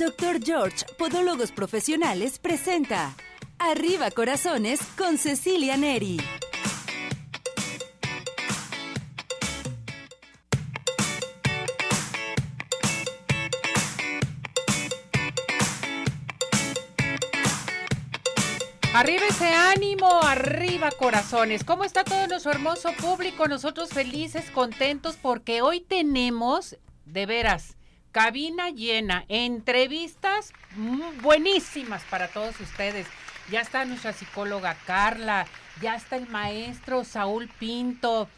Dr. 0.00 0.40
George, 0.42 0.86
Podólogos 0.96 1.52
Profesionales, 1.52 2.38
presenta 2.38 3.14
Arriba 3.58 4.10
Corazones 4.10 4.80
con 4.96 5.18
Cecilia 5.18 5.76
Neri. 5.76 6.16
Arriba 18.94 19.26
ese 19.28 19.52
ánimo, 19.52 20.22
arriba 20.22 20.90
corazones. 20.92 21.62
¿Cómo 21.62 21.84
está 21.84 22.04
todo 22.04 22.26
nuestro 22.26 22.52
hermoso 22.52 22.94
público? 22.94 23.48
Nosotros 23.48 23.90
felices, 23.90 24.50
contentos 24.50 25.18
porque 25.20 25.60
hoy 25.60 25.82
tenemos, 25.82 26.78
de 27.04 27.26
veras, 27.26 27.76
cabina 28.12 28.70
llena, 28.70 29.24
entrevistas 29.28 30.52
buenísimas 31.22 32.02
para 32.10 32.28
todos 32.28 32.58
ustedes. 32.60 33.06
Ya 33.50 33.60
está 33.60 33.84
nuestra 33.84 34.12
psicóloga 34.12 34.76
Carla, 34.86 35.46
ya 35.80 35.94
está 35.94 36.16
el 36.16 36.28
maestro 36.28 37.04
Saúl 37.04 37.48
Pinto, 37.58 38.28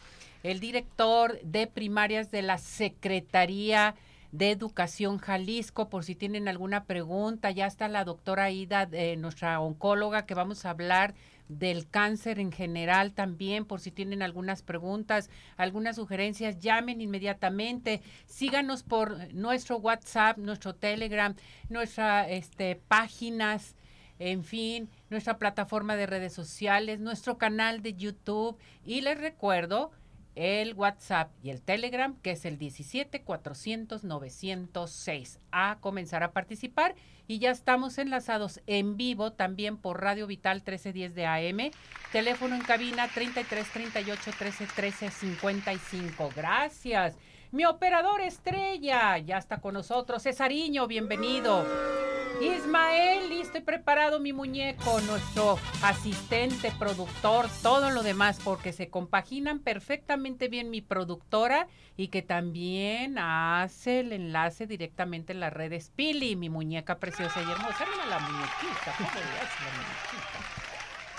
el 0.43 0.59
director 0.59 1.39
de 1.41 1.67
primarias 1.67 2.31
de 2.31 2.41
la 2.41 2.57
Secretaría 2.57 3.95
de 4.31 4.49
Educación 4.49 5.19
Jalisco, 5.19 5.89
por 5.89 6.03
si 6.03 6.15
tienen 6.15 6.47
alguna 6.47 6.85
pregunta. 6.85 7.51
Ya 7.51 7.67
está 7.67 7.87
la 7.87 8.03
doctora 8.03 8.49
Ida, 8.49 8.89
eh, 8.91 9.15
nuestra 9.17 9.59
oncóloga, 9.59 10.25
que 10.25 10.33
vamos 10.33 10.65
a 10.65 10.71
hablar 10.71 11.13
del 11.59 11.89
cáncer 11.89 12.39
en 12.39 12.51
general 12.51 13.13
también, 13.13 13.65
por 13.65 13.79
si 13.79 13.91
tienen 13.91 14.21
algunas 14.21 14.61
preguntas, 14.61 15.29
algunas 15.57 15.95
sugerencias, 15.95 16.59
llamen 16.59 17.01
inmediatamente, 17.01 18.01
síganos 18.25 18.83
por 18.83 19.33
nuestro 19.33 19.77
WhatsApp, 19.77 20.37
nuestro 20.37 20.75
Telegram, 20.75 21.35
nuestras 21.69 22.27
este, 22.29 22.75
páginas, 22.75 23.75
en 24.19 24.43
fin, 24.43 24.89
nuestra 25.09 25.37
plataforma 25.37 25.95
de 25.95 26.05
redes 26.05 26.33
sociales, 26.33 26.99
nuestro 26.99 27.37
canal 27.37 27.81
de 27.81 27.93
YouTube. 27.93 28.57
Y 28.85 29.01
les 29.01 29.19
recuerdo 29.19 29.91
el 30.35 30.73
WhatsApp 30.73 31.31
y 31.41 31.49
el 31.49 31.61
Telegram, 31.61 32.15
que 32.21 32.31
es 32.31 32.45
el 32.45 32.57
17 32.57 33.21
400 33.21 34.03
906. 34.03 35.39
A 35.51 35.77
comenzar 35.79 36.23
a 36.23 36.31
participar 36.31 36.95
y 37.27 37.39
ya 37.39 37.51
estamos 37.51 37.97
enlazados 37.97 38.61
en 38.67 38.97
vivo 38.97 39.33
también 39.33 39.77
por 39.77 40.01
Radio 40.01 40.27
Vital 40.27 40.57
1310 40.57 41.15
de 41.15 41.25
AM, 41.25 41.71
teléfono 42.11 42.55
en 42.55 42.61
cabina 42.61 43.07
33 43.07 43.67
38 43.71 44.31
13 44.37 44.67
13 44.75 45.11
55. 45.11 46.31
Gracias. 46.35 47.17
Mi 47.51 47.65
operador 47.65 48.21
estrella 48.21 49.17
ya 49.19 49.37
está 49.37 49.61
con 49.61 49.75
nosotros, 49.75 50.23
Cesariño, 50.23 50.87
bienvenido. 50.87 52.12
Ismael, 52.41 53.29
listo 53.29 53.57
y 53.59 53.61
preparado 53.61 54.19
mi 54.19 54.33
muñeco, 54.33 54.99
nuestro 55.01 55.57
asistente, 55.81 56.71
productor, 56.77 57.47
todo 57.61 57.91
lo 57.91 58.03
demás, 58.03 58.39
porque 58.43 58.73
se 58.73 58.89
compaginan 58.89 59.59
perfectamente 59.59 60.47
bien 60.49 60.69
mi 60.69 60.81
productora 60.81 61.67
y 61.95 62.07
que 62.09 62.21
también 62.21 63.17
hace 63.17 64.01
el 64.01 64.11
enlace 64.13 64.67
directamente 64.67 65.31
en 65.33 65.39
las 65.39 65.53
redes 65.53 65.91
Pili, 65.95 66.35
mi 66.35 66.49
muñeca 66.49 66.97
preciosa 66.97 67.39
y 67.39 67.49
hermosa. 67.51 67.85
Mira 67.91 68.05
la 68.07 68.19
muñequita, 68.19 68.93
¿cómo 68.97 69.09
la 69.09 69.21
muñequita? 69.21 70.39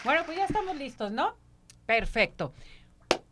Bueno, 0.05 0.23
pues 0.27 0.37
ya 0.37 0.45
estamos 0.45 0.77
listos, 0.77 1.11
¿no? 1.12 1.37
Perfecto. 1.87 2.53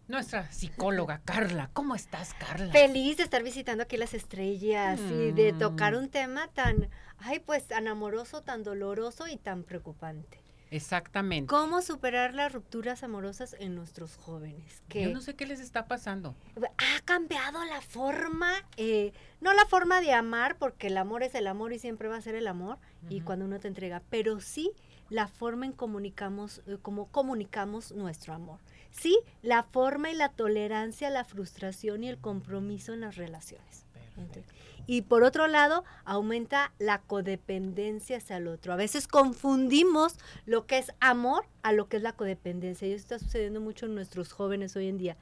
Nuestra 0.09 0.51
psicóloga 0.51 1.21
Carla, 1.25 1.71
¿cómo 1.73 1.95
estás, 1.95 2.35
Carla? 2.35 2.71
Feliz 2.73 3.17
de 3.19 3.23
estar 3.23 3.43
visitando 3.43 3.85
aquí 3.85 3.97
las 3.97 4.15
estrellas 4.15 5.01
y 5.01 5.31
de 5.33 5.53
tocar 5.53 5.95
Mm. 5.95 5.97
un 5.97 6.09
tema 6.11 6.49
tan, 6.49 6.91
ay, 7.23 7.41
pues 7.41 7.67
tan 7.69 7.89
amoroso, 7.89 8.43
tan 8.43 8.63
doloroso 8.63 9.27
y 9.29 9.37
tan 9.37 9.63
preocupante. 9.65 10.39
Exactamente. 10.71 11.49
¿Cómo 11.49 11.83
superar 11.83 12.33
las 12.33 12.51
rupturas 12.51 13.03
amorosas 13.03 13.55
en 13.59 13.75
nuestros 13.75 14.17
jóvenes? 14.17 14.83
Que 14.89 15.03
Yo 15.03 15.11
no 15.13 15.21
sé 15.21 15.35
qué 15.35 15.45
les 15.47 15.61
está 15.61 15.87
pasando. 15.87 16.35
ha 16.79 17.01
cambiado 17.05 17.63
la 17.67 17.83
forma, 17.83 18.51
eh, 18.79 19.13
no 19.43 19.53
la 19.53 19.67
forma 19.67 20.01
de 20.01 20.13
amar, 20.15 20.57
porque 20.57 20.87
el 20.87 20.97
amor 20.97 21.23
es 21.25 21.35
el 21.35 21.47
amor 21.47 21.75
y 21.75 21.79
siempre 21.79 22.09
va 22.09 22.17
a 22.17 22.23
ser 22.23 22.35
el 22.37 22.47
amor, 22.47 22.79
y 23.11 23.21
cuando 23.21 23.45
uno 23.45 23.61
te 23.61 23.69
entrega, 23.69 24.03
pero 24.09 24.41
sí 24.41 24.73
la 25.11 25.29
forma 25.29 25.67
en 25.67 25.73
comunicamos, 25.73 26.63
eh, 26.67 26.79
cómo 26.81 27.07
comunicamos 27.09 27.93
nuestro 27.93 28.33
amor. 28.33 28.59
Sí, 28.91 29.19
la 29.43 29.65
forma 29.65 30.11
y 30.11 30.15
la 30.15 30.31
tolerancia, 30.31 31.11
la 31.11 31.25
frustración 31.25 32.03
y 32.03 32.09
el 32.09 32.17
compromiso 32.17 32.95
en 32.95 33.03
las 33.03 33.17
relaciones. 33.17 33.85
Ent- 34.17 34.43
Y 34.87 35.03
por 35.03 35.23
otro 35.23 35.47
lado, 35.47 35.85
aumenta 36.05 36.73
la 36.79 37.01
codependencia 37.01 38.17
hacia 38.19 38.37
el 38.39 38.49
otro. 38.49 38.73
A 38.73 38.77
veces 38.77 39.07
confundimos 39.09 40.17
lo 40.47 40.67
que 40.67 40.79
es 40.79 40.93
amor 41.01 41.45
a 41.63 41.73
lo 41.73 41.89
que 41.89 41.97
es 41.99 42.03
la 42.03 42.13
codependencia. 42.13 42.87
Y 42.89 42.93
eso 42.93 43.03
está 43.03 43.19
sucediendo 43.19 43.61
mucho 43.61 43.87
en 43.87 43.95
nuestros 43.95 44.33
jóvenes 44.33 44.75
hoy 44.77 44.89
en 44.89 44.99
día. 44.99 45.17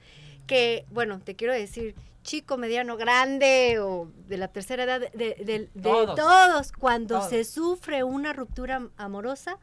Que, 0.46 0.84
bueno, 0.90 1.20
te 1.20 1.36
quiero 1.36 1.52
decir, 1.52 1.94
chico, 2.22 2.56
mediano, 2.56 2.96
grande 2.96 3.78
o 3.80 4.08
de 4.28 4.36
la 4.36 4.48
tercera 4.48 4.84
edad, 4.84 5.00
de, 5.00 5.08
de- 5.12 5.68
de 5.74 5.80
Todos. 5.82 6.16
todos, 6.16 6.72
cuando 6.72 7.16
Todos. 7.18 7.30
se 7.30 7.44
sufre 7.44 8.02
una 8.02 8.32
ruptura 8.32 8.88
amorosa, 8.96 9.58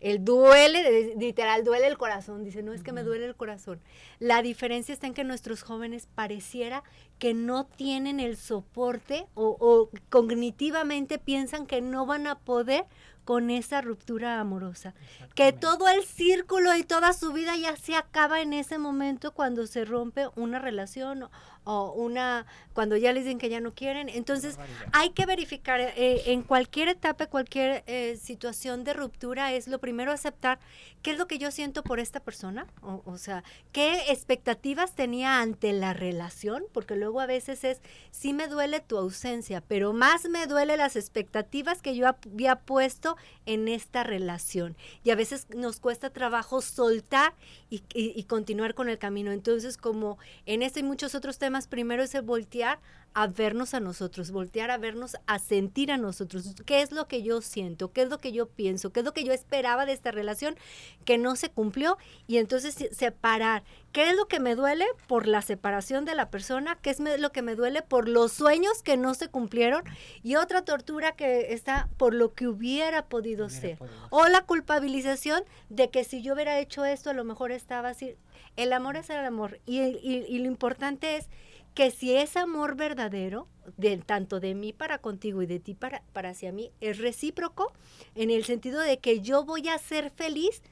el 0.00 0.24
duele, 0.24 1.14
literal, 1.16 1.64
duele 1.64 1.86
el 1.86 1.98
corazón. 1.98 2.44
Dice, 2.44 2.62
no 2.62 2.72
es 2.72 2.82
que 2.82 2.92
me 2.92 3.02
duele 3.02 3.26
el 3.26 3.36
corazón. 3.36 3.80
La 4.18 4.42
diferencia 4.42 4.92
está 4.92 5.06
en 5.06 5.14
que 5.14 5.24
nuestros 5.24 5.62
jóvenes 5.62 6.08
pareciera 6.14 6.84
que 7.18 7.34
no 7.34 7.66
tienen 7.66 8.20
el 8.20 8.36
soporte 8.36 9.26
o, 9.34 9.56
o 9.58 9.90
cognitivamente 10.08 11.18
piensan 11.18 11.66
que 11.66 11.80
no 11.80 12.06
van 12.06 12.26
a 12.26 12.38
poder 12.38 12.86
con 13.28 13.50
esa 13.50 13.82
ruptura 13.82 14.40
amorosa. 14.40 14.94
Que 15.34 15.52
todo 15.52 15.86
el 15.88 16.02
círculo 16.04 16.74
y 16.74 16.82
toda 16.82 17.12
su 17.12 17.34
vida 17.34 17.56
ya 17.56 17.76
se 17.76 17.94
acaba 17.94 18.40
en 18.40 18.54
ese 18.54 18.78
momento 18.78 19.34
cuando 19.34 19.66
se 19.66 19.84
rompe 19.84 20.28
una 20.34 20.58
relación 20.58 21.24
o, 21.24 21.30
o 21.70 21.92
una, 21.92 22.46
cuando 22.72 22.96
ya 22.96 23.12
les 23.12 23.24
dicen 23.24 23.38
que 23.38 23.50
ya 23.50 23.60
no 23.60 23.74
quieren. 23.74 24.08
Entonces, 24.08 24.56
hay 24.92 25.10
que 25.10 25.26
verificar 25.26 25.78
eh, 25.80 26.22
en 26.32 26.42
cualquier 26.42 26.88
etapa, 26.88 27.26
cualquier 27.26 27.84
eh, 27.86 28.16
situación 28.20 28.84
de 28.84 28.94
ruptura, 28.94 29.52
es 29.52 29.68
lo 29.68 29.78
primero 29.78 30.10
aceptar 30.10 30.58
qué 31.02 31.10
es 31.10 31.18
lo 31.18 31.26
que 31.28 31.36
yo 31.38 31.50
siento 31.50 31.82
por 31.82 32.00
esta 32.00 32.20
persona, 32.20 32.66
o, 32.82 33.02
o 33.04 33.18
sea, 33.18 33.44
qué 33.72 34.10
expectativas 34.10 34.94
tenía 34.94 35.40
ante 35.40 35.72
la 35.74 35.92
relación, 35.92 36.64
porque 36.72 36.96
luego 36.96 37.20
a 37.20 37.26
veces 37.26 37.64
es, 37.64 37.82
sí 38.10 38.32
me 38.32 38.48
duele 38.48 38.80
tu 38.80 38.96
ausencia, 38.96 39.60
pero 39.60 39.92
más 39.92 40.24
me 40.28 40.46
duele 40.46 40.76
las 40.78 40.96
expectativas 40.96 41.82
que 41.82 41.94
yo 41.94 42.08
había 42.08 42.56
puesto 42.56 43.16
en 43.44 43.68
esta 43.68 44.04
relación. 44.04 44.74
Y 45.04 45.10
a 45.10 45.16
veces 45.16 45.46
nos 45.54 45.80
cuesta 45.80 46.10
trabajo 46.10 46.62
soltar 46.62 47.34
y, 47.68 47.82
y- 47.92 48.12
y 48.18 48.24
continuar 48.24 48.74
con 48.74 48.88
el 48.88 48.98
camino. 48.98 49.32
Entonces, 49.32 49.76
como 49.76 50.16
en 50.46 50.62
este 50.62 50.78
y 50.78 50.82
muchos 50.84 51.16
otros 51.16 51.38
temas, 51.38 51.57
primero 51.66 52.02
es 52.02 52.14
el 52.14 52.22
voltear 52.22 52.78
a 53.14 53.26
vernos 53.26 53.72
a 53.74 53.80
nosotros, 53.80 54.30
voltear 54.30 54.70
a 54.70 54.76
vernos, 54.78 55.16
a 55.26 55.38
sentir 55.38 55.90
a 55.90 55.96
nosotros. 55.96 56.54
¿Qué 56.66 56.82
es 56.82 56.92
lo 56.92 57.08
que 57.08 57.22
yo 57.22 57.40
siento? 57.40 57.90
¿Qué 57.90 58.02
es 58.02 58.10
lo 58.10 58.18
que 58.18 58.32
yo 58.32 58.46
pienso? 58.48 58.90
¿Qué 58.92 59.00
es 59.00 59.06
lo 59.06 59.12
que 59.14 59.24
yo 59.24 59.32
esperaba 59.32 59.86
de 59.86 59.92
esta 59.92 60.10
relación 60.12 60.56
que 61.04 61.16
no 61.18 61.34
se 61.34 61.48
cumplió? 61.48 61.96
Y 62.28 62.36
entonces 62.36 62.74
se- 62.74 62.94
separar. 62.94 63.64
¿Qué 63.92 64.10
es 64.10 64.14
lo 64.16 64.28
que 64.28 64.38
me 64.40 64.54
duele 64.54 64.84
por 65.08 65.26
la 65.26 65.40
separación 65.42 66.04
de 66.04 66.14
la 66.14 66.30
persona? 66.30 66.78
¿Qué 66.80 66.90
es 66.90 67.00
me- 67.00 67.16
lo 67.18 67.32
que 67.32 67.42
me 67.42 67.56
duele 67.56 67.82
por 67.82 68.08
los 68.08 68.30
sueños 68.32 68.82
que 68.84 68.96
no 68.98 69.14
se 69.14 69.28
cumplieron? 69.28 69.82
Y 70.22 70.36
otra 70.36 70.62
tortura 70.62 71.12
que 71.12 71.54
está 71.54 71.88
por 71.96 72.14
lo 72.14 72.34
que 72.34 72.46
hubiera 72.46 73.06
podido 73.06 73.46
Hubiera 73.46 73.60
ser. 73.60 73.78
podido. 73.78 73.96
O 74.10 74.28
la 74.28 74.42
culpabilización 74.42 75.42
de 75.70 75.90
que 75.90 76.04
si 76.04 76.22
yo 76.22 76.34
hubiera 76.34 76.60
hecho 76.60 76.84
esto, 76.84 77.10
a 77.10 77.14
lo 77.14 77.24
mejor 77.24 77.50
estaba 77.52 77.88
así. 77.88 78.14
El 78.56 78.72
amor 78.74 78.96
es 78.96 79.08
el 79.10 79.24
amor. 79.24 79.58
Y, 79.66 79.80
y- 79.80 80.24
y 80.28 80.38
lo 80.38 80.46
importante 80.46 81.16
es 81.16 81.26
que 81.74 81.90
si 81.90 82.16
es 82.16 82.36
amor 82.36 82.76
verdadero, 82.76 83.48
de, 83.76 83.96
tanto 83.98 84.40
de 84.40 84.54
mí 84.54 84.72
para 84.72 84.98
contigo 84.98 85.42
y 85.42 85.46
de 85.46 85.60
ti 85.60 85.74
para, 85.74 86.02
para 86.12 86.30
hacia 86.30 86.52
mí, 86.52 86.72
es 86.80 86.98
recíproco 86.98 87.72
en 88.14 88.30
el 88.30 88.44
sentido 88.44 88.80
de 88.80 88.98
que 88.98 89.20
yo 89.20 89.44
voy 89.44 89.68
a 89.68 89.78
ser 89.78 90.10
feliz 90.10 90.62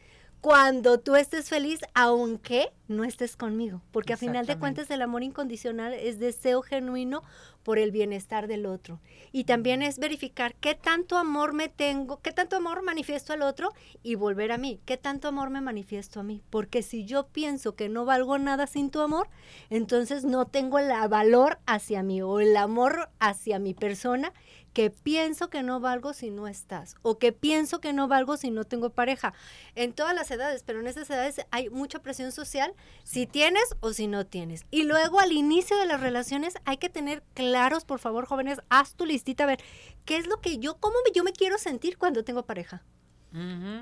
cuando 0.41 1.01
tú 1.01 1.17
estés 1.17 1.49
feliz, 1.49 1.81
aunque 1.95 2.71
no 2.89 3.05
estés 3.05 3.37
conmigo. 3.37 3.83
Porque 3.91 4.13
a 4.13 4.17
final 4.17 4.47
de 4.47 4.59
cuentas 4.59 4.91
el 4.91 5.03
amor 5.03 5.23
incondicional 5.23 5.93
es 5.93 6.19
deseo 6.19 6.63
genuino 6.63 7.23
por 7.67 7.81
el 7.81 7.91
bienestar 7.91 8.47
del 8.47 8.65
otro. 8.65 9.01
Y 9.33 9.43
también 9.43 9.83
es 9.83 9.99
verificar 9.99 10.55
qué 10.55 10.77
tanto 10.77 11.19
amor 11.19 11.53
me 11.53 11.69
tengo, 11.69 12.21
qué 12.23 12.31
tanto 12.31 12.55
amor 12.55 12.85
manifiesto 12.85 13.33
al 13.33 13.43
otro 13.43 13.73
y 14.05 14.15
volver 14.15 14.53
a 14.53 14.57
mí, 14.57 14.79
qué 14.85 14.97
tanto 14.97 15.27
amor 15.27 15.51
me 15.51 15.61
manifiesto 15.61 16.21
a 16.21 16.23
mí. 16.23 16.45
Porque 16.49 16.85
si 16.85 17.07
yo 17.07 17.27
pienso 17.27 17.75
que 17.75 17.89
no 17.89 18.05
valgo 18.05 18.39
nada 18.39 18.69
sin 18.69 18.91
tu 18.91 19.01
amor, 19.01 19.29
entonces 19.69 20.23
no 20.23 20.47
tengo 20.47 20.79
el 20.79 20.93
valor 21.09 21.59
hacia 21.67 22.05
mí 22.05 22.23
o 22.23 22.39
el 22.39 22.57
amor 22.57 23.11
hacia 23.19 23.59
mi 23.59 23.75
persona 23.75 24.33
que 24.77 24.91
pienso 24.91 25.49
que 25.49 25.63
no 25.63 25.81
valgo 25.81 26.13
si 26.13 26.31
no 26.31 26.47
estás 26.47 26.97
o 27.01 27.19
que 27.19 27.33
pienso 27.33 27.81
que 27.81 27.95
no 27.95 28.09
valgo 28.09 28.37
si 28.37 28.51
no 28.51 28.65
tengo 28.65 28.91
pareja. 28.91 29.33
En 29.75 29.95
todas 29.95 30.15
las 30.15 30.31
edades, 30.31 30.63
pero 30.65 30.81
en 30.81 30.87
esas 30.87 31.09
edades 31.09 31.41
hay 31.51 31.71
mucha 31.71 32.01
presión 32.01 32.31
social 32.31 32.75
si 33.03 33.27
tienes 33.27 33.65
o 33.81 33.95
si 33.95 34.07
no 34.07 34.27
tienes. 34.27 34.67
Y 34.71 34.83
luego 34.83 35.19
al 35.19 35.33
inicio 35.33 35.79
de 35.79 35.87
las 35.87 36.03
relaciones 36.03 36.57
hay 36.67 36.77
que 36.77 36.91
tener 36.91 37.23
claros, 37.33 37.87
por 37.87 38.01
favor, 38.01 38.27
jóvenes, 38.27 38.61
haz 38.69 38.97
tu 38.97 39.07
listita, 39.07 39.45
a 39.45 39.47
ver, 39.47 39.61
¿qué 40.05 40.19
es 40.19 40.27
lo 40.27 40.43
que 40.43 40.59
yo, 40.59 40.77
cómo 40.77 40.97
yo 41.15 41.25
me 41.25 41.33
quiero 41.33 41.57
sentir 41.57 41.97
cuando 41.97 42.23
tengo 42.23 42.45
pareja? 42.45 42.85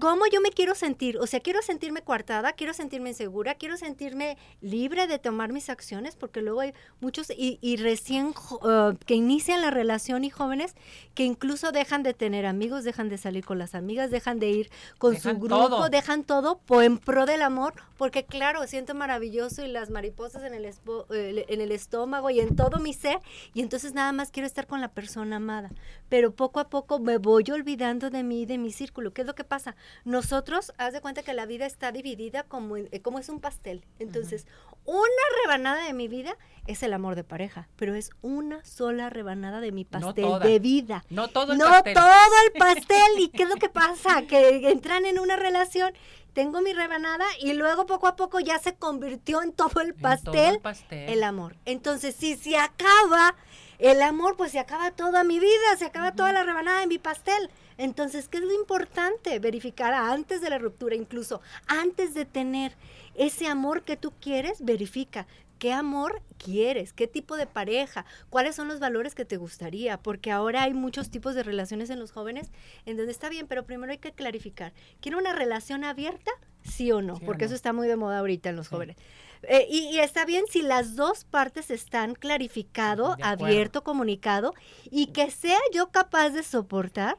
¿Cómo 0.00 0.24
yo 0.32 0.40
me 0.40 0.50
quiero 0.50 0.74
sentir? 0.74 1.18
O 1.18 1.26
sea, 1.26 1.40
quiero 1.40 1.62
sentirme 1.62 2.02
coartada, 2.02 2.52
quiero 2.52 2.74
sentirme 2.74 3.10
insegura, 3.10 3.54
quiero 3.54 3.76
sentirme 3.76 4.36
libre 4.60 5.06
de 5.06 5.18
tomar 5.18 5.52
mis 5.52 5.70
acciones, 5.70 6.16
porque 6.16 6.42
luego 6.42 6.60
hay 6.60 6.74
muchos 7.00 7.28
y, 7.36 7.76
recién 7.76 8.34
uh, 8.50 8.96
que 9.06 9.14
inician 9.14 9.60
la 9.60 9.70
relación 9.70 10.24
y 10.24 10.30
jóvenes 10.30 10.74
que 11.14 11.24
incluso 11.24 11.72
dejan 11.72 12.02
de 12.02 12.14
tener 12.14 12.46
amigos, 12.46 12.84
dejan 12.84 13.08
de 13.08 13.18
salir 13.18 13.44
con 13.44 13.58
las 13.58 13.74
amigas, 13.74 14.10
dejan 14.10 14.38
de 14.38 14.48
ir 14.48 14.70
con 14.98 15.16
su 15.16 15.38
grupo, 15.38 15.88
dejan 15.88 16.24
todo 16.24 16.60
en 16.82 16.98
pro 16.98 17.26
del 17.26 17.42
amor, 17.42 17.74
porque 17.96 18.24
claro, 18.24 18.66
siento 18.66 18.94
maravilloso 18.94 19.64
y 19.64 19.68
las 19.68 19.90
mariposas 19.90 20.42
en 20.42 20.54
el, 20.54 20.72
en 21.10 21.60
el 21.60 21.72
estómago 21.72 22.30
y 22.30 22.40
en 22.40 22.56
todo 22.56 22.78
mi 22.80 22.92
ser, 22.92 23.20
y 23.52 23.60
entonces 23.60 23.94
nada 23.94 24.12
más 24.12 24.30
quiero 24.30 24.46
estar 24.46 24.66
con 24.66 24.80
la 24.80 24.88
persona 24.88 25.36
amada. 25.36 25.70
Pero 26.08 26.32
poco 26.32 26.60
a 26.60 26.68
poco 26.68 26.98
me 26.98 27.18
voy 27.18 27.44
olvidando 27.50 28.10
de 28.10 28.22
mí, 28.22 28.46
de 28.46 28.58
mi 28.58 28.72
círculo. 28.72 29.12
¿Qué 29.12 29.22
es 29.22 29.26
lo 29.26 29.34
que 29.34 29.43
pasa? 29.44 29.76
Nosotros, 30.04 30.72
haz 30.78 30.92
de 30.92 31.00
cuenta 31.00 31.22
que 31.22 31.34
la 31.34 31.46
vida 31.46 31.66
está 31.66 31.92
dividida 31.92 32.42
como, 32.42 32.76
eh, 32.76 33.00
como 33.02 33.18
es 33.18 33.28
un 33.28 33.40
pastel. 33.40 33.84
Entonces, 33.98 34.46
una 34.84 35.06
rebanada 35.42 35.84
de 35.84 35.92
mi 35.92 36.08
vida 36.08 36.36
es 36.66 36.82
el 36.82 36.92
amor 36.92 37.14
de 37.14 37.24
pareja, 37.24 37.68
pero 37.76 37.94
es 37.94 38.10
una 38.22 38.64
sola 38.64 39.10
rebanada 39.10 39.60
de 39.60 39.72
mi 39.72 39.84
pastel 39.84 40.38
de 40.40 40.58
vida. 40.58 41.04
No 41.10 41.28
todo 41.28 41.52
el 41.52 41.58
no 41.58 41.66
pastel. 41.66 41.94
No 41.94 42.00
todo 42.00 42.32
el 42.46 42.58
pastel. 42.58 43.18
¿Y 43.18 43.28
qué 43.28 43.44
es 43.44 43.48
lo 43.48 43.56
que 43.56 43.68
pasa? 43.70 44.22
Que 44.22 44.70
entran 44.70 45.04
en 45.06 45.18
una 45.18 45.36
relación 45.36 45.94
tengo 46.34 46.60
mi 46.60 46.72
rebanada 46.72 47.24
y 47.40 47.54
luego 47.54 47.86
poco 47.86 48.08
a 48.08 48.16
poco 48.16 48.40
ya 48.40 48.58
se 48.58 48.74
convirtió 48.74 49.40
en 49.40 49.52
todo 49.52 49.80
el 49.80 49.94
pastel, 49.94 50.56
el, 50.56 50.60
pastel. 50.60 51.08
el 51.08 51.22
amor. 51.22 51.56
Entonces, 51.64 52.14
si 52.16 52.36
se 52.36 52.58
acaba 52.58 53.36
el 53.78 54.02
amor, 54.02 54.36
pues 54.36 54.52
se 54.52 54.58
acaba 54.58 54.90
toda 54.90 55.24
mi 55.24 55.38
vida, 55.38 55.76
se 55.78 55.86
acaba 55.86 56.12
toda 56.12 56.32
la 56.32 56.42
rebanada 56.42 56.80
de 56.80 56.88
mi 56.88 56.98
pastel. 56.98 57.50
Entonces, 57.78 58.28
¿qué 58.28 58.38
es 58.38 58.44
lo 58.44 58.52
importante? 58.52 59.38
Verificar 59.38 59.92
antes 59.94 60.40
de 60.40 60.50
la 60.50 60.58
ruptura, 60.58 60.94
incluso 60.94 61.40
antes 61.66 62.14
de 62.14 62.24
tener 62.24 62.72
ese 63.14 63.46
amor 63.46 63.82
que 63.82 63.96
tú 63.96 64.12
quieres, 64.20 64.64
verifica 64.64 65.26
qué 65.58 65.72
amor 65.72 66.20
quieres, 66.36 66.92
qué 66.92 67.06
tipo 67.06 67.36
de 67.36 67.46
pareja, 67.46 68.04
cuáles 68.28 68.56
son 68.56 68.68
los 68.68 68.80
valores 68.80 69.14
que 69.14 69.24
te 69.24 69.36
gustaría, 69.36 69.98
porque 69.98 70.30
ahora 70.30 70.64
hay 70.64 70.74
muchos 70.74 71.10
tipos 71.10 71.34
de 71.34 71.42
relaciones 71.42 71.90
en 71.90 72.00
los 72.00 72.12
jóvenes 72.12 72.50
en 72.86 72.96
donde 72.96 73.12
está 73.12 73.28
bien, 73.28 73.46
pero 73.46 73.64
primero 73.64 73.92
hay 73.92 73.98
que 73.98 74.12
clarificar, 74.12 74.72
¿quiero 75.00 75.18
una 75.18 75.32
relación 75.32 75.84
abierta? 75.84 76.30
Sí 76.64 76.92
o 76.92 77.02
no, 77.02 77.14
porque 77.20 77.46
eso 77.46 77.54
está 77.54 77.72
muy 77.72 77.88
de 77.88 77.96
moda 77.96 78.18
ahorita 78.18 78.50
en 78.50 78.56
los 78.56 78.68
jóvenes. 78.68 78.96
Eh, 79.42 79.66
y, 79.70 79.98
está 79.98 80.24
bien 80.24 80.44
si 80.48 80.62
las 80.62 80.96
dos 80.96 81.24
partes 81.24 81.70
están 81.70 82.14
clarificado, 82.14 83.16
abierto, 83.22 83.84
comunicado 83.84 84.54
y 84.90 85.08
que 85.08 85.30
sea 85.30 85.58
yo 85.72 85.90
capaz 85.90 86.30
de 86.30 86.42
soportar 86.42 87.18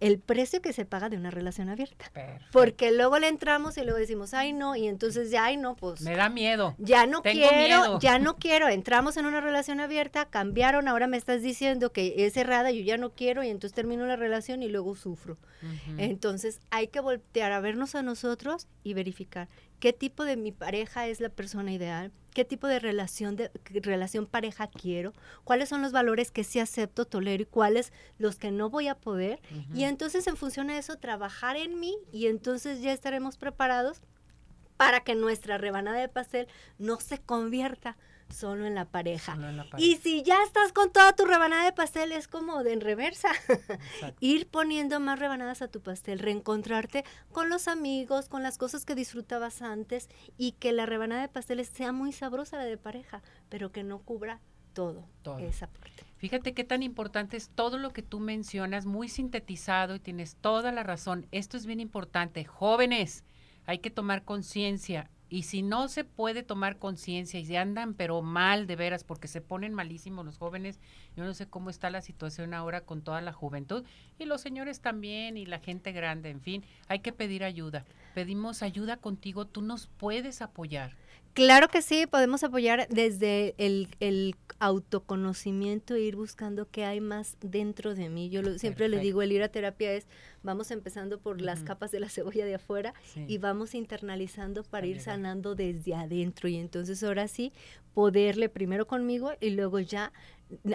el 0.00 0.18
precio 0.18 0.60
que 0.60 0.72
se 0.72 0.84
paga 0.84 1.08
de 1.08 1.16
una 1.16 1.30
relación 1.30 1.68
abierta. 1.68 2.10
Porque 2.52 2.92
luego 2.92 3.18
le 3.18 3.28
entramos 3.28 3.78
y 3.78 3.82
luego 3.82 3.98
decimos, 3.98 4.34
ay 4.34 4.52
no, 4.52 4.76
y 4.76 4.88
entonces 4.88 5.30
ya, 5.30 5.44
ay 5.44 5.56
no, 5.56 5.74
pues... 5.74 6.02
Me 6.02 6.16
da 6.16 6.28
miedo. 6.28 6.74
Ya 6.78 7.06
no 7.06 7.22
quiero, 7.22 7.98
ya 7.98 8.18
no 8.18 8.36
quiero. 8.36 8.68
Entramos 8.68 9.16
en 9.16 9.26
una 9.26 9.40
relación 9.40 9.80
abierta, 9.80 10.26
cambiaron, 10.26 10.88
ahora 10.88 11.06
me 11.06 11.16
estás 11.16 11.42
diciendo 11.42 11.92
que 11.92 12.14
es 12.18 12.34
cerrada, 12.34 12.70
yo 12.70 12.82
ya 12.82 12.98
no 12.98 13.10
quiero, 13.10 13.42
y 13.42 13.48
entonces 13.48 13.74
termino 13.74 14.06
la 14.06 14.16
relación 14.16 14.62
y 14.62 14.68
luego 14.68 14.94
sufro. 14.96 15.38
Entonces 15.96 16.60
hay 16.70 16.88
que 16.88 17.00
voltear 17.00 17.52
a 17.52 17.60
vernos 17.60 17.94
a 17.94 18.02
nosotros 18.02 18.68
y 18.84 18.94
verificar 18.94 19.48
qué 19.80 19.92
tipo 19.92 20.24
de 20.24 20.36
mi 20.36 20.52
pareja 20.52 21.06
es 21.06 21.20
la 21.20 21.28
persona 21.28 21.72
ideal, 21.72 22.12
qué 22.34 22.44
tipo 22.44 22.66
de 22.66 22.78
relación 22.78 23.36
de 23.36 23.50
relación 23.64 24.26
pareja 24.26 24.68
quiero, 24.68 25.12
cuáles 25.44 25.68
son 25.68 25.82
los 25.82 25.92
valores 25.92 26.30
que 26.30 26.44
sí 26.44 26.58
acepto, 26.58 27.04
tolero 27.04 27.42
y 27.42 27.46
cuáles 27.46 27.92
los 28.18 28.36
que 28.36 28.50
no 28.50 28.70
voy 28.70 28.88
a 28.88 28.94
poder. 28.94 29.40
Y 29.74 29.84
entonces 29.84 30.26
en 30.26 30.36
función 30.36 30.66
de 30.68 30.78
eso 30.78 30.96
trabajar 30.96 31.56
en 31.56 31.80
mí 31.80 31.96
y 32.12 32.26
entonces 32.26 32.82
ya 32.82 32.92
estaremos 32.92 33.36
preparados 33.38 34.02
para 34.76 35.00
que 35.00 35.14
nuestra 35.14 35.58
rebanada 35.58 35.98
de 35.98 36.08
pastel 36.08 36.48
no 36.78 37.00
se 37.00 37.18
convierta 37.18 37.96
solo 38.28 38.66
en 38.66 38.74
la 38.74 38.84
pareja. 38.84 39.36
Y 39.78 39.96
si 39.96 40.22
ya 40.22 40.42
estás 40.44 40.72
con 40.72 40.92
toda 40.92 41.14
tu 41.14 41.24
rebanada 41.24 41.64
de 41.64 41.72
pastel, 41.72 42.12
es 42.12 42.28
como 42.28 42.62
de 42.62 42.72
en 42.72 42.80
reversa. 42.80 43.30
Ir 44.20 44.48
poniendo 44.48 45.00
más 45.00 45.18
rebanadas 45.18 45.62
a 45.62 45.68
tu 45.68 45.80
pastel, 45.80 46.18
reencontrarte 46.18 47.04
con 47.32 47.48
los 47.48 47.68
amigos, 47.68 48.28
con 48.28 48.42
las 48.42 48.58
cosas 48.58 48.84
que 48.84 48.94
disfrutabas 48.94 49.62
antes 49.62 50.08
y 50.36 50.52
que 50.52 50.72
la 50.72 50.86
rebanada 50.86 51.22
de 51.22 51.28
pastel 51.28 51.64
sea 51.64 51.92
muy 51.92 52.12
sabrosa 52.12 52.56
la 52.56 52.64
de 52.64 52.76
pareja, 52.76 53.22
pero 53.48 53.72
que 53.72 53.82
no 53.82 54.00
cubra 54.00 54.40
todo, 54.72 55.08
todo. 55.22 55.38
esa 55.38 55.68
parte. 55.68 56.04
Fíjate 56.18 56.54
qué 56.54 56.64
tan 56.64 56.82
importante 56.82 57.36
es 57.36 57.48
todo 57.48 57.78
lo 57.78 57.92
que 57.92 58.02
tú 58.02 58.20
mencionas, 58.20 58.86
muy 58.86 59.08
sintetizado 59.08 59.94
y 59.94 60.00
tienes 60.00 60.36
toda 60.36 60.72
la 60.72 60.82
razón. 60.82 61.26
Esto 61.30 61.56
es 61.56 61.66
bien 61.66 61.80
importante. 61.80 62.44
Jóvenes, 62.44 63.24
hay 63.66 63.78
que 63.78 63.90
tomar 63.90 64.24
conciencia 64.24 65.10
y 65.28 65.42
si 65.42 65.62
no 65.62 65.88
se 65.88 66.04
puede 66.04 66.42
tomar 66.42 66.78
conciencia 66.78 67.40
y 67.40 67.46
se 67.46 67.58
andan 67.58 67.94
pero 67.94 68.22
mal 68.22 68.66
de 68.66 68.76
veras 68.76 69.04
porque 69.04 69.28
se 69.28 69.40
ponen 69.40 69.74
malísimos 69.74 70.24
los 70.24 70.38
jóvenes, 70.38 70.78
yo 71.16 71.24
no 71.24 71.34
sé 71.34 71.46
cómo 71.46 71.70
está 71.70 71.90
la 71.90 72.00
situación 72.00 72.54
ahora 72.54 72.82
con 72.82 73.02
toda 73.02 73.20
la 73.20 73.32
juventud 73.32 73.84
y 74.18 74.24
los 74.24 74.40
señores 74.40 74.80
también 74.80 75.36
y 75.36 75.46
la 75.46 75.58
gente 75.58 75.92
grande, 75.92 76.30
en 76.30 76.40
fin, 76.40 76.64
hay 76.88 77.00
que 77.00 77.12
pedir 77.12 77.44
ayuda. 77.44 77.84
Pedimos 78.14 78.62
ayuda 78.62 78.96
contigo, 78.96 79.46
tú 79.46 79.62
nos 79.62 79.88
puedes 79.88 80.42
apoyar. 80.42 80.96
Claro 81.34 81.68
que 81.68 81.82
sí, 81.82 82.06
podemos 82.06 82.42
apoyar 82.44 82.88
desde 82.88 83.54
el, 83.58 83.88
el 84.00 84.36
autoconocimiento 84.58 85.94
e 85.94 86.00
ir 86.00 86.16
buscando 86.16 86.70
qué 86.70 86.86
hay 86.86 87.02
más 87.02 87.36
dentro 87.42 87.94
de 87.94 88.08
mí. 88.08 88.30
Yo 88.30 88.42
siempre 88.58 88.88
le 88.88 89.00
digo, 89.00 89.20
el 89.20 89.32
ir 89.32 89.42
a 89.42 89.50
terapia 89.50 89.92
es, 89.92 90.06
vamos 90.46 90.70
empezando 90.70 91.18
por 91.18 91.42
las 91.42 91.62
capas 91.62 91.90
de 91.90 92.00
la 92.00 92.08
cebolla 92.08 92.46
de 92.46 92.54
afuera 92.54 92.94
y 93.14 93.36
vamos 93.36 93.74
internalizando 93.74 94.62
para 94.62 94.86
ir 94.86 95.00
sanando 95.00 95.54
desde 95.54 95.94
adentro. 95.94 96.48
Y 96.48 96.56
entonces 96.56 97.02
ahora 97.02 97.28
sí, 97.28 97.52
poderle 97.92 98.48
primero 98.48 98.86
conmigo 98.86 99.32
y 99.40 99.50
luego 99.50 99.80
ya 99.80 100.12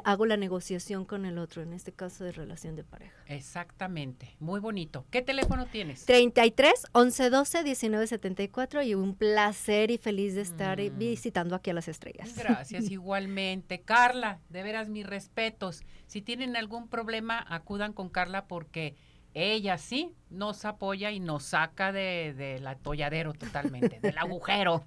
hago 0.03 0.25
la 0.25 0.37
negociación 0.37 1.05
con 1.05 1.25
el 1.25 1.37
otro, 1.37 1.61
en 1.61 1.71
este 1.71 1.93
caso 1.93 2.23
de 2.23 2.31
relación 2.33 2.75
de 2.75 2.83
pareja. 2.83 3.15
Exactamente, 3.27 4.35
muy 4.39 4.59
bonito. 4.59 5.05
¿Qué 5.09 5.21
teléfono 5.21 5.65
tienes? 5.67 6.05
33 6.05 6.87
11 6.91 7.29
12 7.29 7.63
19 7.63 8.07
74 8.07 8.81
y 8.81 8.95
un 8.95 9.15
placer 9.15 9.91
y 9.91 9.97
feliz 9.97 10.35
de 10.35 10.41
estar 10.41 10.81
mm. 10.81 10.97
visitando 10.97 11.55
aquí 11.55 11.69
a 11.69 11.73
las 11.73 11.87
estrellas. 11.87 12.35
Gracias, 12.35 12.83
igualmente. 12.91 13.81
Carla, 13.81 14.39
de 14.49 14.63
veras 14.63 14.89
mis 14.89 15.05
respetos. 15.05 15.83
Si 16.07 16.21
tienen 16.21 16.57
algún 16.57 16.89
problema, 16.89 17.45
acudan 17.47 17.93
con 17.93 18.09
Carla 18.09 18.47
porque 18.47 18.95
ella 19.33 19.77
sí 19.77 20.15
nos 20.29 20.65
apoya 20.65 21.11
y 21.11 21.19
nos 21.19 21.43
saca 21.43 21.91
de, 21.91 22.33
del 22.35 22.65
atolladero 22.67 23.33
totalmente, 23.33 23.99
del 24.01 24.17
agujero. 24.17 24.83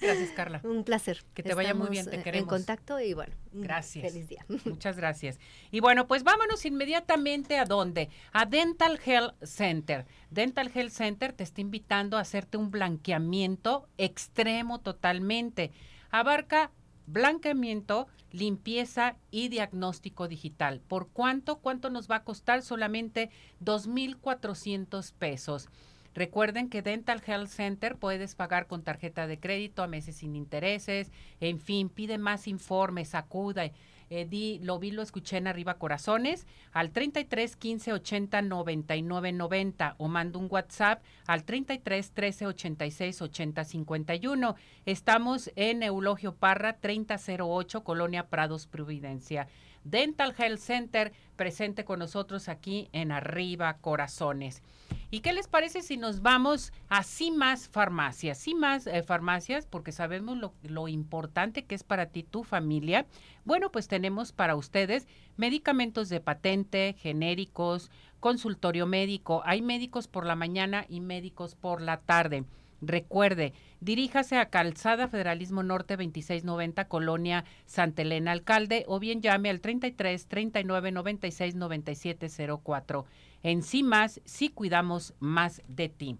gracias, 0.00 0.30
Carla. 0.30 0.60
Un 0.64 0.84
placer. 0.84 1.24
Que 1.34 1.42
te 1.42 1.54
vaya 1.54 1.74
muy 1.74 1.88
bien, 1.88 2.08
te 2.08 2.22
queremos. 2.22 2.52
En 2.52 2.58
contacto 2.58 3.00
y 3.00 3.14
bueno, 3.14 3.34
gracias. 3.52 4.12
Feliz 4.12 4.28
día. 4.28 4.44
Muchas 4.64 4.96
gracias. 4.96 5.38
Y 5.70 5.80
bueno, 5.80 6.06
pues 6.06 6.22
vámonos 6.22 6.64
inmediatamente 6.64 7.58
a 7.58 7.64
dónde? 7.64 8.08
A 8.32 8.46
Dental 8.46 8.98
Health 9.04 9.34
Center. 9.44 10.06
Dental 10.30 10.70
Health 10.74 10.92
Center 10.92 11.32
te 11.32 11.44
está 11.44 11.60
invitando 11.60 12.16
a 12.16 12.20
hacerte 12.20 12.56
un 12.56 12.70
blanqueamiento 12.70 13.88
extremo 13.96 14.80
totalmente. 14.80 15.72
Abarca 16.10 16.70
blanqueamiento, 17.12 18.06
limpieza 18.30 19.16
y 19.30 19.48
diagnóstico 19.48 20.28
digital. 20.28 20.80
¿Por 20.86 21.08
cuánto? 21.08 21.58
¿Cuánto 21.58 21.90
nos 21.90 22.10
va 22.10 22.16
a 22.16 22.24
costar? 22.24 22.62
Solamente 22.62 23.30
2.400 23.64 25.12
pesos. 25.14 25.68
Recuerden 26.14 26.68
que 26.68 26.82
Dental 26.82 27.22
Health 27.24 27.48
Center 27.48 27.96
puedes 27.96 28.34
pagar 28.34 28.66
con 28.66 28.82
tarjeta 28.82 29.26
de 29.26 29.38
crédito 29.38 29.82
a 29.82 29.86
meses 29.86 30.16
sin 30.16 30.34
intereses. 30.34 31.12
En 31.40 31.60
fin, 31.60 31.88
pide 31.88 32.18
más 32.18 32.48
informes, 32.48 33.14
acuda 33.14 33.70
eh, 34.10 34.26
di, 34.26 34.60
lo 34.62 34.78
vi, 34.78 34.90
lo 34.90 35.02
escuché 35.02 35.36
en 35.36 35.46
Arriba 35.46 35.74
Corazones, 35.74 36.46
al 36.72 36.90
33 36.90 37.56
15 37.56 37.92
80 37.92 38.42
99 38.42 39.32
90 39.32 39.94
o 39.98 40.08
mando 40.08 40.38
un 40.38 40.48
WhatsApp 40.50 41.02
al 41.26 41.44
33 41.44 42.12
13 42.12 42.46
86 42.46 43.22
80 43.22 43.64
51. 43.64 44.56
Estamos 44.84 45.50
en 45.56 45.82
Eulogio 45.82 46.34
Parra 46.34 46.78
3008, 46.78 47.84
Colonia 47.84 48.28
Prados, 48.28 48.66
Providencia. 48.66 49.48
Dental 49.90 50.34
Health 50.36 50.60
Center 50.60 51.12
presente 51.36 51.84
con 51.84 51.98
nosotros 51.98 52.48
aquí 52.48 52.88
en 52.92 53.12
Arriba 53.12 53.78
Corazones. 53.80 54.62
¿Y 55.10 55.20
qué 55.20 55.32
les 55.32 55.48
parece 55.48 55.80
si 55.80 55.96
nos 55.96 56.20
vamos 56.20 56.72
a 56.88 57.02
más 57.34 57.68
Farmacias? 57.68 58.46
más 58.54 58.86
eh, 58.86 59.02
Farmacias, 59.02 59.66
porque 59.66 59.92
sabemos 59.92 60.36
lo, 60.36 60.52
lo 60.62 60.88
importante 60.88 61.64
que 61.64 61.74
es 61.74 61.82
para 61.82 62.06
ti 62.06 62.22
tu 62.22 62.44
familia. 62.44 63.06
Bueno, 63.44 63.72
pues 63.72 63.88
tenemos 63.88 64.32
para 64.32 64.56
ustedes 64.56 65.06
medicamentos 65.36 66.10
de 66.10 66.20
patente, 66.20 66.94
genéricos, 66.98 67.90
consultorio 68.20 68.86
médico. 68.86 69.42
Hay 69.46 69.62
médicos 69.62 70.08
por 70.08 70.26
la 70.26 70.36
mañana 70.36 70.84
y 70.88 71.00
médicos 71.00 71.54
por 71.54 71.80
la 71.80 72.00
tarde. 72.00 72.44
Recuerde, 72.80 73.54
diríjase 73.80 74.36
a 74.36 74.50
Calzada 74.50 75.08
Federalismo 75.08 75.62
Norte 75.62 75.96
2690, 75.96 76.86
Colonia 76.86 77.44
Santa 77.66 78.02
Elena 78.02 78.32
Alcalde, 78.32 78.84
o 78.86 79.00
bien 79.00 79.20
llame 79.20 79.50
al 79.50 79.60
33 79.60 80.26
39 80.26 80.92
96 80.92 81.54
97 81.56 82.28
04. 82.62 83.04
En 83.42 83.62
sí 83.62 83.82
más, 83.82 84.20
sí 84.24 84.50
cuidamos 84.50 85.14
más 85.18 85.62
de 85.68 85.88
ti. 85.88 86.18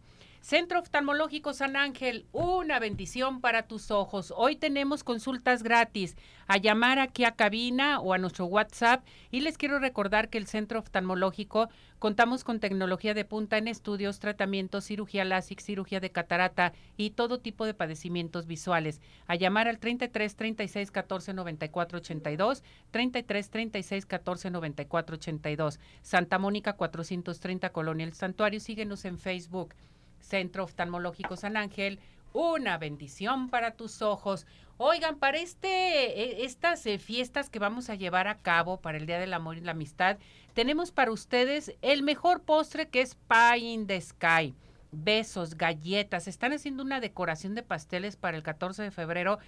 Centro 0.48 0.78
Oftalmológico 0.78 1.52
San 1.52 1.76
Ángel, 1.76 2.24
una 2.32 2.78
bendición 2.78 3.42
para 3.42 3.64
tus 3.64 3.90
ojos. 3.90 4.32
Hoy 4.34 4.56
tenemos 4.56 5.04
consultas 5.04 5.62
gratis. 5.62 6.16
A 6.46 6.56
llamar 6.56 6.98
aquí 7.00 7.26
a 7.26 7.32
cabina 7.32 8.00
o 8.00 8.14
a 8.14 8.18
nuestro 8.18 8.46
WhatsApp. 8.46 9.04
Y 9.30 9.40
les 9.40 9.58
quiero 9.58 9.78
recordar 9.78 10.30
que 10.30 10.38
el 10.38 10.46
Centro 10.46 10.78
Oftalmológico 10.78 11.68
contamos 11.98 12.44
con 12.44 12.60
tecnología 12.60 13.12
de 13.12 13.26
punta 13.26 13.58
en 13.58 13.68
estudios, 13.68 14.20
tratamientos, 14.20 14.86
cirugía 14.86 15.26
láser, 15.26 15.60
cirugía 15.60 16.00
de 16.00 16.12
catarata 16.12 16.72
y 16.96 17.10
todo 17.10 17.40
tipo 17.40 17.66
de 17.66 17.74
padecimientos 17.74 18.46
visuales. 18.46 19.02
A 19.26 19.34
llamar 19.34 19.68
al 19.68 19.78
33 19.78 20.34
36 20.34 20.90
14 20.90 21.34
94 21.34 21.98
82, 21.98 22.62
33 22.90 23.50
36 23.50 24.06
14 24.06 24.50
94 24.50 25.16
82. 25.16 25.78
Santa 26.00 26.38
Mónica 26.38 26.72
430 26.72 27.68
Colonia 27.68 28.06
El 28.06 28.14
Santuario. 28.14 28.60
Síguenos 28.60 29.04
en 29.04 29.18
Facebook. 29.18 29.74
Centro 30.20 30.64
Oftalmológico 30.64 31.36
San 31.36 31.56
Ángel, 31.56 32.00
una 32.32 32.78
bendición 32.78 33.48
para 33.50 33.72
tus 33.72 34.02
ojos. 34.02 34.46
Oigan, 34.76 35.18
para 35.18 35.38
este, 35.38 36.20
e, 36.20 36.44
estas 36.44 36.86
eh, 36.86 36.98
fiestas 36.98 37.50
que 37.50 37.58
vamos 37.58 37.90
a 37.90 37.94
llevar 37.94 38.28
a 38.28 38.38
cabo 38.38 38.80
para 38.80 38.98
el 38.98 39.06
Día 39.06 39.18
del 39.18 39.34
Amor 39.34 39.56
y 39.56 39.60
la 39.60 39.72
Amistad, 39.72 40.18
tenemos 40.54 40.92
para 40.92 41.10
ustedes 41.10 41.74
el 41.82 42.02
mejor 42.02 42.42
postre 42.42 42.88
que 42.88 43.00
es 43.00 43.16
Pie 43.28 43.58
in 43.58 43.86
the 43.86 44.00
Sky 44.00 44.54
besos, 44.90 45.56
galletas. 45.56 46.28
Están 46.28 46.52
haciendo 46.52 46.82
una 46.82 47.00
decoración 47.00 47.54
de 47.54 47.62
pasteles 47.62 48.16
para 48.16 48.36
el 48.36 48.42
14 48.42 48.82
de 48.82 48.90
febrero. 48.90 49.38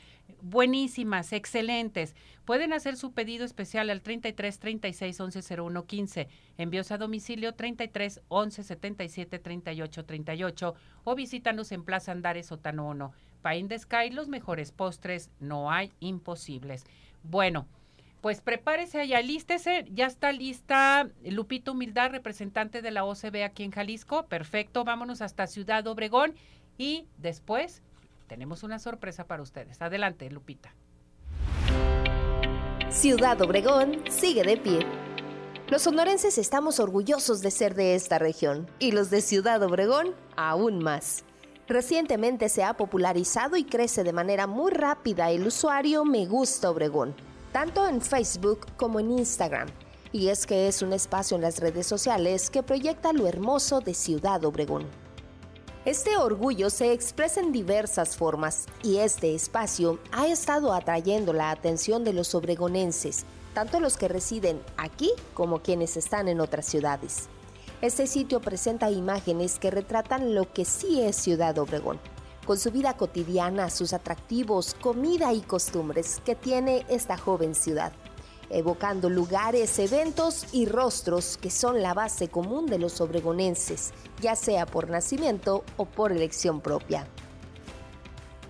Buenísimas, 0.43 1.33
excelentes. 1.33 2.15
Pueden 2.45 2.73
hacer 2.73 2.97
su 2.97 3.13
pedido 3.13 3.45
especial 3.45 3.91
al 3.91 4.03
33 4.03 4.59
36 4.59 5.21
11 5.21 5.61
01 5.61 5.87
15. 5.87 6.29
Envíos 6.59 6.91
a 6.93 6.99
domicilio 6.99 7.55
33 7.55 8.21
11 8.29 8.63
77 8.63 9.39
38 9.39 10.05
38 10.05 10.75
o 11.05 11.15
visítanos 11.15 11.73
en 11.73 11.85
Plaza 11.85 12.13
Andares 12.13 12.47
Sotano 12.47 12.89
1. 12.89 13.13
Pain 13.43 13.69
de 13.69 13.79
Sky, 13.79 14.11
los 14.11 14.29
mejores 14.29 14.71
postres, 14.71 15.31
no 15.41 15.71
hay 15.71 15.93
imposibles. 16.01 16.85
Bueno, 17.23 17.67
pues 18.21 18.41
prepárese 18.41 19.05
y 19.05 19.15
alístese. 19.15 19.87
Ya 19.91 20.07
está 20.07 20.33
lista 20.33 21.09
Lupito 21.25 21.73
Humildad, 21.73 22.11
representante 22.11 22.83
de 22.83 22.91
la 22.91 23.05
OCB 23.05 23.45
aquí 23.45 23.65
en 23.65 23.71
Jalisco. 23.71 24.27
Perfecto, 24.27 24.85
vámonos 24.85 25.23
hasta 25.23 25.47
Ciudad 25.47 25.87
Obregón 25.87 26.35
y 26.77 27.07
después 27.19 27.83
tenemos 28.27 28.63
una 28.63 28.79
sorpresa 28.79 29.25
para 29.25 29.43
ustedes. 29.43 29.81
Adelante, 29.83 30.31
Lupita. 30.31 30.75
Ciudad 32.91 33.41
Obregón 33.41 34.03
sigue 34.11 34.43
de 34.43 34.57
pie. 34.57 34.81
Los 35.69 35.83
sonorenses 35.83 36.37
estamos 36.37 36.81
orgullosos 36.81 37.41
de 37.43 37.53
ser 37.53 37.75
de 37.75 37.95
esta 37.95 38.19
región 38.19 38.69
y 38.81 38.91
los 38.91 39.11
de 39.11 39.21
Ciudad 39.21 39.63
Obregón 39.63 40.15
aún 40.37 40.83
más. 40.83 41.25
Recientemente 41.69 42.49
se 42.49 42.65
ha 42.65 42.75
popularizado 42.75 43.57
y 43.57 43.65
crece 43.65 44.03
de 44.03 44.13
manera 44.13 44.49
muy 44.49 44.73
rápida 44.73 45.31
el 45.31 45.47
usuario 45.47 46.05
Me 46.05 46.27
Gusta 46.27 46.69
Obregón 46.69 47.15
tanto 47.53 47.87
en 47.87 48.01
Facebook 48.01 48.67
como 48.77 49.01
en 49.01 49.11
Instagram. 49.11 49.69
Y 50.13 50.29
es 50.29 50.47
que 50.47 50.69
es 50.69 50.83
un 50.83 50.93
espacio 50.93 51.37
en 51.37 51.43
las 51.43 51.59
redes 51.59 51.87
sociales 51.87 52.51
que 52.51 52.63
proyecta 52.63 53.13
lo 53.13 53.27
hermoso 53.27 53.81
de 53.81 53.95
Ciudad 53.95 54.45
Obregón. 54.45 54.87
Este 55.85 56.17
orgullo 56.17 56.69
se 56.69 56.93
expresa 56.93 57.41
en 57.41 57.53
diversas 57.53 58.17
formas 58.17 58.67
y 58.83 58.99
este 58.99 59.35
espacio 59.35 59.99
ha 60.13 60.27
estado 60.27 60.75
atrayendo 60.75 61.33
la 61.33 61.51
atención 61.51 62.05
de 62.05 62.13
los 62.13 62.35
obregonenses, 62.35 63.25
tanto 63.55 63.81
los 63.81 63.97
que 63.97 64.09
residen 64.09 64.61
aquí 64.77 65.11
como 65.33 65.63
quienes 65.63 65.97
están 65.97 66.29
en 66.29 66.41
otras 66.41 66.67
ciudades. 66.67 67.29
Este 67.81 68.07
sitio 68.07 68.41
presenta 68.41 68.91
imágenes 68.91 69.59
que 69.59 69.71
retratan 69.71 70.35
lo 70.35 70.53
que 70.53 70.67
sí 70.67 71.01
es 71.01 71.17
Ciudad 71.17 71.57
Obregón, 71.57 71.99
con 72.51 72.59
su 72.59 72.73
vida 72.73 72.97
cotidiana, 72.97 73.71
sus 73.71 73.93
atractivos, 73.93 74.75
comida 74.75 75.33
y 75.33 75.41
costumbres 75.41 76.21
que 76.25 76.35
tiene 76.35 76.85
esta 76.89 77.17
joven 77.17 77.55
ciudad, 77.55 77.93
evocando 78.49 79.09
lugares, 79.09 79.79
eventos 79.79 80.45
y 80.51 80.67
rostros 80.67 81.37
que 81.37 81.49
son 81.49 81.81
la 81.81 81.95
base 81.95 82.27
común 82.27 82.67
de 82.67 82.81
los 82.81 83.01
obregonenses, 83.01 83.93
ya 84.21 84.35
sea 84.35 84.67
por 84.67 84.91
nacimiento 84.91 85.63
o 85.77 85.85
por 85.85 86.11
elección 86.11 86.61
propia. 86.61 87.07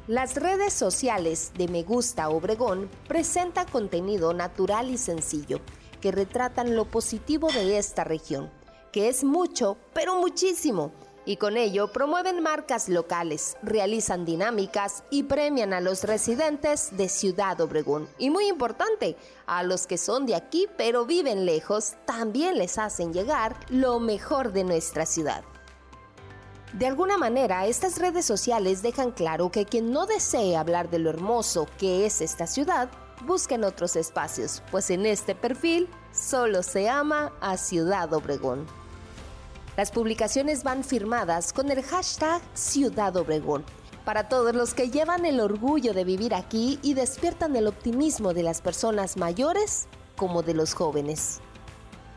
Las 0.07 0.37
redes 0.37 0.73
sociales 0.73 1.53
de 1.59 1.69
Me 1.69 1.83
Gusta 1.83 2.31
Obregón 2.31 2.89
presentan 3.07 3.69
contenido 3.69 4.33
natural 4.33 4.89
y 4.89 4.97
sencillo 4.97 5.61
que 6.01 6.11
retratan 6.11 6.75
lo 6.75 6.87
positivo 6.87 7.53
de 7.53 7.77
esta 7.77 8.05
región, 8.05 8.51
que 8.93 9.11
es 9.11 9.25
mucho, 9.25 9.77
pero 9.93 10.19
muchísimo, 10.19 10.91
y 11.31 11.37
con 11.37 11.57
ello 11.57 11.93
promueven 11.93 12.43
marcas 12.43 12.89
locales, 12.89 13.57
realizan 13.63 14.25
dinámicas 14.25 15.05
y 15.11 15.23
premian 15.23 15.73
a 15.73 15.81
los 15.81 16.03
residentes 16.03 16.97
de 16.97 17.09
Ciudad 17.09 17.61
Obregón. 17.61 18.09
Y 18.19 18.31
muy 18.31 18.49
importante, 18.49 19.17
a 19.47 19.63
los 19.63 19.87
que 19.87 19.97
son 19.97 20.27
de 20.27 20.35
aquí 20.35 20.67
pero 20.77 21.07
viven 21.07 21.47
lejos, 21.47 21.95
también 22.05 22.59
les 22.59 22.79
hacen 22.79 23.13
llegar 23.13 23.55
lo 23.69 24.01
mejor 24.01 24.53
de 24.53 24.65
nuestra 24.65 25.07
ciudad. 25.07 25.45
De 26.73 26.89
alguna 26.89 27.17
manera, 27.17 27.65
estas 27.65 28.01
redes 28.01 28.25
sociales 28.25 28.83
dejan 28.83 29.13
claro 29.13 29.53
que 29.53 29.67
quien 29.67 29.93
no 29.93 30.07
desee 30.07 30.57
hablar 30.57 30.91
de 30.91 30.99
lo 30.99 31.11
hermoso 31.11 31.69
que 31.79 32.07
es 32.07 32.23
esta 32.23 32.49
ciudad, 32.49 32.91
busquen 33.25 33.63
otros 33.63 33.95
espacios, 33.95 34.65
pues 34.73 34.91
en 34.91 35.07
este 35.07 35.37
perfil 35.37 35.89
solo 36.13 36.65
se 36.65 36.89
ama 36.89 37.33
a 37.41 37.57
Ciudad 37.57 38.13
Obregón. 38.15 38.80
Las 39.81 39.93
publicaciones 39.93 40.63
van 40.63 40.85
firmadas 40.85 41.55
con 41.55 41.71
el 41.71 41.83
hashtag 41.83 42.43
Ciudad 42.53 43.17
Obregón. 43.17 43.65
Para 44.05 44.29
todos 44.29 44.55
los 44.55 44.75
que 44.75 44.91
llevan 44.91 45.25
el 45.25 45.41
orgullo 45.41 45.95
de 45.95 46.05
vivir 46.05 46.35
aquí 46.35 46.79
y 46.83 46.93
despiertan 46.93 47.57
el 47.57 47.67
optimismo 47.67 48.35
de 48.35 48.43
las 48.43 48.61
personas 48.61 49.17
mayores 49.17 49.89
como 50.19 50.43
de 50.43 50.53
los 50.53 50.75
jóvenes. 50.75 51.41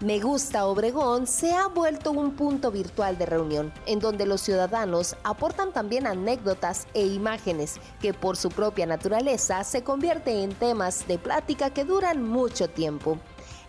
Me 0.02 0.20
Gusta 0.20 0.66
Obregón 0.66 1.26
se 1.26 1.54
ha 1.54 1.68
vuelto 1.68 2.12
un 2.12 2.36
punto 2.36 2.70
virtual 2.70 3.18
de 3.18 3.28
reunión, 3.28 3.72
en 3.86 4.02
donde 4.02 4.26
los 4.26 4.42
ciudadanos 4.42 5.16
aportan 5.24 5.72
también 5.72 6.06
anécdotas 6.06 6.86
e 6.94 7.06
imágenes 7.06 7.80
que 8.02 8.14
por 8.14 8.36
su 8.36 8.50
propia 8.50 8.86
naturaleza 8.88 9.64
se 9.64 9.86
convierte 9.86 10.44
en 10.44 10.54
temas 10.54 11.08
de 11.08 11.18
plática 11.18 11.70
que 11.70 11.86
duran 11.86 12.28
mucho 12.28 12.70
tiempo 12.70 13.20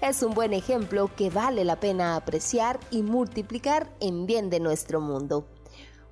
es 0.00 0.22
un 0.22 0.34
buen 0.34 0.52
ejemplo 0.52 1.10
que 1.16 1.30
vale 1.30 1.64
la 1.64 1.80
pena 1.80 2.16
apreciar 2.16 2.78
y 2.90 3.02
multiplicar 3.02 3.90
en 4.00 4.26
bien 4.26 4.50
de 4.50 4.60
nuestro 4.60 5.00
mundo. 5.00 5.46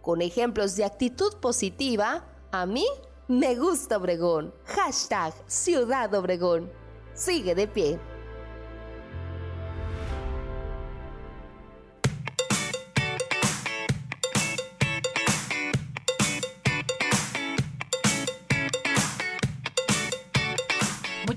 Con 0.01 0.23
ejemplos 0.23 0.77
de 0.77 0.85
actitud 0.85 1.35
positiva, 1.41 2.25
a 2.51 2.67
mí 2.67 2.87
me 3.29 3.55
gusta 3.55 3.99
Obregón. 3.99 4.53
Hashtag 4.65 5.33
Ciudad 5.47 6.13
Obregón. 6.15 6.71
Sigue 7.15 7.55
de 7.55 7.69
pie. 7.69 8.12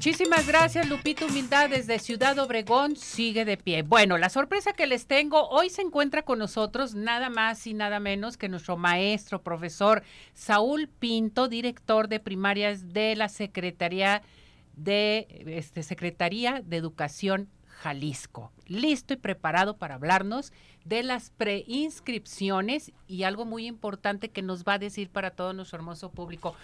Muchísimas 0.05 0.45
gracias, 0.45 0.87
Lupito 0.87 1.25
Humildad, 1.25 1.71
desde 1.71 1.97
Ciudad 1.97 2.37
Obregón, 2.37 2.95
sigue 2.95 3.43
de 3.43 3.57
pie. 3.57 3.81
Bueno, 3.81 4.19
la 4.19 4.29
sorpresa 4.29 4.73
que 4.73 4.85
les 4.85 5.07
tengo, 5.07 5.49
hoy 5.49 5.71
se 5.71 5.81
encuentra 5.81 6.21
con 6.21 6.37
nosotros 6.37 6.93
nada 6.93 7.31
más 7.31 7.65
y 7.65 7.73
nada 7.73 7.99
menos 7.99 8.37
que 8.37 8.47
nuestro 8.47 8.77
maestro, 8.77 9.41
profesor 9.41 10.03
Saúl 10.35 10.87
Pinto, 10.87 11.47
director 11.47 12.07
de 12.07 12.19
primarias 12.19 12.93
de 12.93 13.15
la 13.15 13.29
Secretaría 13.29 14.21
de, 14.75 15.25
este, 15.47 15.81
Secretaría 15.81 16.61
de 16.63 16.77
Educación 16.77 17.49
Jalisco. 17.65 18.51
Listo 18.67 19.15
y 19.15 19.17
preparado 19.17 19.77
para 19.77 19.95
hablarnos 19.95 20.53
de 20.83 21.01
las 21.01 21.31
preinscripciones 21.31 22.91
y 23.07 23.23
algo 23.23 23.43
muy 23.43 23.65
importante 23.65 24.29
que 24.29 24.43
nos 24.43 24.65
va 24.65 24.73
a 24.73 24.79
decir 24.79 25.09
para 25.09 25.31
todo 25.31 25.53
nuestro 25.53 25.77
hermoso 25.77 26.11
público. 26.11 26.55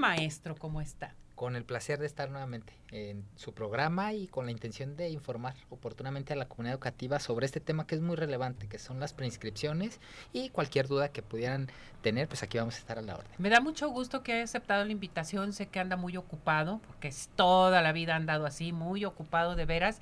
Maestro, 0.00 0.56
¿cómo 0.56 0.80
está? 0.80 1.14
Con 1.38 1.54
el 1.54 1.64
placer 1.64 2.00
de 2.00 2.06
estar 2.06 2.30
nuevamente 2.30 2.72
en 2.90 3.24
su 3.36 3.54
programa 3.54 4.12
y 4.12 4.26
con 4.26 4.46
la 4.46 4.50
intención 4.50 4.96
de 4.96 5.08
informar 5.10 5.54
oportunamente 5.70 6.32
a 6.32 6.36
la 6.36 6.48
comunidad 6.48 6.74
educativa 6.74 7.20
sobre 7.20 7.46
este 7.46 7.60
tema 7.60 7.86
que 7.86 7.94
es 7.94 8.00
muy 8.00 8.16
relevante, 8.16 8.66
que 8.66 8.80
son 8.80 8.98
las 8.98 9.12
preinscripciones 9.12 10.00
y 10.32 10.48
cualquier 10.48 10.88
duda 10.88 11.10
que 11.10 11.22
pudieran 11.22 11.70
tener, 12.02 12.26
pues 12.26 12.42
aquí 12.42 12.58
vamos 12.58 12.74
a 12.74 12.78
estar 12.78 12.98
a 12.98 13.02
la 13.02 13.14
orden. 13.14 13.30
Me 13.38 13.50
da 13.50 13.60
mucho 13.60 13.88
gusto 13.88 14.24
que 14.24 14.32
haya 14.32 14.42
aceptado 14.42 14.84
la 14.84 14.90
invitación, 14.90 15.52
sé 15.52 15.68
que 15.68 15.78
anda 15.78 15.94
muy 15.94 16.16
ocupado, 16.16 16.80
porque 16.88 17.06
es 17.06 17.30
toda 17.36 17.82
la 17.82 17.92
vida 17.92 18.14
ha 18.14 18.16
andado 18.16 18.44
así, 18.44 18.72
muy 18.72 19.04
ocupado 19.04 19.54
de 19.54 19.64
veras. 19.64 20.00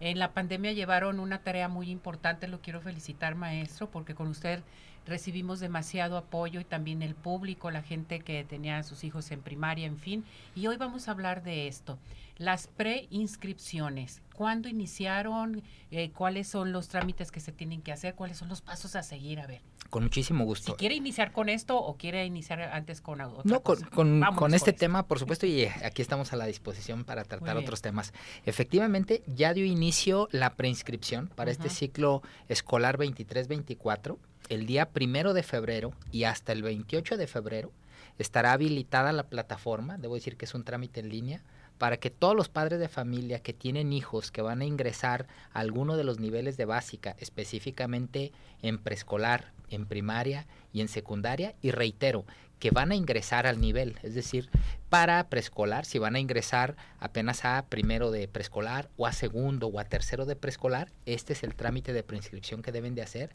En 0.00 0.18
la 0.18 0.32
pandemia 0.32 0.72
llevaron 0.72 1.20
una 1.20 1.42
tarea 1.42 1.68
muy 1.68 1.90
importante, 1.90 2.48
lo 2.48 2.62
quiero 2.62 2.80
felicitar 2.80 3.34
maestro, 3.34 3.90
porque 3.90 4.14
con 4.14 4.28
usted 4.28 4.62
recibimos 5.06 5.60
demasiado 5.60 6.16
apoyo 6.16 6.60
y 6.60 6.64
también 6.64 7.02
el 7.02 7.14
público, 7.14 7.70
la 7.70 7.82
gente 7.82 8.20
que 8.20 8.44
tenía 8.44 8.78
a 8.78 8.82
sus 8.82 9.04
hijos 9.04 9.30
en 9.30 9.40
primaria, 9.40 9.86
en 9.86 9.98
fin. 9.98 10.24
Y 10.54 10.66
hoy 10.66 10.76
vamos 10.76 11.08
a 11.08 11.12
hablar 11.12 11.42
de 11.42 11.68
esto, 11.68 11.98
las 12.38 12.66
preinscripciones. 12.66 14.22
¿Cuándo 14.34 14.68
iniciaron? 14.68 15.62
Eh, 15.90 16.10
¿Cuáles 16.10 16.48
son 16.48 16.72
los 16.72 16.88
trámites 16.88 17.30
que 17.30 17.40
se 17.40 17.52
tienen 17.52 17.82
que 17.82 17.92
hacer? 17.92 18.14
¿Cuáles 18.14 18.38
son 18.38 18.48
los 18.48 18.60
pasos 18.60 18.96
a 18.96 19.02
seguir? 19.02 19.40
A 19.40 19.46
ver. 19.46 19.60
Con 19.90 20.04
muchísimo 20.04 20.44
gusto. 20.44 20.72
Si 20.72 20.78
quiere 20.78 20.94
iniciar 20.94 21.32
con 21.32 21.50
esto 21.50 21.78
o 21.78 21.96
quiere 21.98 22.24
iniciar 22.24 22.62
antes 22.62 23.02
con 23.02 23.20
otra 23.20 23.42
No, 23.44 23.60
con, 23.60 23.76
cosa. 23.76 24.34
con, 24.34 24.54
este 24.54 24.72
tema, 24.72 25.06
por 25.06 25.18
supuesto, 25.18 25.44
y 25.44 25.62
eh, 25.62 25.72
aquí 25.84 26.00
estamos 26.00 26.32
a 26.32 26.36
la 26.36 26.46
disposición 26.46 27.04
para 27.04 27.24
tratar 27.24 27.58
otros 27.58 27.82
temas. 27.82 28.14
Efectivamente, 28.46 29.22
ya 29.26 29.52
dio 29.52 29.66
inicio 29.66 30.28
la 30.32 30.54
preinscripción 30.54 31.28
para 31.28 31.50
este 31.50 31.68
ciclo 31.68 32.22
escolar 32.48 32.96
23-24. 32.96 34.16
El 34.48 34.66
día 34.66 34.90
primero 34.90 35.34
de 35.34 35.42
febrero 35.42 35.92
y 36.10 36.24
hasta 36.24 36.52
el 36.52 36.62
28 36.62 37.16
de 37.16 37.26
febrero 37.26 37.72
estará 38.18 38.52
habilitada 38.52 39.12
la 39.12 39.24
plataforma, 39.24 39.98
debo 39.98 40.14
decir 40.14 40.36
que 40.36 40.44
es 40.44 40.54
un 40.54 40.64
trámite 40.64 41.00
en 41.00 41.08
línea, 41.08 41.42
para 41.78 41.96
que 41.96 42.10
todos 42.10 42.36
los 42.36 42.48
padres 42.48 42.78
de 42.78 42.88
familia 42.88 43.40
que 43.40 43.52
tienen 43.52 43.92
hijos 43.92 44.30
que 44.30 44.42
van 44.42 44.60
a 44.60 44.64
ingresar 44.64 45.26
a 45.52 45.60
alguno 45.60 45.96
de 45.96 46.04
los 46.04 46.20
niveles 46.20 46.56
de 46.56 46.64
básica, 46.64 47.16
específicamente 47.18 48.30
en 48.62 48.78
preescolar, 48.78 49.52
en 49.68 49.86
primaria 49.86 50.46
y 50.72 50.80
en 50.80 50.88
secundaria, 50.88 51.54
y 51.60 51.72
reitero, 51.72 52.24
que 52.60 52.70
van 52.70 52.92
a 52.92 52.94
ingresar 52.94 53.48
al 53.48 53.60
nivel, 53.60 53.98
es 54.04 54.14
decir, 54.14 54.48
para 54.88 55.28
preescolar, 55.28 55.84
si 55.84 55.98
van 55.98 56.14
a 56.14 56.20
ingresar 56.20 56.76
apenas 57.00 57.44
a 57.44 57.64
primero 57.68 58.12
de 58.12 58.28
preescolar 58.28 58.88
o 58.96 59.08
a 59.08 59.12
segundo 59.12 59.66
o 59.66 59.80
a 59.80 59.84
tercero 59.84 60.26
de 60.26 60.36
preescolar, 60.36 60.92
este 61.04 61.32
es 61.32 61.42
el 61.42 61.56
trámite 61.56 61.92
de 61.92 62.04
preinscripción 62.04 62.62
que 62.62 62.70
deben 62.70 62.94
de 62.94 63.02
hacer 63.02 63.30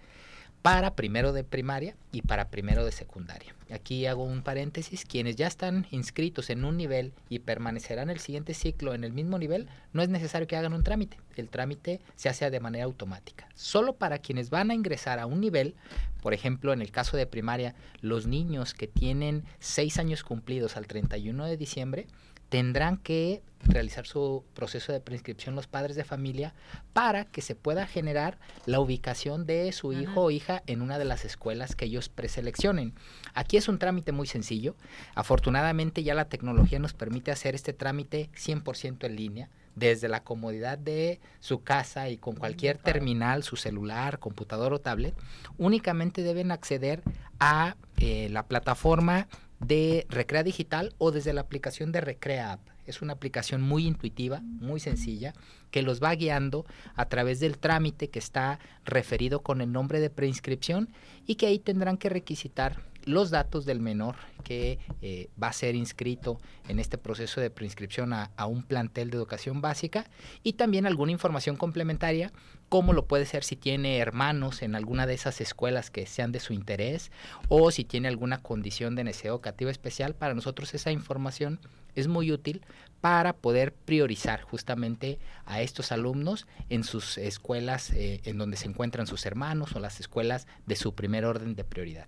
para 0.62 0.96
primero 0.96 1.34
de 1.34 1.44
primaria 1.44 1.96
y 2.12 2.22
para 2.22 2.50
primero 2.50 2.84
de 2.84 2.92
secundaria. 2.92 3.56
Aquí 3.72 4.06
hago 4.06 4.24
un 4.24 4.44
paréntesis, 4.44 5.06
quienes 5.06 5.36
ya 5.36 5.48
están 5.48 5.88
inscritos 5.92 6.50
en 6.50 6.64
un 6.64 6.78
nivel 6.78 7.14
y 7.30 7.40
permanecerán 7.40 8.10
el 8.10 8.20
siguiente 8.20 8.54
ciclo 8.54 8.94
en 8.94 9.04
el 9.04 9.12
mismo 9.12 9.38
nivel, 9.38 9.68
no 9.92 10.02
es 10.02 10.10
necesario 10.10 10.48
que 10.48 10.56
hagan 10.56 10.74
un 10.74 10.84
trámite, 10.84 11.18
el 11.36 11.50
trámite 11.50 12.00
se 12.16 12.30
hace 12.30 12.50
de 12.50 12.60
manera 12.60 12.86
automática. 12.86 13.48
Solo 13.56 13.94
para 13.94 14.20
quienes 14.20 14.50
van 14.50 14.72
a 14.72 14.74
ingresar 14.74 15.20
a 15.20 15.26
un 15.26 15.42
nivel, 15.42 15.76
por 16.22 16.34
ejemplo, 16.34 16.74
en 16.74 16.82
el 16.82 16.92
caso 16.92 17.18
de 17.18 17.28
primaria, 17.28 17.76
los 18.02 18.26
niños 18.26 18.74
que 18.74 18.88
tienen 18.88 19.44
seis 19.60 19.98
años 19.98 20.24
cumplidos 20.24 20.78
al 20.78 20.88
31 20.88 21.46
de 21.46 21.58
diciembre, 21.58 22.08
tendrán 22.50 22.98
que 22.98 23.42
realizar 23.64 24.06
su 24.06 24.44
proceso 24.54 24.92
de 24.92 25.00
preinscripción 25.00 25.56
los 25.56 25.68
padres 25.68 25.96
de 25.96 26.04
familia 26.04 26.54
para 26.94 27.26
que 27.26 27.42
se 27.42 27.56
pueda 27.56 27.88
generar 27.88 28.38
la 28.66 28.80
ubicación 28.80 29.46
de 29.46 29.72
su 29.72 29.92
Ajá. 29.92 30.02
hijo 30.02 30.22
o 30.24 30.32
hija 30.32 30.64
en 30.68 30.82
una 30.82 31.00
de 31.00 31.06
las 31.06 31.26
escuelas 31.26 31.76
que 31.76 31.86
ellos 31.86 32.10
preseleccionen. 32.10 32.94
Aquí 33.34 33.58
es 33.58 33.68
un 33.68 33.80
trámite 33.80 34.12
muy 34.12 34.28
sencillo. 34.28 34.76
Afortunadamente 35.16 36.04
ya 36.04 36.16
la 36.16 36.30
tecnología 36.30 36.80
nos 36.80 36.94
permite 36.94 37.32
hacer 37.32 37.56
este 37.56 37.74
trámite 37.74 38.30
100% 38.36 39.06
en 39.06 39.16
línea 39.16 39.50
desde 39.76 40.08
la 40.08 40.24
comodidad 40.24 40.80
de 40.80 41.20
su 41.40 41.62
casa 41.62 42.10
y 42.10 42.18
con 42.18 42.36
cualquier 42.36 42.80
terminal, 42.80 43.44
su 43.44 43.58
celular, 43.58 44.18
computador 44.18 44.74
o 44.74 44.80
tablet, 44.80 45.14
únicamente 45.60 46.24
deben 46.24 46.52
acceder 46.52 47.04
a 47.40 47.76
eh, 47.98 48.28
la 48.32 48.48
plataforma 48.48 49.28
de 49.60 50.06
Recrea 50.10 50.44
Digital 50.44 50.94
o 50.98 51.12
desde 51.12 51.34
la 51.34 51.42
aplicación 51.42 51.92
de 51.92 52.02
Recrea 52.02 52.54
App. 52.54 52.62
Es 52.86 53.02
una 53.02 53.14
aplicación 53.14 53.62
muy 53.62 53.86
intuitiva, 53.86 54.40
muy 54.42 54.80
sencilla, 54.80 55.34
que 55.72 55.82
los 55.82 56.02
va 56.02 56.16
guiando 56.16 56.66
a 56.96 57.10
través 57.10 57.40
del 57.40 57.58
trámite 57.58 58.10
que 58.10 58.20
está 58.20 58.60
referido 58.86 59.42
con 59.42 59.60
el 59.62 59.72
nombre 59.72 60.00
de 60.00 60.10
preinscripción 60.10 60.90
y 61.26 61.36
que 61.36 61.48
ahí 61.48 61.60
tendrán 61.60 61.98
que 61.98 62.10
requisitar 62.10 62.82
los 63.08 63.30
datos 63.30 63.66
del 63.66 63.80
menor 63.80 64.16
que 64.44 64.80
eh, 65.02 65.30
va 65.42 65.48
a 65.48 65.54
ser 65.54 65.76
inscrito 65.76 66.40
en 66.68 66.80
este 66.80 66.98
proceso 66.98 67.42
de 67.42 67.50
preinscripción 67.50 68.14
a, 68.14 68.30
un 68.46 68.64
plantel 68.64 69.10
de 69.10 69.18
educación 69.18 69.62
básica 69.62 70.06
y 70.44 70.54
también 70.54 70.86
alguna 70.86 71.12
información 71.12 71.56
complementaria 71.56 72.32
como 72.70 72.92
lo 72.92 73.06
puede 73.08 73.26
ser 73.26 73.44
si 73.44 73.56
tiene 73.56 73.98
hermanos 73.98 74.62
en 74.62 74.76
alguna 74.76 75.08
de 75.08 75.14
esas 75.14 75.40
escuelas 75.40 75.90
que 75.90 76.06
sean 76.06 76.34
de 76.34 76.42
su 76.42 76.54
interés 76.54 77.12
o 77.48 77.72
si 77.72 77.86
tiene 77.86 78.10
alguna 78.10 78.42
condición 78.42 78.96
de 78.96 79.06
necesidad 79.06 79.34
educativa 79.34 79.72
especial. 79.72 80.16
Para 80.16 80.34
nosotros 80.34 80.74
esa 80.74 80.92
información 80.92 81.60
es 81.96 82.08
muy 82.08 82.32
útil 82.32 82.62
para 83.00 83.34
poder 83.34 83.74
priorizar 83.74 84.42
justamente 84.42 85.18
a 85.46 85.62
estos 85.62 85.92
alumnos 85.92 86.46
en 86.70 86.84
sus 86.84 87.18
escuelas 87.18 87.92
eh, 87.92 88.22
en 88.26 88.38
donde 88.38 88.58
se 88.58 88.68
encuentran 88.68 89.08
sus 89.08 89.26
hermanos 89.26 89.76
o 89.76 89.80
las 89.80 90.00
escuelas 90.00 90.46
de 90.66 90.76
su 90.76 90.94
primer 90.94 91.26
orden 91.26 91.56
de 91.56 91.64
prioridad. 91.64 92.08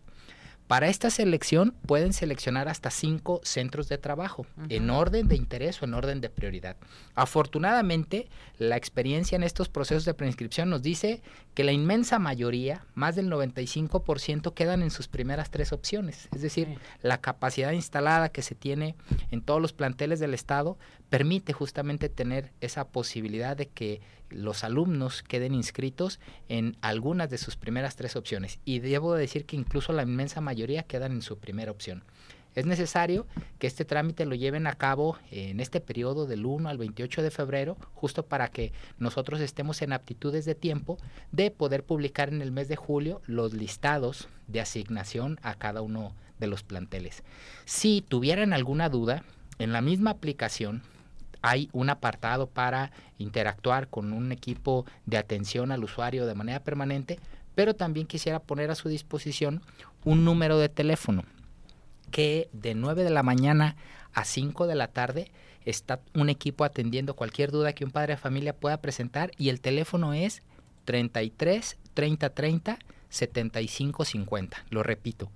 Para 0.70 0.88
esta 0.88 1.10
selección 1.10 1.74
pueden 1.88 2.14
seleccionar 2.14 2.70
hasta 2.70 2.92
cinco 2.92 3.42
centros 3.44 3.90
de 3.90 3.98
trabajo 3.98 4.46
en 4.70 4.92
orden 4.92 5.28
de 5.28 5.36
interés 5.36 5.82
o 5.82 5.86
en 5.86 5.96
orden 5.96 6.22
de 6.22 6.30
prioridad. 6.30 6.78
Afortunadamente, 7.16 8.28
la 8.60 8.78
experiencia 8.78 9.36
en 9.36 9.42
estos 9.42 9.68
procesos 9.68 10.06
de 10.06 10.14
preinscripción 10.14 10.70
nos 10.70 10.84
dice 10.84 11.24
que 11.56 11.64
la 11.64 11.72
inmensa 11.72 12.20
mayoría, 12.20 12.86
más 12.94 13.16
del 13.16 13.32
95%, 13.32 14.54
quedan 14.54 14.84
en 14.84 14.92
sus 14.92 15.08
primeras 15.08 15.50
tres 15.50 15.74
opciones. 15.74 16.30
Es 16.36 16.44
decir, 16.44 16.78
la 17.02 17.20
capacidad 17.20 17.72
instalada 17.72 18.30
que 18.30 18.44
se 18.44 18.54
tiene 18.54 18.96
en 19.32 19.42
todos 19.42 19.60
los 19.60 19.74
planteles 19.74 20.20
del 20.20 20.36
Estado 20.36 20.78
permite 21.10 21.52
justamente 21.52 22.10
tener 22.10 22.52
esa 22.62 22.88
posibilidad 22.90 23.58
de 23.58 23.66
que 23.70 24.02
los 24.30 24.64
alumnos 24.64 25.24
queden 25.24 25.54
inscritos 25.54 26.20
en 26.48 26.78
algunas 26.82 27.30
de 27.30 27.38
sus 27.38 27.56
primeras 27.56 27.96
tres 27.96 28.16
opciones. 28.16 28.60
Y 28.66 28.80
debo 28.80 29.14
decir 29.16 29.46
que 29.46 29.56
incluso 29.56 29.94
la 29.94 30.04
inmensa 30.04 30.42
mayoría 30.42 30.84
quedan 30.84 31.12
en 31.12 31.22
su 31.22 31.38
primera 31.38 31.72
opción. 31.72 32.04
Es 32.56 32.66
necesario 32.66 33.28
que 33.60 33.68
este 33.68 33.86
trámite 33.86 34.26
lo 34.26 34.36
lleven 34.36 34.66
a 34.66 34.74
cabo 34.74 35.18
en 35.32 35.60
este 35.60 35.82
periodo 35.82 36.26
del 36.26 36.46
1 36.46 36.68
al 36.68 36.78
28 36.78 37.22
de 37.22 37.32
febrero, 37.32 37.78
justo 37.94 38.26
para 38.26 38.50
que 38.50 38.74
nosotros 38.98 39.40
estemos 39.40 39.82
en 39.82 39.94
aptitudes 39.94 40.46
de 40.46 40.56
tiempo 40.56 40.98
de 41.32 41.52
poder 41.52 41.84
publicar 41.84 42.30
en 42.30 42.42
el 42.42 42.52
mes 42.52 42.68
de 42.68 42.76
julio 42.76 43.22
los 43.28 43.54
listados 43.54 44.28
de 44.48 44.62
asignación 44.62 45.40
a 45.44 45.56
cada 45.56 45.82
uno 45.82 46.16
de 46.40 46.48
los 46.48 46.64
planteles. 46.64 47.24
Si 47.66 48.02
tuvieran 48.02 48.54
alguna 48.54 48.90
duda, 48.90 49.24
en 49.60 49.74
la 49.74 49.82
misma 49.82 50.12
aplicación 50.12 50.82
hay 51.42 51.70
un 51.72 51.90
apartado 51.90 52.48
para 52.48 52.92
interactuar 53.18 53.88
con 53.88 54.14
un 54.14 54.32
equipo 54.32 54.86
de 55.06 55.18
atención 55.18 55.72
al 55.72 55.84
usuario 55.84 56.26
de 56.26 56.36
manera 56.36 56.62
permanente, 56.62 57.20
pero 57.56 57.76
también 57.76 58.08
quisiera 58.08 58.40
poner 58.40 58.72
a 58.72 58.76
su 58.76 58.90
disposición 58.90 59.62
un 60.06 60.26
número 60.26 60.58
de 60.58 60.70
teléfono 60.70 61.24
que 62.12 62.50
de 62.54 62.76
9 62.76 63.04
de 63.04 63.10
la 63.10 63.24
mañana 63.24 63.76
a 64.14 64.26
5 64.26 64.68
de 64.68 64.76
la 64.76 64.88
tarde 64.88 65.32
está 65.66 66.00
un 66.14 66.30
equipo 66.30 66.64
atendiendo 66.64 67.16
cualquier 67.16 67.52
duda 67.52 67.74
que 67.74 67.86
un 67.86 67.92
padre 67.92 68.14
de 68.14 68.22
familia 68.22 68.56
pueda 68.56 68.78
presentar 68.78 69.32
y 69.38 69.50
el 69.50 69.62
teléfono 69.62 70.14
es 70.14 70.42
33 70.86 71.78
30 71.94 72.30
30 72.30 72.80
75 73.10 74.06
50. 74.06 74.66
Lo 74.70 74.84
repito. 74.84 75.32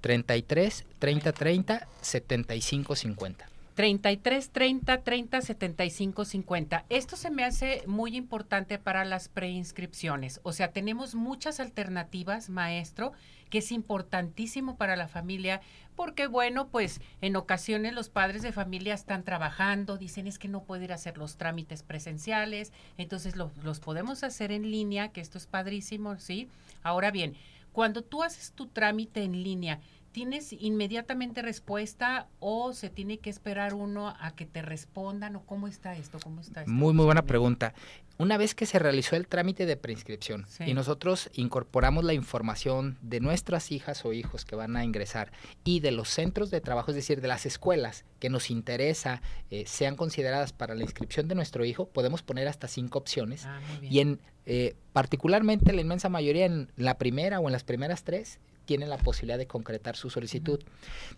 33 0.00 0.84
30 0.98 1.32
30 1.32 1.88
75 2.00 2.96
50. 2.96 3.51
33 3.82 4.50
30 4.52 5.02
30 5.02 5.40
75 5.42 6.24
50. 6.24 6.84
Esto 6.88 7.16
se 7.16 7.32
me 7.32 7.42
hace 7.42 7.82
muy 7.88 8.14
importante 8.16 8.78
para 8.78 9.04
las 9.04 9.28
preinscripciones. 9.28 10.38
O 10.44 10.52
sea, 10.52 10.70
tenemos 10.70 11.16
muchas 11.16 11.58
alternativas, 11.58 12.48
maestro, 12.48 13.12
que 13.50 13.58
es 13.58 13.72
importantísimo 13.72 14.76
para 14.76 14.94
la 14.94 15.08
familia, 15.08 15.60
porque 15.96 16.28
bueno, 16.28 16.68
pues 16.68 17.00
en 17.22 17.34
ocasiones 17.34 17.92
los 17.92 18.08
padres 18.08 18.42
de 18.42 18.52
familia 18.52 18.94
están 18.94 19.24
trabajando, 19.24 19.98
dicen 19.98 20.28
es 20.28 20.38
que 20.38 20.46
no 20.46 20.62
puedo 20.62 20.84
ir 20.84 20.92
a 20.92 20.94
hacer 20.94 21.18
los 21.18 21.36
trámites 21.36 21.82
presenciales, 21.82 22.72
entonces 22.98 23.34
lo- 23.34 23.50
los 23.64 23.80
podemos 23.80 24.22
hacer 24.22 24.52
en 24.52 24.70
línea, 24.70 25.08
que 25.08 25.20
esto 25.20 25.38
es 25.38 25.48
padrísimo, 25.48 26.16
¿sí? 26.20 26.48
Ahora 26.84 27.10
bien, 27.10 27.34
cuando 27.72 28.02
tú 28.02 28.22
haces 28.22 28.52
tu 28.52 28.66
trámite 28.68 29.24
en 29.24 29.42
línea, 29.42 29.80
¿Tienes 30.12 30.52
inmediatamente 30.52 31.40
respuesta 31.40 32.28
o 32.38 32.74
se 32.74 32.90
tiene 32.90 33.18
que 33.18 33.30
esperar 33.30 33.72
uno 33.72 34.08
a 34.08 34.32
que 34.36 34.44
te 34.44 34.60
respondan 34.60 35.36
o 35.36 35.46
cómo 35.46 35.68
está 35.68 35.96
esto? 35.96 36.18
¿Cómo 36.22 36.42
está 36.42 36.60
esto? 36.60 36.70
Muy, 36.70 36.92
muy 36.92 37.06
buena 37.06 37.22
pregunta. 37.22 37.72
Una 38.18 38.36
vez 38.36 38.54
que 38.54 38.66
se 38.66 38.78
realizó 38.78 39.16
el 39.16 39.26
trámite 39.26 39.64
de 39.64 39.78
preinscripción 39.78 40.44
Sí. 40.48 40.64
y 40.66 40.74
nosotros 40.74 41.30
incorporamos 41.32 42.04
la 42.04 42.12
información 42.12 42.98
de 43.00 43.20
nuestras 43.20 43.72
hijas 43.72 44.04
o 44.04 44.12
hijos 44.12 44.44
que 44.44 44.54
van 44.54 44.76
a 44.76 44.84
ingresar 44.84 45.32
y 45.64 45.80
de 45.80 45.92
los 45.92 46.10
centros 46.10 46.50
de 46.50 46.60
trabajo, 46.60 46.90
es 46.90 46.94
decir, 46.94 47.22
de 47.22 47.28
las 47.28 47.46
escuelas 47.46 48.04
que 48.20 48.28
nos 48.28 48.50
interesa 48.50 49.22
eh, 49.50 49.64
sean 49.66 49.96
consideradas 49.96 50.52
para 50.52 50.74
la 50.74 50.82
inscripción 50.82 51.26
de 51.26 51.34
nuestro 51.34 51.64
hijo, 51.64 51.86
podemos 51.88 52.22
poner 52.22 52.48
hasta 52.48 52.68
cinco 52.68 52.98
opciones. 52.98 53.46
Ah. 53.46 53.60
Y 53.80 54.00
en 54.00 54.20
eh, 54.44 54.74
particularmente 54.92 55.72
la 55.72 55.80
inmensa 55.80 56.08
mayoría 56.08 56.44
en 56.44 56.70
la 56.76 56.98
primera 56.98 57.40
o 57.40 57.46
en 57.48 57.52
las 57.52 57.64
primeras 57.64 58.04
tres 58.04 58.40
tienen 58.64 58.90
la 58.90 58.98
posibilidad 58.98 59.38
de 59.38 59.46
concretar 59.46 59.96
su 59.96 60.10
solicitud. 60.10 60.60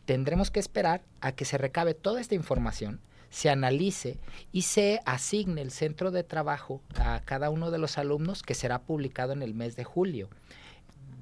Tendremos 0.04 0.50
que 0.50 0.60
esperar 0.60 1.02
a 1.20 1.32
que 1.32 1.44
se 1.44 1.58
recabe 1.58 1.94
toda 1.94 2.20
esta 2.20 2.34
información, 2.34 3.00
se 3.30 3.50
analice 3.50 4.18
y 4.52 4.62
se 4.62 5.00
asigne 5.06 5.60
el 5.60 5.70
centro 5.70 6.10
de 6.10 6.22
trabajo 6.22 6.80
a 6.96 7.20
cada 7.24 7.50
uno 7.50 7.70
de 7.70 7.78
los 7.78 7.98
alumnos 7.98 8.42
que 8.42 8.54
será 8.54 8.82
publicado 8.82 9.32
en 9.32 9.42
el 9.42 9.54
mes 9.54 9.76
de 9.76 9.84
julio. 9.84 10.28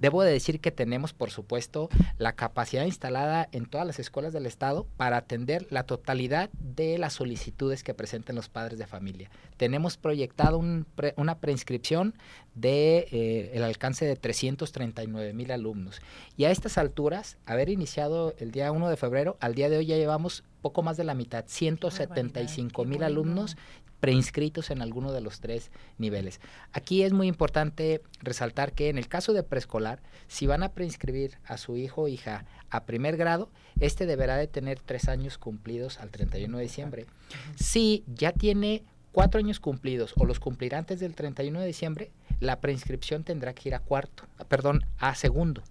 Debo 0.03 0.25
de 0.25 0.33
decir 0.33 0.59
que 0.59 0.73
tenemos, 0.73 1.13
por 1.13 1.31
supuesto, 1.31 1.89
la 2.19 2.33
capacidad 2.33 2.85
instalada 2.85 3.49
en 3.53 3.67
todas 3.67 3.87
las 3.87 4.01
escuelas 4.01 4.33
del 4.33 4.47
Estado 4.47 4.85
para 4.97 5.17
atender 5.17 5.69
la 5.71 5.85
totalidad 5.85 6.51
de 6.59 6.99
las 6.99 7.13
solicitudes 7.13 7.85
que 7.85 7.95
presenten 7.95 8.35
los 8.35 8.49
padres 8.49 8.81
de 8.81 8.89
familia. 8.89 9.31
Tenemos 9.59 9.97
proyectado 9.97 10.59
un 10.59 10.87
una 11.17 11.39
preinscripción 11.39 12.15
de 12.57 13.07
eh, 13.13 13.51
el 13.55 13.63
alcance 13.63 14.05
de 14.05 14.17
339 14.17 15.35
mil 15.35 15.53
alumnos. 15.53 16.01
Y 16.37 16.47
a 16.47 16.51
estas 16.51 16.79
alturas, 16.79 17.39
haber 17.47 17.69
iniciado 17.69 18.35
el 18.39 18.51
día 18.51 18.73
1 18.73 18.89
de 18.89 18.97
febrero, 18.97 19.37
al 19.39 19.55
día 19.55 19.71
de 19.71 19.77
hoy 19.77 19.87
ya 19.87 19.97
llevamos 19.97 20.43
poco 20.61 20.83
más 20.83 20.97
de 20.97 21.05
la 21.05 21.15
mitad, 21.15 21.45
175 21.47 22.85
mil 22.85 23.03
alumnos 23.03 23.57
preinscritos 24.03 24.73
en 24.73 24.83
alguno 24.83 25.13
de 25.13 25.21
los 25.21 25.39
tres 25.39 25.71
niveles. 25.97 26.41
Aquí 26.73 27.05
es 27.05 27.13
muy 27.13 27.29
importante 27.29 28.03
resaltar 28.21 28.73
que 28.73 28.89
en 28.89 28.99
el 28.99 29.07
caso 29.07 29.33
de 29.33 29.45
preescolar, 29.45 30.03
si 30.27 30.49
van 30.49 30.65
a 30.65 30.71
preinscribir 30.71 31.39
a 31.45 31.57
su 31.57 31.77
hijo 31.77 32.03
o 32.03 32.09
hija 32.09 32.45
a 32.69 32.83
primer 32.85 33.17
grado, 33.17 33.49
este 33.79 34.05
deberá 34.05 34.37
de 34.37 34.49
tener 34.49 34.81
tres 34.81 35.09
años 35.09 35.39
cumplidos 35.39 36.01
al 36.01 36.11
31 36.11 36.59
de 36.59 36.65
diciembre. 36.65 37.07
Si 37.55 38.03
ya 38.09 38.33
tiene 38.33 38.83
cuatro 39.13 39.39
años 39.39 39.61
cumplidos 39.61 40.15
o 40.17 40.25
los 40.25 40.41
cumplirá 40.41 40.79
antes 40.79 40.99
del 40.99 41.15
31 41.15 41.61
de 41.61 41.67
diciembre, 41.69 42.11
la 42.43 42.61
preinscripción 42.61 43.23
tendrá 43.23 43.55
que 43.55 43.69
ir 43.69 43.75
a 43.77 43.79
cuarto, 43.79 44.25
perdón, 44.49 44.85
a 44.99 45.15
segundo, 45.15 45.63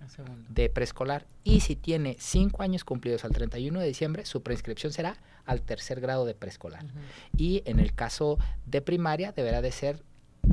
de 0.47 0.69
preescolar. 0.69 1.25
Y 1.43 1.59
si 1.59 1.75
tiene 1.75 2.15
cinco 2.17 2.63
años 2.63 2.85
cumplidos 2.85 3.25
al 3.25 3.31
31 3.31 3.77
de 3.81 3.87
diciembre, 3.87 4.25
su 4.25 4.41
preinscripción 4.41 4.93
será 4.93 5.17
al 5.45 5.61
tercer 5.61 5.99
grado 5.99 6.25
de 6.25 6.33
preescolar. 6.33 6.85
Y 7.37 7.61
en 7.65 7.81
el 7.81 7.93
caso 7.93 8.39
de 8.65 8.81
primaria, 8.81 9.33
deberá 9.33 9.61
de 9.61 9.73
ser 9.73 10.01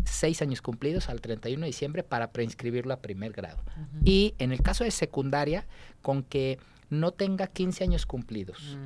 seis 0.05 0.43
años 0.43 0.61
cumplidos 0.61 1.09
al 1.09 1.21
31 1.21 1.61
de 1.61 1.67
diciembre 1.69 2.03
para 2.03 2.33
preinscribirlo 2.33 2.93
a 2.93 3.01
primer 3.01 3.33
grado. 3.33 3.63
Y 4.05 4.35
en 4.39 4.51
el 4.51 4.61
caso 4.61 4.83
de 4.83 4.91
secundaria, 4.91 5.67
con 6.03 6.25
que 6.25 6.59
no 6.91 7.13
tenga 7.13 7.47
15 7.47 7.85
años 7.85 8.07
cumplidos 8.07 8.77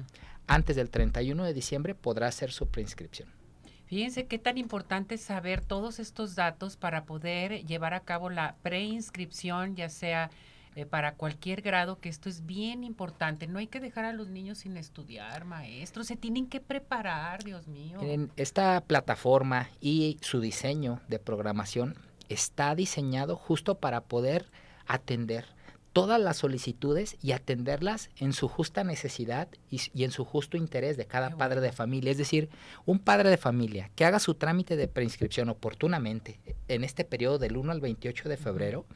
antes 0.47 0.77
del 0.77 0.91
31 0.91 1.45
de 1.45 1.55
diciembre, 1.55 1.95
podrá 1.95 2.27
hacer 2.27 2.53
su 2.53 2.67
preinscripción. 2.67 3.31
Fíjense 3.93 4.25
qué 4.25 4.39
tan 4.39 4.57
importante 4.57 5.17
es 5.17 5.21
saber 5.21 5.61
todos 5.61 5.99
estos 5.99 6.35
datos 6.35 6.79
para 6.79 7.05
poder 7.05 7.67
llevar 7.67 7.93
a 7.93 8.01
cabo 8.01 8.31
la 8.31 8.57
preinscripción, 8.63 9.77
ya 9.77 9.91
sea 9.91 10.31
eh, 10.77 10.87
para 10.87 11.17
cualquier 11.17 11.61
grado, 11.61 12.01
que 12.01 12.09
esto 12.09 12.31
es 12.31 12.47
bien 12.47 12.85
importante. 12.85 13.47
No 13.47 13.59
hay 13.59 13.67
que 13.67 13.81
dejar 13.81 14.07
a 14.07 14.15
los 14.15 14.29
niños 14.31 14.61
sin 14.61 14.79
estudiar, 14.79 15.45
maestros, 15.45 16.07
se 16.07 16.17
tienen 16.17 16.47
que 16.47 16.59
preparar, 16.59 17.45
Dios 17.45 17.69
mío. 17.69 17.99
En 18.01 18.33
esta 18.37 18.81
plataforma 18.81 19.69
y 19.79 20.17
su 20.23 20.41
diseño 20.41 21.03
de 21.09 21.19
programación 21.19 21.95
está 22.31 22.75
diseñado 22.75 23.37
justo 23.37 23.75
para 23.75 24.01
poder 24.01 24.51
atender 24.87 25.45
todas 25.93 26.21
las 26.21 26.39
solicitudes 26.39 27.17
y 27.23 27.33
atenderlas 27.33 28.11
en 28.19 28.33
su 28.33 28.49
justa 28.49 28.85
necesidad 28.85 29.49
y, 29.71 30.03
en 30.03 30.11
su 30.11 30.25
justo 30.25 30.57
interés 30.57 30.97
de 30.97 31.07
cada 31.07 31.37
padre 31.37 31.61
de 31.61 31.73
familia. 31.73 32.11
Es 32.11 32.19
decir, 32.19 32.49
un 32.87 32.99
padre 32.99 33.31
de 33.31 33.37
familia 33.37 33.91
que 33.95 34.05
haga 34.05 34.19
su 34.19 34.35
trámite 34.35 34.77
de 34.77 34.89
preinscripción 34.89 35.49
oportunamente 35.49 36.41
en 36.69 36.85
este 36.85 37.05
periodo 37.05 37.39
del 37.39 37.57
1 37.57 37.73
al 37.73 37.81
28 37.81 38.29
de 38.29 38.37
febrero, 38.37 38.87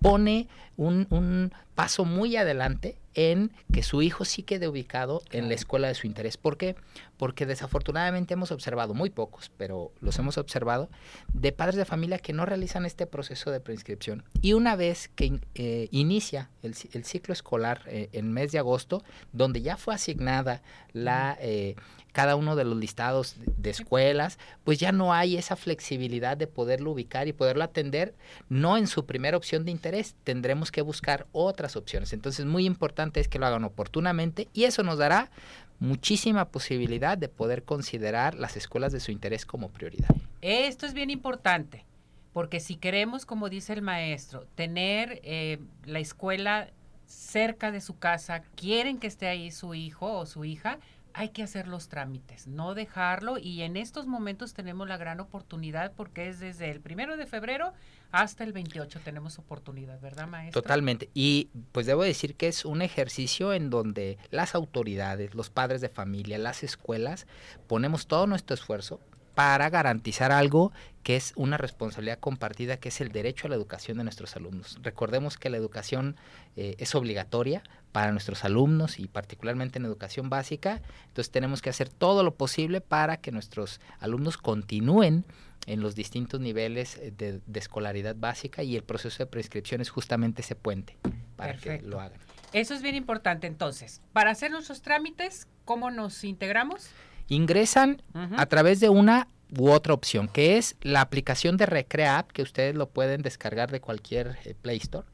pone 0.00 0.48
un, 0.76 1.06
un, 1.10 1.52
paso 1.80 2.04
muy 2.04 2.36
adelante 2.36 2.98
en 3.14 3.52
que 3.72 3.82
su 3.82 4.02
hijo 4.02 4.26
sí 4.26 4.42
quede 4.42 4.68
ubicado 4.68 5.22
en 5.32 5.48
la 5.48 5.54
escuela 5.54 5.88
de 5.88 5.94
su 5.94 6.06
interés. 6.06 6.36
¿Por 6.36 6.58
qué? 6.58 6.76
Porque 7.16 7.46
desafortunadamente 7.46 8.34
hemos 8.34 8.52
observado, 8.52 8.92
muy 8.92 9.08
pocos, 9.08 9.50
pero 9.56 9.90
los 10.02 10.18
hemos 10.18 10.36
observado, 10.36 10.90
de 11.32 11.52
padres 11.52 11.76
de 11.76 11.86
familia 11.86 12.18
que 12.18 12.34
no 12.34 12.44
realizan 12.44 12.84
este 12.84 13.06
proceso 13.06 13.50
de 13.50 13.60
preinscripción. 13.60 14.24
Y 14.42 14.52
una 14.52 14.76
vez 14.76 15.08
que 15.08 15.40
eh, 15.54 15.88
inicia 15.90 16.50
el, 16.62 16.76
el, 16.92 17.04
ciclo 17.06 17.32
escolar 17.32 17.80
eh, 17.86 18.10
en 18.12 18.30
mes 18.30 18.52
de 18.52 18.58
agosto, 18.58 19.02
donde 19.32 19.62
ya 19.62 19.78
fue 19.78 19.94
asignada 19.94 20.60
la, 20.92 21.38
eh, 21.40 21.76
cada 22.12 22.36
uno 22.36 22.56
de 22.56 22.64
los 22.64 22.76
listados 22.76 23.36
de, 23.56 23.70
escuelas, 23.70 24.38
pues 24.64 24.78
ya 24.78 24.92
no 24.92 25.12
hay 25.12 25.36
esa 25.36 25.56
flexibilidad 25.56 26.36
de 26.36 26.46
poderlo 26.46 26.90
ubicar 26.90 27.28
y 27.28 27.32
poderlo 27.32 27.64
atender, 27.64 28.14
no 28.48 28.76
en 28.76 28.86
su 28.86 29.06
primera 29.06 29.36
opción 29.36 29.64
de 29.64 29.70
interés, 29.70 30.16
tendremos 30.24 30.72
que 30.72 30.82
buscar 30.82 31.26
otras 31.32 31.76
opciones. 31.76 32.12
Entonces, 32.12 32.46
muy 32.46 32.66
importante 32.66 33.20
es 33.20 33.28
que 33.28 33.38
lo 33.38 33.46
hagan 33.46 33.64
oportunamente 33.64 34.48
y 34.52 34.64
eso 34.64 34.82
nos 34.82 34.98
dará 34.98 35.30
muchísima 35.78 36.46
posibilidad 36.46 37.16
de 37.16 37.28
poder 37.28 37.64
considerar 37.64 38.34
las 38.34 38.56
escuelas 38.56 38.92
de 38.92 39.00
su 39.00 39.12
interés 39.12 39.46
como 39.46 39.70
prioridad. 39.70 40.10
Esto 40.42 40.86
es 40.86 40.94
bien 40.94 41.10
importante, 41.10 41.84
porque 42.32 42.60
si 42.60 42.76
queremos, 42.76 43.24
como 43.24 43.48
dice 43.48 43.72
el 43.72 43.82
maestro, 43.82 44.46
tener 44.54 45.20
eh, 45.24 45.58
la 45.84 46.00
escuela 46.00 46.68
cerca 47.06 47.72
de 47.72 47.80
su 47.80 47.98
casa, 47.98 48.42
quieren 48.54 48.98
que 48.98 49.08
esté 49.08 49.26
ahí 49.26 49.50
su 49.50 49.74
hijo 49.74 50.18
o 50.18 50.26
su 50.26 50.44
hija, 50.44 50.78
hay 51.14 51.30
que 51.30 51.42
hacer 51.42 51.68
los 51.68 51.88
trámites, 51.88 52.46
no 52.46 52.74
dejarlo 52.74 53.38
y 53.38 53.62
en 53.62 53.76
estos 53.76 54.06
momentos 54.06 54.54
tenemos 54.54 54.88
la 54.88 54.96
gran 54.96 55.20
oportunidad 55.20 55.92
porque 55.92 56.28
es 56.28 56.40
desde 56.40 56.70
el 56.70 56.80
primero 56.80 57.16
de 57.16 57.26
febrero 57.26 57.72
hasta 58.12 58.44
el 58.44 58.52
28 58.52 59.00
tenemos 59.04 59.38
oportunidad, 59.38 60.00
¿verdad, 60.00 60.26
maestro? 60.26 60.62
Totalmente. 60.62 61.10
Y 61.14 61.48
pues 61.72 61.86
debo 61.86 62.02
decir 62.02 62.34
que 62.34 62.48
es 62.48 62.64
un 62.64 62.82
ejercicio 62.82 63.52
en 63.52 63.70
donde 63.70 64.18
las 64.30 64.54
autoridades, 64.54 65.34
los 65.34 65.50
padres 65.50 65.80
de 65.80 65.88
familia, 65.88 66.38
las 66.38 66.64
escuelas, 66.64 67.26
ponemos 67.68 68.06
todo 68.06 68.26
nuestro 68.26 68.54
esfuerzo 68.54 69.00
para 69.34 69.70
garantizar 69.70 70.32
algo 70.32 70.72
que 71.02 71.16
es 71.16 71.32
una 71.36 71.56
responsabilidad 71.56 72.18
compartida, 72.18 72.76
que 72.78 72.90
es 72.90 73.00
el 73.00 73.10
derecho 73.10 73.46
a 73.46 73.50
la 73.50 73.56
educación 73.56 73.96
de 73.98 74.04
nuestros 74.04 74.36
alumnos. 74.36 74.78
Recordemos 74.82 75.38
que 75.38 75.50
la 75.50 75.56
educación 75.56 76.16
eh, 76.56 76.74
es 76.78 76.94
obligatoria 76.94 77.62
para 77.92 78.12
nuestros 78.12 78.44
alumnos 78.44 78.98
y 78.98 79.08
particularmente 79.08 79.78
en 79.78 79.84
educación 79.84 80.30
básica, 80.30 80.80
entonces 81.08 81.30
tenemos 81.30 81.62
que 81.62 81.70
hacer 81.70 81.88
todo 81.88 82.22
lo 82.22 82.34
posible 82.34 82.80
para 82.80 83.16
que 83.18 83.32
nuestros 83.32 83.80
alumnos 83.98 84.36
continúen 84.36 85.24
en 85.66 85.80
los 85.80 85.94
distintos 85.94 86.40
niveles 86.40 86.96
eh, 86.96 87.12
de, 87.16 87.40
escolaridad 87.58 88.16
básica 88.16 88.62
y 88.62 88.76
el 88.76 88.82
proceso 88.82 89.18
de 89.18 89.26
prescripción 89.26 89.80
es 89.80 89.90
justamente 89.90 90.42
ese 90.42 90.54
puente 90.54 90.96
para 91.36 91.56
que 91.56 91.82
lo 91.82 92.00
hagan. 92.00 92.18
Eso 92.52 92.74
es 92.74 92.82
bien 92.82 92.94
importante 92.94 93.46
entonces. 93.46 94.02
Para 94.12 94.30
hacer 94.30 94.50
nuestros 94.50 94.82
trámites, 94.82 95.46
¿cómo 95.64 95.90
nos 95.90 96.24
integramos? 96.24 96.90
ingresan 97.30 98.02
a 98.12 98.46
través 98.46 98.80
de 98.80 98.90
una 98.90 99.28
u 99.56 99.70
otra 99.70 99.94
opción, 99.94 100.28
que 100.28 100.58
es 100.58 100.76
la 100.82 101.00
aplicación 101.00 101.56
de 101.56 101.66
Recrea 101.66 102.18
App, 102.18 102.30
que 102.30 102.42
ustedes 102.42 102.74
lo 102.74 102.90
pueden 102.90 103.22
descargar 103.22 103.70
de 103.70 103.80
cualquier 103.80 104.38
eh, 104.44 104.54
Play 104.60 104.78
Store, 104.78 105.06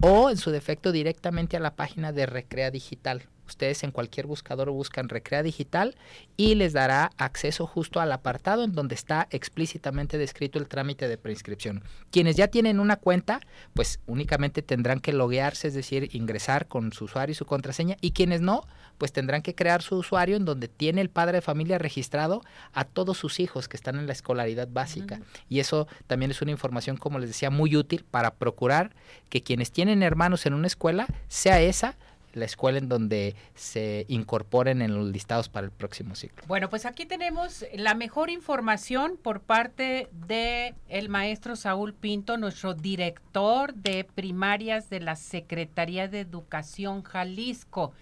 o 0.00 0.30
en 0.30 0.36
su 0.36 0.50
defecto 0.50 0.92
directamente 0.92 1.56
a 1.56 1.60
la 1.60 1.74
página 1.74 2.12
de 2.12 2.26
Recrea 2.26 2.70
Digital. 2.70 3.26
Ustedes 3.46 3.84
en 3.84 3.92
cualquier 3.92 4.26
buscador 4.26 4.70
buscan 4.70 5.08
Recrea 5.08 5.42
Digital 5.42 5.94
y 6.36 6.56
les 6.56 6.72
dará 6.72 7.12
acceso 7.16 7.66
justo 7.66 8.00
al 8.00 8.10
apartado 8.10 8.64
en 8.64 8.72
donde 8.72 8.96
está 8.96 9.28
explícitamente 9.30 10.18
descrito 10.18 10.58
el 10.58 10.68
trámite 10.68 11.08
de 11.08 11.16
preinscripción. 11.16 11.84
Quienes 12.10 12.36
ya 12.36 12.48
tienen 12.48 12.80
una 12.80 12.96
cuenta, 12.96 13.40
pues 13.72 14.00
únicamente 14.06 14.62
tendrán 14.62 15.00
que 15.00 15.12
loguearse, 15.12 15.68
es 15.68 15.74
decir, 15.74 16.10
ingresar 16.12 16.66
con 16.66 16.92
su 16.92 17.04
usuario 17.04 17.32
y 17.32 17.36
su 17.36 17.46
contraseña, 17.46 17.96
y 18.00 18.10
quienes 18.10 18.40
no, 18.40 18.66
pues 18.98 19.12
tendrán 19.12 19.42
que 19.42 19.54
crear 19.54 19.82
su 19.82 19.96
usuario 19.96 20.36
en 20.36 20.44
donde 20.44 20.68
tiene 20.68 21.00
el 21.00 21.10
padre 21.10 21.38
de 21.38 21.42
familia 21.42 21.78
registrado 21.78 22.42
a 22.72 22.84
todos 22.84 23.18
sus 23.18 23.40
hijos 23.40 23.68
que 23.68 23.76
están 23.76 23.96
en 23.98 24.06
la 24.06 24.12
escolaridad 24.12 24.68
básica. 24.70 25.20
Y 25.48 25.60
eso 25.60 25.86
también 26.06 26.30
es 26.30 26.42
una 26.42 26.50
información, 26.50 26.96
como 26.96 27.18
les 27.18 27.30
decía, 27.30 27.50
muy 27.50 27.76
útil 27.76 28.04
para 28.10 28.34
procurar 28.34 28.94
que 29.28 29.42
quienes 29.42 29.70
tienen 29.70 30.02
hermanos 30.02 30.46
en 30.46 30.54
una 30.54 30.66
escuela 30.66 31.06
sea 31.28 31.60
esa 31.60 31.96
la 32.36 32.44
escuela 32.44 32.78
en 32.78 32.88
donde 32.88 33.34
se 33.54 34.04
incorporen 34.08 34.82
en 34.82 34.94
los 34.94 35.08
listados 35.08 35.48
para 35.48 35.64
el 35.64 35.72
próximo 35.72 36.14
ciclo. 36.14 36.44
Bueno, 36.46 36.68
pues 36.68 36.84
aquí 36.84 37.06
tenemos 37.06 37.64
la 37.74 37.94
mejor 37.94 38.28
información 38.28 39.18
por 39.20 39.40
parte 39.40 40.08
de 40.12 40.74
el 40.88 41.08
maestro 41.08 41.56
Saúl 41.56 41.94
Pinto, 41.94 42.36
nuestro 42.36 42.74
director 42.74 43.74
de 43.74 44.04
primarias 44.04 44.90
de 44.90 45.00
la 45.00 45.16
Secretaría 45.16 46.08
de 46.08 46.20
Educación 46.20 47.02
Jalisco. 47.02 47.94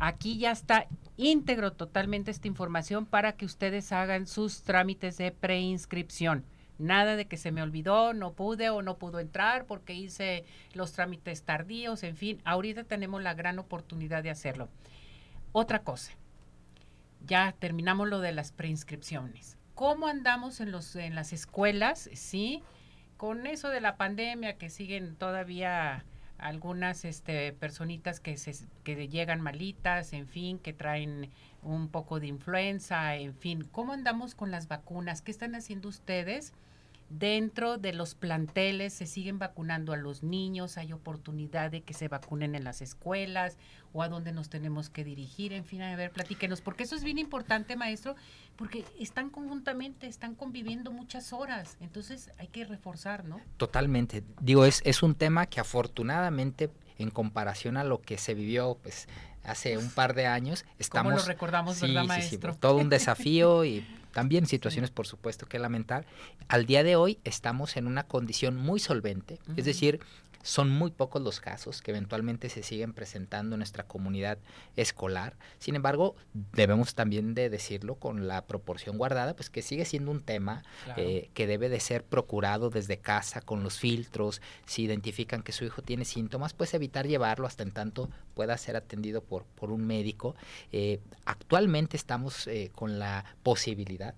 Aquí 0.00 0.38
ya 0.38 0.50
está 0.50 0.86
íntegro 1.18 1.74
totalmente 1.74 2.30
esta 2.30 2.48
información 2.48 3.04
para 3.04 3.32
que 3.32 3.44
ustedes 3.44 3.92
hagan 3.92 4.26
sus 4.26 4.62
trámites 4.62 5.18
de 5.18 5.30
preinscripción. 5.30 6.46
Nada 6.78 7.16
de 7.16 7.26
que 7.26 7.36
se 7.36 7.52
me 7.52 7.60
olvidó, 7.62 8.14
no 8.14 8.32
pude 8.32 8.70
o 8.70 8.80
no 8.80 8.96
pudo 8.96 9.20
entrar 9.20 9.66
porque 9.66 9.92
hice 9.92 10.46
los 10.72 10.92
trámites 10.92 11.42
tardíos, 11.42 12.02
en 12.02 12.16
fin, 12.16 12.40
ahorita 12.46 12.84
tenemos 12.84 13.22
la 13.22 13.34
gran 13.34 13.58
oportunidad 13.58 14.22
de 14.22 14.30
hacerlo. 14.30 14.70
Otra 15.52 15.82
cosa, 15.82 16.12
ya 17.26 17.54
terminamos 17.58 18.08
lo 18.08 18.20
de 18.20 18.32
las 18.32 18.52
preinscripciones. 18.52 19.58
¿Cómo 19.74 20.06
andamos 20.06 20.62
en, 20.62 20.72
los, 20.72 20.96
en 20.96 21.14
las 21.14 21.34
escuelas? 21.34 22.08
Sí, 22.14 22.62
con 23.18 23.46
eso 23.46 23.68
de 23.68 23.82
la 23.82 23.98
pandemia 23.98 24.56
que 24.56 24.70
siguen 24.70 25.14
todavía 25.16 26.06
algunas 26.40 27.04
este, 27.04 27.52
personitas 27.52 28.20
que, 28.20 28.36
se, 28.36 28.54
que 28.84 29.08
llegan 29.08 29.40
malitas, 29.40 30.12
en 30.12 30.26
fin, 30.26 30.58
que 30.58 30.72
traen 30.72 31.30
un 31.62 31.88
poco 31.88 32.20
de 32.20 32.26
influenza, 32.26 33.16
en 33.16 33.34
fin. 33.34 33.68
¿Cómo 33.72 33.92
andamos 33.92 34.34
con 34.34 34.50
las 34.50 34.68
vacunas? 34.68 35.22
¿Qué 35.22 35.30
están 35.30 35.54
haciendo 35.54 35.88
ustedes 35.88 36.52
dentro 37.10 37.76
de 37.76 37.92
los 37.92 38.14
planteles 38.14 38.94
se 38.94 39.06
siguen 39.06 39.38
vacunando 39.38 39.92
a 39.92 39.96
los 39.96 40.22
niños, 40.22 40.78
hay 40.78 40.92
oportunidad 40.92 41.70
de 41.70 41.82
que 41.82 41.92
se 41.92 42.08
vacunen 42.08 42.54
en 42.54 42.64
las 42.64 42.80
escuelas 42.80 43.58
o 43.92 44.02
a 44.02 44.08
dónde 44.08 44.32
nos 44.32 44.48
tenemos 44.48 44.88
que 44.88 45.02
dirigir, 45.02 45.52
en 45.52 45.64
fin, 45.64 45.82
a 45.82 45.94
ver, 45.96 46.12
platíquenos, 46.12 46.60
porque 46.60 46.84
eso 46.84 46.94
es 46.94 47.02
bien 47.02 47.18
importante, 47.18 47.74
maestro, 47.74 48.14
porque 48.54 48.84
están 48.98 49.28
conjuntamente, 49.30 50.06
están 50.06 50.36
conviviendo 50.36 50.92
muchas 50.92 51.32
horas, 51.32 51.76
entonces 51.80 52.30
hay 52.38 52.46
que 52.46 52.64
reforzar, 52.64 53.24
¿no? 53.24 53.40
Totalmente, 53.56 54.22
digo, 54.40 54.64
es, 54.64 54.80
es 54.84 55.02
un 55.02 55.16
tema 55.16 55.46
que 55.46 55.58
afortunadamente 55.58 56.70
en 56.98 57.10
comparación 57.10 57.76
a 57.76 57.82
lo 57.82 58.00
que 58.00 58.18
se 58.18 58.34
vivió, 58.34 58.78
pues 58.80 59.08
hace 59.42 59.78
un 59.78 59.90
par 59.90 60.14
de 60.14 60.26
años, 60.26 60.64
estamos... 60.78 61.12
¿Cómo 61.12 61.22
lo 61.22 61.26
recordamos, 61.26 61.80
verdad, 61.80 62.04
maestro? 62.04 62.54
todo 62.54 62.76
un 62.76 62.90
desafío 62.90 63.64
y 63.64 63.84
también 64.12 64.46
situaciones, 64.46 64.90
por 64.90 65.06
supuesto, 65.06 65.46
que 65.46 65.58
lamentar. 65.58 66.06
Al 66.48 66.66
día 66.66 66.82
de 66.82 66.96
hoy 66.96 67.18
estamos 67.24 67.76
en 67.76 67.86
una 67.86 68.04
condición 68.04 68.56
muy 68.56 68.80
solvente, 68.80 69.38
es 69.56 69.64
decir, 69.64 70.00
son 70.42 70.70
muy 70.70 70.90
pocos 70.90 71.22
los 71.22 71.40
casos 71.40 71.82
que 71.82 71.90
eventualmente 71.90 72.48
se 72.48 72.62
siguen 72.62 72.92
presentando 72.92 73.54
en 73.54 73.60
nuestra 73.60 73.84
comunidad 73.84 74.38
escolar. 74.76 75.36
Sin 75.58 75.76
embargo, 75.76 76.16
debemos 76.52 76.94
también 76.94 77.34
de 77.34 77.50
decirlo 77.50 77.96
con 77.96 78.26
la 78.26 78.46
proporción 78.46 78.96
guardada, 78.98 79.34
pues 79.34 79.50
que 79.50 79.62
sigue 79.62 79.84
siendo 79.84 80.10
un 80.10 80.20
tema 80.20 80.62
eh, 80.96 81.30
que 81.34 81.46
debe 81.46 81.68
de 81.68 81.80
ser 81.80 82.04
procurado 82.04 82.70
desde 82.70 82.98
casa 82.98 83.40
con 83.40 83.62
los 83.62 83.78
filtros. 83.78 84.40
Si 84.66 84.82
identifican 84.84 85.42
que 85.42 85.52
su 85.52 85.64
hijo 85.64 85.82
tiene 85.82 86.04
síntomas, 86.04 86.54
pues 86.54 86.74
evitar 86.74 87.06
llevarlo 87.06 87.46
hasta 87.46 87.62
en 87.62 87.72
tanto 87.72 88.10
pueda 88.34 88.56
ser 88.56 88.76
atendido 88.76 89.22
por, 89.22 89.44
por 89.44 89.70
un 89.70 89.86
médico. 89.86 90.34
Eh, 90.72 91.00
actualmente 91.24 91.96
estamos 91.96 92.46
eh, 92.46 92.70
con 92.74 92.98
la 92.98 93.24
posibilidad 93.42 94.14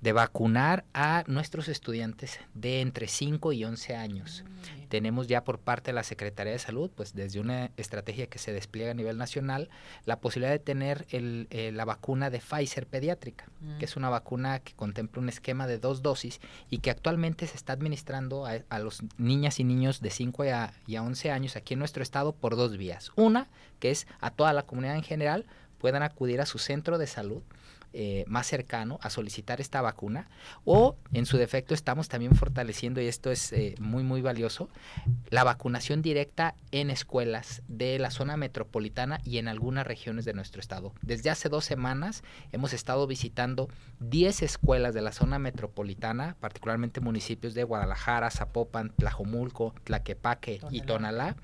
de 0.00 0.12
vacunar 0.12 0.84
a 0.94 1.24
nuestros 1.26 1.68
estudiantes 1.68 2.40
de 2.54 2.80
entre 2.80 3.08
5 3.08 3.52
y 3.52 3.64
11 3.64 3.96
años. 3.96 4.44
Tenemos 4.90 5.28
ya 5.28 5.44
por 5.44 5.60
parte 5.60 5.92
de 5.92 5.94
la 5.94 6.02
Secretaría 6.02 6.52
de 6.52 6.58
Salud, 6.58 6.90
pues 6.92 7.14
desde 7.14 7.38
una 7.38 7.70
estrategia 7.76 8.26
que 8.26 8.40
se 8.40 8.52
despliega 8.52 8.90
a 8.90 8.94
nivel 8.94 9.16
nacional, 9.16 9.70
la 10.04 10.18
posibilidad 10.20 10.50
de 10.50 10.58
tener 10.58 11.06
el, 11.10 11.46
eh, 11.50 11.70
la 11.72 11.84
vacuna 11.84 12.28
de 12.28 12.40
Pfizer 12.40 12.88
pediátrica, 12.88 13.46
que 13.78 13.84
es 13.84 13.96
una 13.96 14.08
vacuna 14.08 14.58
que 14.58 14.72
contempla 14.74 15.22
un 15.22 15.28
esquema 15.28 15.68
de 15.68 15.78
dos 15.78 16.02
dosis 16.02 16.40
y 16.70 16.78
que 16.78 16.90
actualmente 16.90 17.46
se 17.46 17.56
está 17.56 17.72
administrando 17.72 18.46
a, 18.46 18.78
los 18.80 19.02
niñas 19.16 19.60
y 19.60 19.64
niños 19.64 20.00
de 20.00 20.10
5 20.10 20.42
a, 20.52 20.72
y 20.88 20.96
a 20.96 21.02
11 21.02 21.30
años 21.30 21.54
aquí 21.54 21.74
en 21.74 21.78
nuestro 21.78 22.02
estado 22.02 22.32
por 22.32 22.56
dos 22.56 22.76
vías. 22.76 23.12
Una, 23.14 23.48
que 23.78 23.92
es 23.92 24.08
a 24.20 24.32
toda 24.32 24.52
la 24.52 24.64
comunidad 24.64 24.96
en 24.96 25.04
general, 25.04 25.46
puedan 25.78 26.02
acudir 26.02 26.40
a 26.40 26.46
su 26.46 26.58
centro 26.58 26.98
de 26.98 27.06
salud 27.06 27.42
eh, 27.92 28.24
más 28.26 28.46
cercano 28.46 28.98
a 29.02 29.10
solicitar 29.10 29.60
esta 29.60 29.80
vacuna 29.82 30.28
o 30.64 30.96
en 31.12 31.26
su 31.26 31.36
defecto 31.36 31.74
estamos 31.74 32.08
también 32.08 32.34
fortaleciendo 32.34 33.00
y 33.00 33.06
esto 33.06 33.30
es 33.30 33.52
eh, 33.52 33.74
muy 33.80 34.02
muy 34.02 34.22
valioso 34.22 34.68
la 35.28 35.44
vacunación 35.44 36.02
directa 36.02 36.54
en 36.72 36.90
escuelas 36.90 37.62
de 37.68 37.98
la 37.98 38.10
zona 38.10 38.36
metropolitana 38.36 39.20
y 39.24 39.38
en 39.38 39.48
algunas 39.48 39.86
regiones 39.86 40.24
de 40.24 40.34
nuestro 40.34 40.60
estado. 40.60 40.92
Desde 41.02 41.30
hace 41.30 41.48
dos 41.48 41.64
semanas 41.64 42.22
hemos 42.52 42.72
estado 42.72 43.06
visitando 43.06 43.68
10 44.00 44.42
escuelas 44.42 44.94
de 44.94 45.02
la 45.02 45.12
zona 45.12 45.38
metropolitana, 45.38 46.36
particularmente 46.40 47.00
municipios 47.00 47.54
de 47.54 47.64
Guadalajara, 47.64 48.30
Zapopan, 48.30 48.90
Tlajomulco, 48.90 49.74
Tlaquepaque 49.84 50.60
y 50.70 50.82
Tonalá 50.82 51.36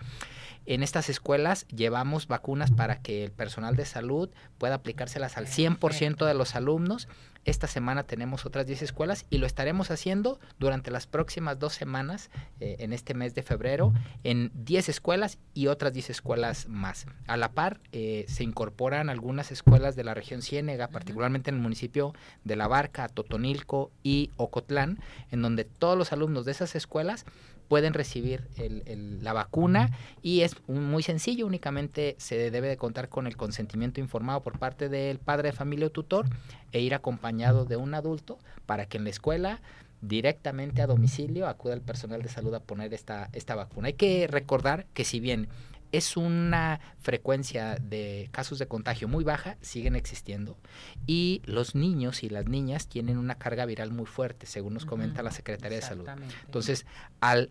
en 0.67 0.83
estas 0.83 1.09
escuelas 1.09 1.67
llevamos 1.69 2.27
vacunas 2.27 2.71
para 2.71 3.01
que 3.01 3.25
el 3.25 3.31
personal 3.31 3.77
de 3.77 3.85
salud 3.85 4.31
pueda 4.59 4.77
aplicárselas 4.77 5.37
al 5.37 5.47
100% 5.47 6.27
de 6.27 6.35
los 6.35 6.55
alumnos. 6.55 7.09
Esta 7.45 7.69
semana 7.69 8.03
tenemos 8.03 8.45
otras 8.45 8.67
10 8.67 8.83
escuelas 8.83 9.25
y 9.31 9.39
lo 9.39 9.47
estaremos 9.47 9.93
haciendo 9.93 10.41
durante 10.59 10.91
las 10.91 11.07
próximas 11.07 11.61
dos 11.61 11.75
semanas, 11.75 12.29
eh, 12.59 12.77
en 12.81 12.93
este 12.93 13.15
mes 13.15 13.37
de 13.37 13.45
febrero, 13.45 13.93
en 14.25 14.51
10 14.55 14.89
escuelas 14.89 15.39
y 15.55 15.69
otras 15.69 15.93
10 15.93 16.11
escuelas 16.11 16.67
más. 16.69 17.07
A 17.29 17.37
la 17.37 17.53
par, 17.53 17.79
eh, 17.93 18.25
se 18.27 18.43
incorporan 18.43 19.09
algunas 19.09 19.53
escuelas 19.53 19.95
de 19.95 20.03
la 20.03 20.15
región 20.15 20.43
Ciénega, 20.43 20.89
particularmente 20.89 21.51
en 21.51 21.57
el 21.57 21.63
municipio 21.63 22.15
de 22.43 22.57
La 22.57 22.67
Barca, 22.67 23.09
Totonilco 23.09 23.93
y 24.03 24.33
Ocotlán, 24.37 24.99
en 25.31 25.41
donde 25.41 25.65
todos 25.65 25.97
los 25.97 26.13
alumnos 26.13 26.47
de 26.47 26.51
esas 26.51 26.75
escuelas 26.75 27.27
pueden 27.69 27.95
recibir 27.95 28.49
la 29.21 29.33
vacuna 29.33 29.91
y 30.23 30.43
es 30.43 30.57
muy 30.69 31.03
sencillo, 31.03 31.47
únicamente 31.47 32.17
se 32.19 32.51
debe 32.51 32.69
de 32.69 32.77
contar 32.77 33.09
con 33.09 33.27
el 33.27 33.37
consentimiento 33.37 34.01
informado 34.01 34.43
por 34.43 34.59
parte 34.59 34.89
del 34.89 35.19
padre 35.19 35.51
de 35.51 35.57
familia 35.57 35.87
o 35.87 35.91
tutor 35.91 36.27
e 36.73 36.81
ir 36.81 36.95
acompañado 36.95 37.65
de 37.65 37.77
un 37.77 37.95
adulto 37.95 38.39
para 38.67 38.87
que 38.87 38.99
en 38.99 39.05
la 39.05 39.11
escuela 39.11 39.61
directamente 40.01 40.83
a 40.83 40.87
domicilio 40.87 41.47
acuda 41.47 41.75
el 41.75 41.81
personal 41.81 42.23
de 42.23 42.29
salud 42.29 42.55
a 42.55 42.61
poner 42.61 42.95
esta, 42.95 43.31
esta 43.33 43.55
vacuna. 43.55 43.89
Hay 43.89 43.95
que 43.95 44.27
recordar 44.27 44.87
que 44.95 45.05
si 45.05 45.21
bien 45.21 45.49
es 45.93 46.17
una 46.17 46.81
frecuencia 46.99 47.77
de 47.77 48.29
casos 48.33 48.59
de 48.59 48.67
contagio 48.67 49.09
muy 49.09 49.25
baja, 49.25 49.57
siguen 49.61 49.97
existiendo. 49.97 50.57
Y 51.07 51.43
los 51.45 51.75
niños 51.75 52.23
y 52.23 52.29
las 52.29 52.47
niñas 52.47 52.89
tienen 52.89 53.19
una 53.19 53.37
carga 53.37 53.67
viral 53.67 53.93
muy 53.93 54.07
fuerte, 54.07 54.47
según 54.47 54.75
nos 54.75 54.87
comenta 54.87 55.23
la 55.23 55.31
Secretaría 55.31 55.79
de 55.79 55.83
Salud. 55.83 56.09
Entonces, 56.47 56.87
al 57.21 57.51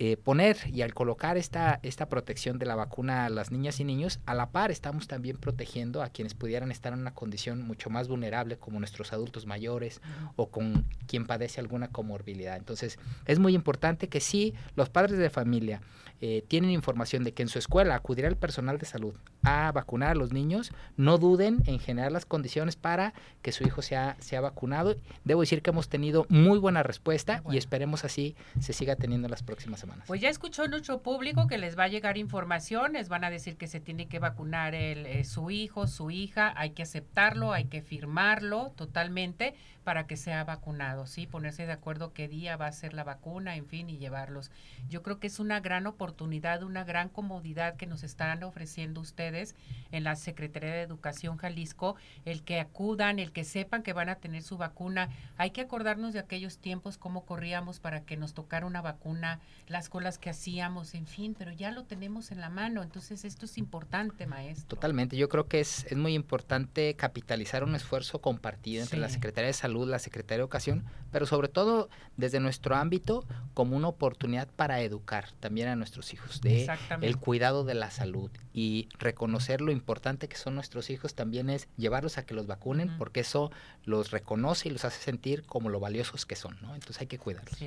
eh, 0.00 0.16
poner 0.16 0.56
y 0.72 0.82
al 0.82 0.92
colocar 0.92 1.36
esta, 1.36 1.78
esta 1.84 2.08
protección 2.08 2.58
de 2.58 2.66
la 2.66 2.74
vacuna 2.74 3.26
a 3.26 3.28
las 3.28 3.52
niñas 3.52 3.78
y 3.78 3.84
niños, 3.84 4.18
a 4.26 4.34
la 4.34 4.50
par 4.50 4.72
estamos 4.72 5.06
también 5.06 5.36
protegiendo 5.36 6.02
a 6.02 6.08
quienes 6.08 6.34
pudieran 6.34 6.72
estar 6.72 6.92
en 6.92 7.00
una 7.00 7.14
condición 7.14 7.62
mucho 7.62 7.90
más 7.90 8.08
vulnerable, 8.08 8.56
como 8.56 8.80
nuestros 8.80 9.12
adultos 9.12 9.46
mayores 9.46 10.00
o 10.34 10.48
con 10.48 10.84
quien 11.06 11.26
padece 11.26 11.60
alguna 11.60 11.88
comorbilidad. 11.88 12.56
Entonces, 12.56 12.98
es 13.26 13.38
muy 13.38 13.54
importante 13.54 14.08
que 14.08 14.20
sí, 14.20 14.54
los 14.74 14.88
padres 14.88 15.18
de 15.18 15.30
familia 15.30 15.80
eh, 16.26 16.42
tienen 16.48 16.70
información 16.70 17.22
de 17.22 17.34
que 17.34 17.42
en 17.42 17.50
su 17.50 17.58
escuela 17.58 17.94
acudirá 17.94 18.28
el 18.28 18.36
personal 18.38 18.78
de 18.78 18.86
salud 18.86 19.12
a 19.42 19.70
vacunar 19.72 20.12
a 20.12 20.14
los 20.14 20.32
niños, 20.32 20.72
no 20.96 21.18
duden 21.18 21.62
en 21.66 21.78
generar 21.78 22.12
las 22.12 22.24
condiciones 22.24 22.76
para 22.76 23.12
que 23.42 23.52
su 23.52 23.62
hijo 23.62 23.82
sea, 23.82 24.16
sea 24.20 24.40
vacunado. 24.40 24.96
Debo 25.24 25.42
decir 25.42 25.60
que 25.60 25.68
hemos 25.68 25.90
tenido 25.90 26.24
muy 26.30 26.58
buena 26.58 26.82
respuesta 26.82 27.42
y 27.50 27.58
esperemos 27.58 28.06
así 28.06 28.36
se 28.58 28.72
siga 28.72 28.96
teniendo 28.96 29.26
en 29.26 29.32
las 29.32 29.42
próximas 29.42 29.80
semanas. 29.80 30.06
Pues 30.06 30.22
ya 30.22 30.30
escuchó 30.30 30.66
nuestro 30.66 31.02
público 31.02 31.46
que 31.46 31.58
les 31.58 31.78
va 31.78 31.84
a 31.84 31.88
llegar 31.88 32.16
información, 32.16 32.94
les 32.94 33.10
van 33.10 33.24
a 33.24 33.28
decir 33.28 33.58
que 33.58 33.66
se 33.66 33.80
tiene 33.80 34.08
que 34.08 34.18
vacunar 34.18 34.74
el, 34.74 35.04
eh, 35.04 35.24
su 35.24 35.50
hijo, 35.50 35.86
su 35.86 36.10
hija, 36.10 36.54
hay 36.56 36.70
que 36.70 36.84
aceptarlo, 36.84 37.52
hay 37.52 37.66
que 37.66 37.82
firmarlo 37.82 38.72
totalmente 38.76 39.54
para 39.84 40.06
que 40.06 40.16
sea 40.16 40.42
vacunado, 40.44 41.06
¿sí? 41.06 41.26
Ponerse 41.26 41.66
de 41.66 41.72
acuerdo 41.72 42.12
qué 42.12 42.26
día 42.26 42.56
va 42.56 42.66
a 42.66 42.72
ser 42.72 42.94
la 42.94 43.04
vacuna, 43.04 43.54
en 43.56 43.66
fin, 43.66 43.90
y 43.90 43.98
llevarlos. 43.98 44.50
Yo 44.88 45.02
creo 45.02 45.20
que 45.20 45.26
es 45.26 45.38
una 45.38 45.60
gran 45.60 45.86
oportunidad, 45.86 46.62
una 46.62 46.84
gran 46.84 47.08
comodidad 47.10 47.76
que 47.76 47.86
nos 47.86 48.02
están 48.02 48.42
ofreciendo 48.42 49.00
ustedes 49.00 49.54
en 49.92 50.02
la 50.02 50.16
Secretaría 50.16 50.72
de 50.72 50.82
Educación 50.82 51.36
Jalisco, 51.36 51.96
el 52.24 52.42
que 52.42 52.58
acudan, 52.58 53.18
el 53.18 53.30
que 53.30 53.44
sepan 53.44 53.82
que 53.82 53.92
van 53.92 54.08
a 54.08 54.16
tener 54.16 54.42
su 54.42 54.56
vacuna. 54.56 55.10
Hay 55.36 55.50
que 55.50 55.60
acordarnos 55.60 56.14
de 56.14 56.18
aquellos 56.18 56.58
tiempos, 56.58 56.96
cómo 56.96 57.26
corríamos 57.26 57.78
para 57.78 58.00
que 58.00 58.16
nos 58.16 58.32
tocara 58.32 58.66
una 58.66 58.80
vacuna, 58.80 59.40
las 59.68 59.88
colas 59.88 60.18
que 60.18 60.30
hacíamos, 60.30 60.94
en 60.94 61.06
fin, 61.06 61.36
pero 61.38 61.52
ya 61.52 61.70
lo 61.70 61.84
tenemos 61.84 62.32
en 62.32 62.40
la 62.40 62.48
mano, 62.48 62.82
entonces 62.82 63.24
esto 63.24 63.44
es 63.44 63.58
importante, 63.58 64.26
maestro. 64.26 64.66
Totalmente, 64.68 65.16
yo 65.16 65.28
creo 65.28 65.46
que 65.46 65.60
es, 65.60 65.84
es 65.84 65.96
muy 65.96 66.14
importante 66.14 66.94
capitalizar 66.96 67.64
un 67.64 67.74
esfuerzo 67.74 68.20
compartido 68.20 68.82
entre 68.82 68.98
la 68.98 69.10
Secretaría 69.10 69.48
de 69.48 69.52
Salud 69.52 69.73
la 69.86 69.98
Secretaría 69.98 70.38
de 70.38 70.42
Educación, 70.42 70.84
pero 71.10 71.26
sobre 71.26 71.48
todo 71.48 71.88
desde 72.16 72.40
nuestro 72.40 72.76
ámbito 72.76 73.24
como 73.54 73.76
una 73.76 73.88
oportunidad 73.88 74.48
para 74.48 74.80
educar 74.80 75.30
también 75.40 75.68
a 75.68 75.76
nuestros 75.76 76.12
hijos 76.12 76.40
de 76.40 76.68
el 77.00 77.16
cuidado 77.18 77.64
de 77.64 77.74
la 77.74 77.90
salud 77.90 78.30
y 78.52 78.88
reconocer 78.98 79.60
lo 79.60 79.72
importante 79.72 80.28
que 80.28 80.36
son 80.36 80.54
nuestros 80.54 80.90
hijos 80.90 81.14
también 81.14 81.50
es 81.50 81.68
llevarlos 81.76 82.18
a 82.18 82.24
que 82.24 82.34
los 82.34 82.46
vacunen 82.46 82.96
porque 82.98 83.20
eso 83.20 83.50
los 83.84 84.10
reconoce 84.10 84.68
y 84.68 84.72
los 84.72 84.84
hace 84.84 85.02
sentir 85.02 85.44
como 85.44 85.68
lo 85.68 85.80
valiosos 85.80 86.24
que 86.26 86.36
son, 86.36 86.56
¿no? 86.62 86.74
Entonces 86.74 87.00
hay 87.00 87.06
que 87.06 87.18
cuidarlos. 87.18 87.58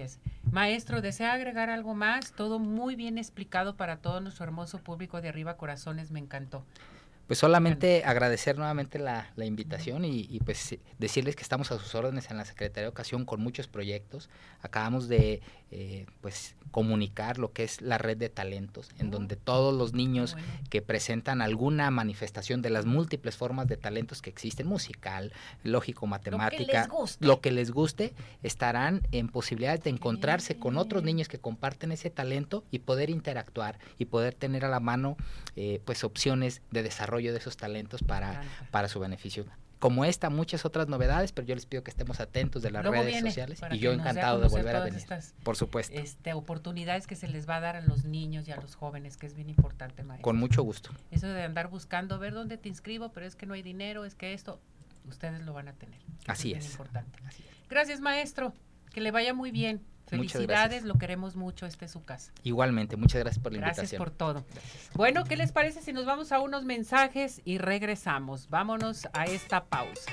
Maestro, 0.52 1.02
¿desea 1.02 1.34
agregar 1.34 1.70
algo 1.70 1.93
más? 1.93 2.32
Todo 2.32 2.60
muy 2.60 2.96
bien 2.96 3.17
explicado 3.17 3.76
para 3.76 3.98
todo 3.98 4.22
nuestro 4.22 4.46
hermoso 4.46 4.80
público 4.80 5.22
de 5.22 5.30
Arriba 5.30 5.58
Corazones, 5.58 6.12
me 6.12 6.20
encantó. 6.20 6.63
Pues 7.28 7.40
solamente 7.40 8.04
agradecer 8.06 8.58
nuevamente 8.58 9.00
la, 9.00 9.28
invitación 9.38 10.06
y, 10.06 10.40
pues 10.46 10.78
decirles 10.98 11.36
que 11.36 11.44
estamos 11.44 11.72
a 11.72 11.78
sus 11.78 11.94
órdenes 11.94 12.32
en 12.32 12.38
la 12.38 12.46
Secretaría 12.46 12.84
de 12.84 12.88
Educación 12.88 13.26
con 13.26 13.42
muchos 13.42 13.68
proyectos. 13.68 14.30
Acabamos 14.62 15.10
de 15.10 15.42
eh, 15.72 16.06
pues 16.22 16.56
comunicar 16.72 17.40
lo 17.40 17.52
que 17.52 17.64
es 17.64 17.82
la 17.82 17.98
red 17.98 18.18
de 18.18 18.30
talentos, 18.30 18.90
en 19.00 19.12
donde 19.12 19.36
todos 19.36 19.74
los 19.74 19.94
niños 19.94 20.36
que 20.70 20.82
presentan 20.82 21.42
alguna 21.42 21.92
manifestación 21.92 22.62
de 22.62 22.70
las 22.70 22.86
múltiples 22.86 23.36
formas 23.36 23.68
de 23.68 23.78
talentos 23.78 24.22
que 24.22 24.30
existen, 24.30 24.68
musical, 24.68 25.34
lógico, 25.64 26.08
matemática, 26.08 26.88
lo 27.20 27.42
que 27.42 27.52
les 27.52 27.72
guste, 27.72 28.14
estarán 28.44 29.02
en 29.12 29.28
posibilidad 29.28 29.80
de 29.80 29.90
encontrarse 29.90 30.58
con 30.58 30.78
otros 30.78 31.04
niños 31.04 31.28
que 31.28 31.40
comparten 31.40 31.92
ese 31.92 32.10
talento 32.10 32.64
y 32.72 32.80
poder 32.80 33.10
interactuar 33.10 33.80
y 33.98 34.06
poder 34.06 34.34
tener 34.34 34.66
a 34.66 34.70
la 34.70 34.80
mano 34.80 35.18
eh, 35.56 35.82
pues 35.84 36.04
opciones 36.04 36.62
de 36.72 36.84
desarrollo 36.84 37.32
de 37.32 37.40
esos 37.40 37.58
talentos 37.58 38.04
para, 38.04 38.42
para 38.72 38.88
su 38.88 39.00
beneficio 39.00 39.46
como 39.80 40.06
esta, 40.06 40.30
muchas 40.30 40.66
otras 40.66 40.88
novedades, 40.88 41.32
pero 41.32 41.48
yo 41.48 41.56
les 41.56 41.66
pido 41.66 41.84
que 41.84 41.92
estemos 41.92 42.20
atentos 42.20 42.62
de 42.62 42.72
las 42.72 42.84
Luego 42.84 43.04
redes 43.04 43.22
sociales 43.22 43.62
y 43.72 43.80
yo 43.80 43.92
encantado 43.92 44.40
de 44.40 44.48
volver 44.48 44.76
a 44.76 44.84
venir. 44.84 45.00
estas, 45.00 45.36
Por 45.44 45.56
supuesto, 45.56 45.94
Este, 45.98 46.34
oportunidades 46.34 47.06
que 47.08 47.16
se 47.16 47.28
les 47.28 47.48
va 47.48 47.58
a 47.58 47.60
dar 47.60 47.76
a 47.76 47.82
los 47.82 48.06
niños 48.06 48.48
y 48.48 48.52
a 48.52 48.58
los 48.58 48.76
jóvenes, 48.76 49.18
que 49.18 49.28
es 49.28 49.36
bien 49.36 49.50
importante, 49.50 50.04
maestro. 50.04 50.24
con 50.24 50.38
mucho 50.38 50.63
gusto. 50.63 50.90
Eso 51.12 51.28
de 51.28 51.44
andar 51.44 51.70
buscando, 51.70 52.18
ver 52.20 52.34
dónde 52.34 52.58
te 52.58 52.70
inscribo, 52.70 53.10
pero 53.12 53.26
es 53.26 53.36
que 53.36 53.46
no 53.46 53.54
hay 53.54 53.62
dinero, 53.62 54.06
es 54.06 54.16
que 54.16 54.34
esto, 54.34 54.60
ustedes 55.08 55.42
lo 55.42 55.54
van 55.54 55.68
a 55.68 55.74
tener. 55.74 56.00
Así 56.26 56.50
bien 56.50 56.60
es. 56.60 56.72
importante. 56.72 57.20
Así 57.26 57.44
es. 57.44 57.70
Gracias, 57.70 58.00
maestro. 58.00 58.54
Que 58.94 59.02
le 59.02 59.12
vaya 59.12 59.34
muy 59.34 59.52
bien. 59.52 59.82
Felicidades, 60.08 60.48
gracias. 60.48 60.84
lo 60.84 60.96
queremos 60.96 61.36
mucho, 61.36 61.65
este 61.65 61.86
es 61.86 61.91
su 61.91 62.04
casa. 62.04 62.32
Igualmente, 62.43 62.96
muchas 62.96 63.20
gracias 63.22 63.43
por 63.43 63.52
la 63.54 63.60
Gracias 63.60 63.91
invitación. 63.91 64.00
por 64.00 64.12
todo. 64.12 64.46
Bueno, 64.93 65.24
¿qué 65.26 65.36
les 65.36 65.52
parece 65.52 65.82
si 65.82 65.93
nos 65.93 66.06
vamos 66.06 66.32
a 66.32 66.39
unos 66.39 66.63
mensajes 66.63 67.41
y 67.46 67.58
regresamos? 67.58 68.50
Vámonos 68.50 69.08
a 69.13 69.26
esta 69.26 69.65
pausa. 69.65 70.12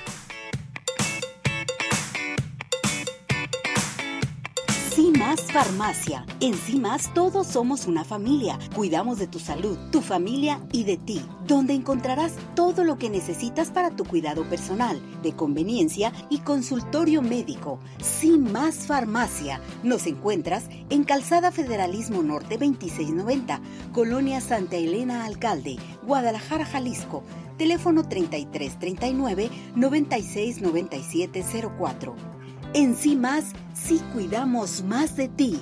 Cimas 4.95 5.51
Farmacia. 5.51 6.25
En 6.39 6.53
Cimas 6.53 7.13
todos 7.13 7.47
somos 7.47 7.85
una 7.85 8.05
familia. 8.05 8.57
Cuidamos 8.73 9.19
de 9.19 9.27
tu 9.27 9.39
salud, 9.39 9.77
tu 9.91 9.99
familia 9.99 10.61
y 10.71 10.85
de 10.85 10.95
ti, 10.95 11.21
donde 11.45 11.73
encontrarás 11.73 12.31
todo 12.55 12.85
lo 12.85 12.97
que 12.97 13.09
necesitas 13.09 13.71
para 13.71 13.93
tu 13.93 14.05
cuidado 14.05 14.45
personal, 14.45 15.01
de 15.21 15.33
conveniencia 15.33 16.13
y 16.29 16.39
consultorio 16.39 17.21
médico. 17.21 17.77
Cimas 18.01 18.87
Farmacia. 18.87 19.59
Nos 19.83 20.07
encuentras 20.07 20.69
en 20.89 21.03
Calzada 21.03 21.51
Federalismo 21.51 22.23
Norte 22.23 22.57
2690, 22.57 23.59
Colonia 23.91 24.39
Santa 24.39 24.77
Elena 24.77 25.25
Alcalde, 25.25 25.75
Guadalajara, 26.03 26.63
Jalisco. 26.63 27.21
Teléfono 27.57 28.07
3339 28.07 29.49
969704. 29.75 32.34
En 32.77 32.93
sí 32.97 33.15
más, 33.15 33.53
sí 33.73 34.01
cuidamos 34.11 34.83
más 34.83 35.15
de 35.15 35.29
ti. 35.29 35.61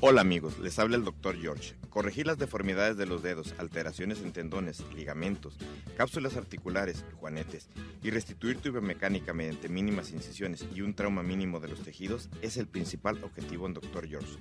Hola 0.00 0.20
amigos, 0.20 0.58
les 0.58 0.78
habla 0.78 0.96
el 0.98 1.04
Dr. 1.04 1.40
George. 1.40 1.74
Corregir 1.88 2.26
las 2.26 2.36
deformidades 2.36 2.98
de 2.98 3.06
los 3.06 3.22
dedos, 3.22 3.54
alteraciones 3.56 4.20
en 4.20 4.32
tendones, 4.32 4.84
ligamentos, 4.94 5.56
cápsulas 5.96 6.36
articulares, 6.36 7.02
juanetes 7.14 7.70
y 8.02 8.10
restituir 8.10 8.58
tu 8.58 8.72
biomecánica 8.72 9.32
mediante 9.32 9.70
mínimas 9.70 10.10
incisiones 10.10 10.66
y 10.74 10.82
un 10.82 10.92
trauma 10.92 11.22
mínimo 11.22 11.60
de 11.60 11.68
los 11.68 11.80
tejidos 11.80 12.28
es 12.42 12.58
el 12.58 12.68
principal 12.68 13.24
objetivo 13.24 13.66
en 13.66 13.72
Dr. 13.72 14.06
George. 14.06 14.36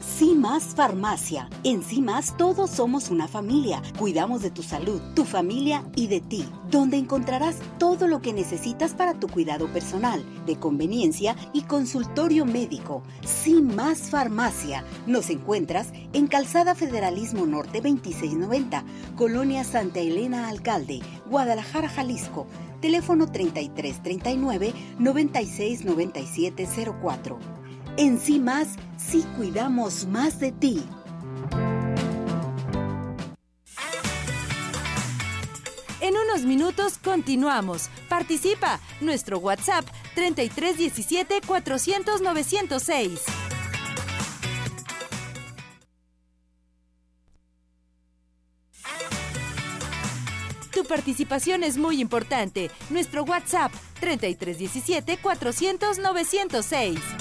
CIMAS 0.00 0.74
Farmacia. 0.74 1.48
En 1.62 1.82
CIMAS 1.82 2.34
todos 2.38 2.70
somos 2.70 3.10
una 3.10 3.28
familia. 3.28 3.82
Cuidamos 3.98 4.40
de 4.40 4.50
tu 4.50 4.62
salud, 4.62 4.98
tu 5.14 5.26
familia 5.26 5.84
y 5.94 6.06
de 6.06 6.20
ti, 6.20 6.46
donde 6.70 6.96
encontrarás 6.96 7.56
todo 7.78 8.06
lo 8.06 8.22
que 8.22 8.32
necesitas 8.32 8.94
para 8.94 9.20
tu 9.20 9.28
cuidado 9.28 9.68
personal, 9.68 10.24
de 10.46 10.56
conveniencia 10.56 11.36
y 11.52 11.60
consultorio 11.62 12.46
médico. 12.46 13.02
CIMAS 13.26 14.08
Farmacia. 14.10 14.84
Nos 15.06 15.28
encuentras 15.28 15.88
en 16.14 16.28
Calzada 16.28 16.74
Federalismo 16.74 17.44
Norte 17.46 17.82
2690, 17.82 18.84
Colonia 19.16 19.64
Santa 19.64 20.00
Elena 20.00 20.48
Alcalde, 20.48 21.00
Guadalajara, 21.28 21.90
Jalisco. 21.90 22.46
Teléfono 22.80 23.30
3339 23.30 24.72
969704. 24.98 27.59
En 28.00 28.18
sí 28.18 28.40
más, 28.40 28.76
sí 28.96 29.26
cuidamos 29.36 30.06
más 30.06 30.40
de 30.40 30.52
ti. 30.52 30.82
En 36.00 36.14
unos 36.16 36.46
minutos 36.46 36.96
continuamos. 36.96 37.90
Participa. 38.08 38.80
Nuestro 39.02 39.38
WhatsApp 39.38 39.84
3317 40.14 41.42
400 41.46 42.22
906. 42.22 43.20
Tu 50.72 50.84
participación 50.84 51.64
es 51.64 51.76
muy 51.76 52.00
importante. 52.00 52.70
Nuestro 52.88 53.24
WhatsApp 53.24 53.70
3317 54.00 55.18
400 55.18 55.98
906. 55.98 57.19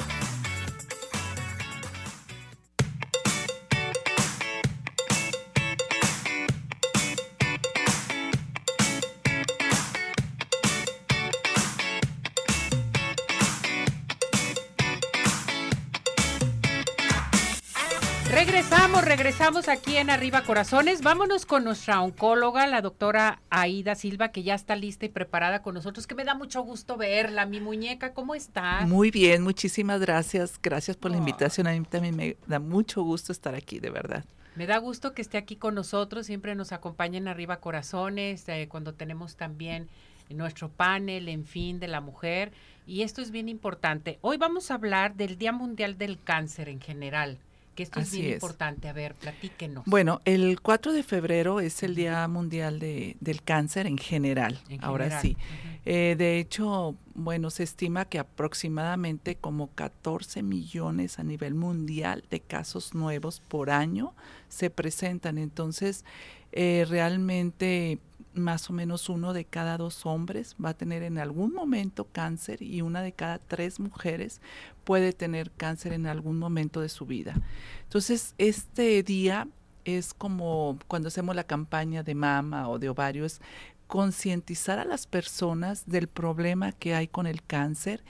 Regresamos, 19.29 19.67
aquí 19.67 19.95
en 19.97 20.09
Arriba 20.09 20.41
Corazones. 20.41 21.03
Vámonos 21.03 21.45
con 21.45 21.63
nuestra 21.63 22.01
oncóloga, 22.01 22.65
la 22.65 22.81
doctora 22.81 23.43
Aida 23.51 23.93
Silva, 23.93 24.29
que 24.29 24.41
ya 24.41 24.55
está 24.55 24.75
lista 24.75 25.05
y 25.05 25.09
preparada 25.09 25.61
con 25.61 25.75
nosotros, 25.75 26.07
que 26.07 26.15
me 26.15 26.23
da 26.25 26.33
mucho 26.33 26.63
gusto 26.63 26.97
verla. 26.97 27.45
Mi 27.45 27.59
muñeca, 27.59 28.15
¿cómo 28.15 28.33
está? 28.33 28.87
Muy 28.87 29.11
bien, 29.11 29.43
muchísimas 29.43 30.01
gracias. 30.01 30.59
Gracias 30.59 30.97
por 30.97 31.11
la 31.11 31.17
Oh. 31.17 31.19
invitación. 31.19 31.67
A 31.67 31.73
mí 31.73 31.83
también 31.87 32.15
me 32.15 32.37
da 32.47 32.57
mucho 32.57 33.03
gusto 33.03 33.31
estar 33.31 33.53
aquí, 33.53 33.77
de 33.77 33.91
verdad. 33.91 34.25
Me 34.55 34.65
da 34.65 34.79
gusto 34.79 35.13
que 35.13 35.21
esté 35.21 35.37
aquí 35.37 35.57
con 35.57 35.75
nosotros, 35.75 36.25
siempre 36.25 36.55
nos 36.55 36.71
acompaña 36.71 37.19
en 37.19 37.27
Arriba 37.27 37.57
Corazones, 37.57 38.49
eh, 38.49 38.67
cuando 38.67 38.95
tenemos 38.95 39.35
también 39.35 39.89
nuestro 40.29 40.69
panel, 40.69 41.29
en 41.29 41.45
fin, 41.45 41.79
de 41.79 41.87
la 41.87 42.01
mujer. 42.01 42.51
Y 42.87 43.03
esto 43.03 43.21
es 43.21 43.29
bien 43.29 43.47
importante. 43.47 44.17
Hoy 44.21 44.37
vamos 44.37 44.71
a 44.71 44.73
hablar 44.73 45.13
del 45.13 45.37
Día 45.37 45.51
Mundial 45.51 45.99
del 45.99 46.19
Cáncer 46.19 46.67
en 46.67 46.81
general, 46.81 47.37
Que 47.79 47.83
esto 47.83 48.01
es 48.01 48.09
Así 48.09 48.17
bien 48.17 48.31
es. 48.31 48.35
importante. 48.35 48.89
A 48.89 48.93
ver, 48.93 49.15
platíquenos. 49.15 49.85
Bueno, 49.85 50.19
el 50.25 50.59
4 50.59 50.91
de 50.91 51.01
febrero 51.01 51.61
es 51.61 51.81
el 51.81 51.95
Día 51.95 52.27
Mundial 52.27 52.77
de, 52.77 53.15
del 53.21 53.41
Cáncer 53.41 53.87
en 53.87 53.97
general, 53.97 54.59
En 54.67 54.83
ahora 54.83 55.05
general. 55.05 55.21
sí. 55.21 55.37
Eh, 55.85 56.15
de 56.17 56.39
hecho, 56.39 56.97
bueno, 57.15 57.49
se 57.49 57.63
estima 57.63 58.03
que 58.03 58.19
aproximadamente 58.19 59.35
como 59.37 59.67
14 59.75 60.43
millones 60.43 61.19
a 61.19 61.23
nivel 61.23 61.53
mundial 61.55 62.25
de 62.29 62.41
casos 62.41 62.93
nuevos 62.93 63.39
por 63.39 63.69
año 63.69 64.13
se 64.49 64.69
presentan. 64.69 65.37
Entonces, 65.37 66.03
eh, 66.51 66.85
realmente 66.89 67.99
más 68.39 68.69
o 68.69 68.73
menos 68.73 69.09
uno 69.09 69.33
de 69.33 69.45
cada 69.45 69.77
dos 69.77 70.05
hombres 70.05 70.55
va 70.63 70.69
a 70.69 70.73
tener 70.73 71.03
en 71.03 71.17
algún 71.17 71.53
momento 71.53 72.07
cáncer 72.11 72.61
y 72.61 72.81
una 72.81 73.01
de 73.01 73.11
cada 73.11 73.37
tres 73.37 73.79
mujeres 73.79 74.41
puede 74.83 75.13
tener 75.13 75.51
cáncer 75.51 75.93
en 75.93 76.07
algún 76.07 76.39
momento 76.39 76.81
de 76.81 76.89
su 76.89 77.05
vida. 77.05 77.35
Entonces, 77.83 78.33
este 78.37 79.03
día 79.03 79.47
es 79.85 80.13
como 80.13 80.77
cuando 80.87 81.07
hacemos 81.07 81.35
la 81.35 81.43
campaña 81.43 82.03
de 82.03 82.15
mama 82.15 82.69
o 82.69 82.79
de 82.79 82.89
ovario, 82.89 83.25
es 83.25 83.41
concientizar 83.87 84.79
a 84.79 84.85
las 84.85 85.07
personas 85.07 85.85
del 85.87 86.07
problema 86.07 86.71
que 86.71 86.93
hay 86.93 87.07
con 87.07 87.25
el 87.25 87.41
cáncer 87.43 88.03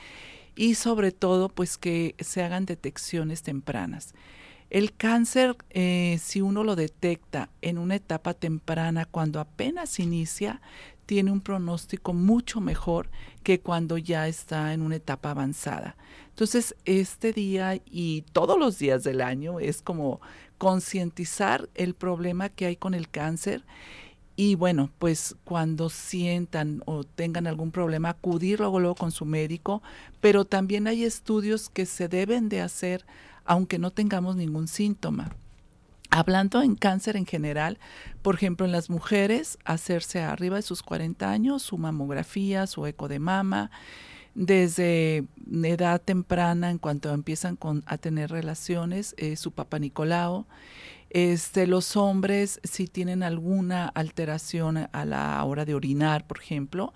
y 0.55 0.75
sobre 0.75 1.13
todo 1.13 1.47
pues 1.47 1.77
que 1.77 2.15
se 2.19 2.43
hagan 2.43 2.65
detecciones 2.65 3.43
tempranas. 3.43 4.13
El 4.69 4.93
cáncer, 4.93 5.57
eh, 5.71 6.19
si 6.21 6.41
uno 6.41 6.63
lo 6.63 6.75
detecta 6.75 7.49
en 7.61 7.77
una 7.77 7.95
etapa 7.95 8.33
temprana, 8.33 9.05
cuando 9.05 9.39
apenas 9.39 9.99
inicia, 9.99 10.61
tiene 11.07 11.31
un 11.31 11.41
pronóstico 11.41 12.13
mucho 12.13 12.61
mejor 12.61 13.09
que 13.41 13.59
cuando 13.59 13.97
ya 13.97 14.27
está 14.27 14.73
en 14.73 14.83
una 14.83 14.97
etapa 14.97 15.31
avanzada. 15.31 15.95
Entonces, 16.29 16.75
este 16.85 17.33
día 17.33 17.81
y 17.85 18.21
todos 18.31 18.59
los 18.59 18.77
días 18.77 19.03
del 19.03 19.21
año 19.21 19.59
es 19.59 19.81
como 19.81 20.21
concientizar 20.59 21.67
el 21.73 21.95
problema 21.95 22.49
que 22.49 22.67
hay 22.67 22.75
con 22.75 22.93
el 22.93 23.09
cáncer 23.09 23.63
y 24.35 24.55
bueno, 24.55 24.89
pues 24.99 25.35
cuando 25.43 25.89
sientan 25.89 26.81
o 26.85 27.03
tengan 27.03 27.45
algún 27.45 27.71
problema, 27.71 28.07
acudir 28.07 28.59
luego, 28.59 28.79
luego 28.79 28.95
con 28.95 29.11
su 29.11 29.25
médico, 29.25 29.81
pero 30.21 30.45
también 30.45 30.87
hay 30.87 31.03
estudios 31.03 31.67
que 31.67 31.85
se 31.85 32.07
deben 32.07 32.47
de 32.47 32.61
hacer 32.61 33.05
aunque 33.49 33.79
no 33.79 33.89
tengamos 33.89 34.35
ningún 34.35 34.67
síntoma. 34.67 35.35
Hablando 36.11 36.61
en 36.61 36.75
cáncer 36.75 37.17
en 37.17 37.25
general, 37.25 37.79
por 38.21 38.35
ejemplo, 38.35 38.63
en 38.63 38.71
las 38.71 38.91
mujeres, 38.91 39.57
hacerse 39.65 40.21
arriba 40.21 40.57
de 40.57 40.61
sus 40.61 40.83
40 40.83 41.29
años 41.29 41.63
su 41.63 41.79
mamografía, 41.79 42.67
su 42.67 42.85
eco 42.85 43.07
de 43.07 43.17
mama, 43.17 43.71
desde 44.35 45.25
edad 45.63 45.99
temprana, 45.99 46.69
en 46.69 46.77
cuanto 46.77 47.11
empiezan 47.11 47.57
a 47.87 47.97
tener 47.97 48.29
relaciones, 48.29 49.15
eh, 49.17 49.35
su 49.35 49.51
papá 49.51 49.79
Nicolau. 49.79 50.45
Este, 51.09 51.65
los 51.65 51.95
hombres, 51.95 52.59
si 52.63 52.85
tienen 52.85 53.23
alguna 53.23 53.87
alteración 53.87 54.87
a 54.91 55.05
la 55.05 55.43
hora 55.43 55.65
de 55.65 55.73
orinar, 55.73 56.27
por 56.27 56.37
ejemplo, 56.37 56.93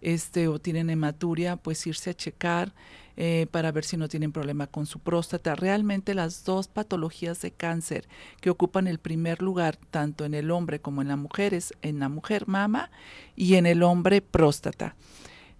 este, 0.00 0.46
o 0.46 0.60
tienen 0.60 0.88
hematuria, 0.88 1.56
pues 1.56 1.84
irse 1.84 2.10
a 2.10 2.14
checar 2.14 2.74
eh, 3.16 3.46
para 3.50 3.72
ver 3.72 3.84
si 3.84 3.96
no 3.96 4.08
tienen 4.08 4.32
problema 4.32 4.66
con 4.66 4.86
su 4.86 4.98
próstata. 4.98 5.54
Realmente 5.54 6.14
las 6.14 6.44
dos 6.44 6.68
patologías 6.68 7.40
de 7.40 7.50
cáncer 7.50 8.08
que 8.40 8.50
ocupan 8.50 8.86
el 8.86 8.98
primer 8.98 9.42
lugar, 9.42 9.76
tanto 9.90 10.24
en 10.24 10.34
el 10.34 10.50
hombre 10.50 10.80
como 10.80 11.02
en 11.02 11.08
la 11.08 11.16
mujer, 11.16 11.54
es 11.54 11.72
en 11.82 11.98
la 11.98 12.08
mujer 12.08 12.46
mama 12.46 12.90
y 13.34 13.54
en 13.54 13.66
el 13.66 13.82
hombre 13.82 14.20
próstata. 14.20 14.96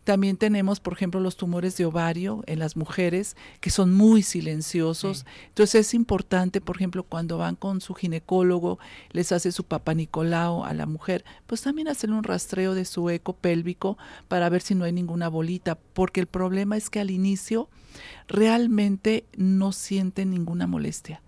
También 0.07 0.37
tenemos, 0.37 0.79
por 0.79 0.93
ejemplo, 0.93 1.19
los 1.19 1.37
tumores 1.37 1.77
de 1.77 1.85
ovario 1.85 2.45
en 2.47 2.61
las 2.61 2.77
mujeres 2.77 3.37
que 3.61 3.71
son 3.71 3.93
muy 3.93 4.23
silenciosos. 4.23 5.19
Sí. 5.19 5.25
Entonces 5.49 5.89
es 5.89 5.95
importante, 5.95 6.61
por 6.61 6.77
ejemplo, 6.77 7.03
cuando 7.03 7.39
van 7.39 7.57
con 7.57 7.81
su 7.81 7.93
ginecólogo, 7.93 8.79
les 9.11 9.33
hace 9.33 9.51
su 9.51 9.65
papá 9.65 9.95
Nicolau 9.95 10.63
a 10.63 10.75
la 10.75 10.87
mujer, 10.87 11.25
pues 11.49 11.63
también 11.63 11.89
hacer 11.89 12.13
un 12.13 12.23
rastreo 12.23 12.75
de 12.75 12.85
su 12.85 13.11
eco 13.11 13.33
pélvico 13.33 13.99
para 14.29 14.49
ver 14.49 14.63
si 14.63 14.77
no 14.77 14.85
hay 14.85 14.93
ninguna 14.93 15.29
bolita, 15.29 15.77
porque 15.93 16.21
el 16.21 16.29
problema 16.29 16.77
es 16.77 16.89
que 16.89 17.01
al 17.01 17.11
inicio 17.11 17.69
realmente 18.29 19.27
no 19.37 19.73
sienten 19.73 20.31
ninguna 20.31 20.69
molestia 20.69 21.21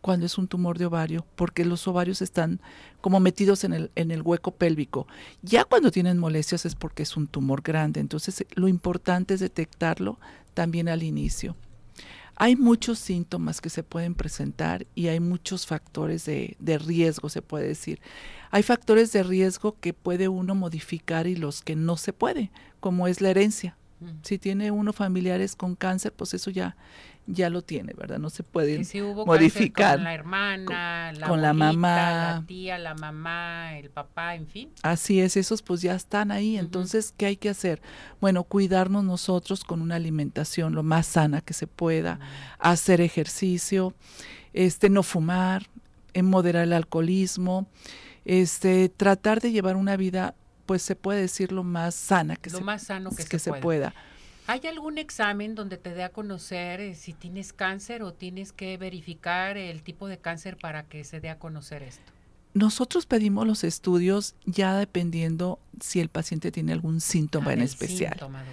cuando 0.00 0.26
es 0.26 0.38
un 0.38 0.48
tumor 0.48 0.78
de 0.78 0.86
ovario, 0.86 1.24
porque 1.36 1.64
los 1.64 1.86
ovarios 1.86 2.22
están 2.22 2.60
como 3.00 3.20
metidos 3.20 3.64
en 3.64 3.72
el, 3.72 3.90
en 3.94 4.10
el 4.10 4.22
hueco 4.22 4.52
pélvico. 4.52 5.06
Ya 5.42 5.64
cuando 5.64 5.90
tienen 5.90 6.18
molestias 6.18 6.66
es 6.66 6.74
porque 6.74 7.02
es 7.02 7.16
un 7.16 7.26
tumor 7.26 7.62
grande, 7.62 8.00
entonces 8.00 8.44
lo 8.54 8.68
importante 8.68 9.34
es 9.34 9.40
detectarlo 9.40 10.18
también 10.54 10.88
al 10.88 11.02
inicio. 11.02 11.56
Hay 12.36 12.56
muchos 12.56 12.98
síntomas 12.98 13.60
que 13.60 13.70
se 13.70 13.82
pueden 13.82 14.14
presentar 14.14 14.86
y 14.94 15.08
hay 15.08 15.20
muchos 15.20 15.66
factores 15.66 16.24
de, 16.24 16.56
de, 16.58 16.78
riesgo, 16.78 17.28
se 17.28 17.42
puede 17.42 17.68
decir. 17.68 18.00
Hay 18.50 18.62
factores 18.62 19.12
de 19.12 19.22
riesgo 19.22 19.76
que 19.78 19.92
puede 19.92 20.28
uno 20.28 20.54
modificar 20.54 21.26
y 21.26 21.36
los 21.36 21.62
que 21.62 21.76
no 21.76 21.96
se 21.96 22.12
puede, 22.12 22.50
como 22.80 23.06
es 23.06 23.20
la 23.20 23.30
herencia. 23.30 23.76
Si 24.22 24.38
tiene 24.38 24.70
uno 24.70 24.92
familiares 24.92 25.54
con 25.54 25.76
cáncer, 25.76 26.12
pues 26.12 26.34
eso 26.34 26.50
ya, 26.50 26.76
ya 27.26 27.50
lo 27.50 27.62
tiene, 27.62 27.92
¿verdad? 27.94 28.18
No 28.18 28.30
se 28.30 28.42
puede 28.42 28.84
si 28.84 29.00
hubo 29.00 29.24
modificar. 29.24 29.96
Con 29.96 30.04
la 30.04 30.14
hermana, 30.14 31.12
la, 31.12 31.28
con 31.28 31.44
abuelita, 31.44 31.46
la 31.46 31.52
mamá, 31.52 31.96
la 31.96 32.44
tía, 32.46 32.78
la 32.78 32.94
mamá, 32.94 33.78
el 33.78 33.90
papá, 33.90 34.34
en 34.34 34.46
fin. 34.46 34.70
Así 34.82 35.20
es, 35.20 35.36
esos 35.36 35.62
pues 35.62 35.82
ya 35.82 35.94
están 35.94 36.32
ahí. 36.32 36.56
Entonces, 36.56 37.14
¿qué 37.16 37.26
hay 37.26 37.36
que 37.36 37.48
hacer? 37.48 37.80
Bueno, 38.20 38.42
cuidarnos 38.44 39.04
nosotros 39.04 39.64
con 39.64 39.82
una 39.82 39.96
alimentación 39.96 40.74
lo 40.74 40.82
más 40.82 41.06
sana 41.06 41.40
que 41.40 41.54
se 41.54 41.66
pueda, 41.66 42.18
hacer 42.58 43.00
ejercicio, 43.00 43.94
este, 44.52 44.90
no 44.90 45.02
fumar, 45.02 45.66
en 46.14 46.26
moderar 46.26 46.64
el 46.64 46.72
alcoholismo, 46.72 47.66
este, 48.24 48.88
tratar 48.88 49.40
de 49.40 49.52
llevar 49.52 49.76
una 49.76 49.96
vida, 49.96 50.34
pues 50.66 50.82
se 50.82 50.96
puede 50.96 51.20
decir 51.20 51.52
lo 51.52 51.62
más 51.62 51.94
sana 51.94 52.36
que 52.36 52.50
lo 52.50 52.58
se, 52.58 52.64
más 52.64 52.82
sano 52.82 53.10
que, 53.10 53.24
que 53.24 53.38
se, 53.38 53.50
se 53.50 53.52
pueda. 53.54 53.94
¿Hay 54.46 54.60
algún 54.66 54.98
examen 54.98 55.54
donde 55.54 55.76
te 55.78 55.94
dé 55.94 56.02
a 56.02 56.08
conocer 56.10 56.80
eh, 56.80 56.94
si 56.94 57.12
tienes 57.12 57.52
cáncer 57.52 58.02
o 58.02 58.12
tienes 58.12 58.52
que 58.52 58.76
verificar 58.76 59.56
el 59.56 59.82
tipo 59.82 60.08
de 60.08 60.18
cáncer 60.18 60.56
para 60.56 60.82
que 60.84 61.04
se 61.04 61.20
dé 61.20 61.30
a 61.30 61.38
conocer 61.38 61.82
esto? 61.82 62.02
Nosotros 62.54 63.06
pedimos 63.06 63.46
los 63.46 63.64
estudios 63.64 64.34
ya 64.44 64.76
dependiendo 64.76 65.58
si 65.80 66.00
el 66.00 66.10
paciente 66.10 66.52
tiene 66.52 66.72
algún 66.72 67.00
síntoma 67.00 67.50
Ah, 67.50 67.54
en 67.54 67.62
especial. 67.62 68.12
síntoma. 68.12 68.44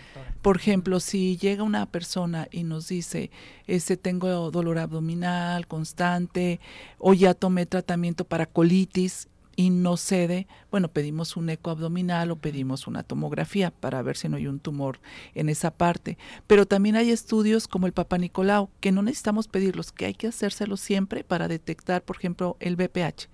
Por 0.42 0.56
ejemplo, 0.56 1.02
si 1.02 1.36
llega 1.38 1.64
una 1.64 1.86
persona 1.86 2.48
y 2.50 2.64
nos 2.64 2.88
dice, 2.88 3.30
este 3.68 3.98
tengo 3.98 4.52
dolor 4.52 4.78
abdominal 4.78 5.68
constante 5.68 6.62
o 6.98 7.14
ya 7.14 7.34
tomé 7.34 7.66
tratamiento 7.66 8.24
para 8.24 8.46
colitis 8.46 9.28
y 9.60 9.72
no 9.72 9.98
cede, 9.98 10.48
bueno, 10.72 10.88
pedimos 10.88 11.36
un 11.36 11.50
eco 11.50 11.70
abdominal 11.70 12.32
o 12.32 12.38
pedimos 12.38 12.88
una 12.88 13.04
tomografía 13.04 13.72
para 13.72 14.02
ver 14.02 14.16
si 14.16 14.30
no 14.30 14.38
hay 14.38 14.48
un 14.48 14.62
tumor 14.62 15.02
en 15.36 15.50
esa 15.50 15.70
parte. 15.70 16.18
Pero 16.48 16.66
también 16.66 16.96
hay 16.96 17.12
estudios 17.12 17.68
como 17.68 17.86
el 17.86 17.92
Papa 17.92 18.18
Nicolau, 18.18 18.70
que 18.80 18.94
no 18.94 19.02
necesitamos 19.02 19.50
pedirlos, 19.50 19.92
que 19.92 20.06
hay 20.06 20.14
que 20.14 20.28
hacérselos 20.28 20.80
siempre 20.80 21.26
para 21.26 21.50
detectar, 21.50 22.04
por 22.04 22.16
ejemplo, 22.16 22.56
el 22.62 22.78
BPH 22.78 23.28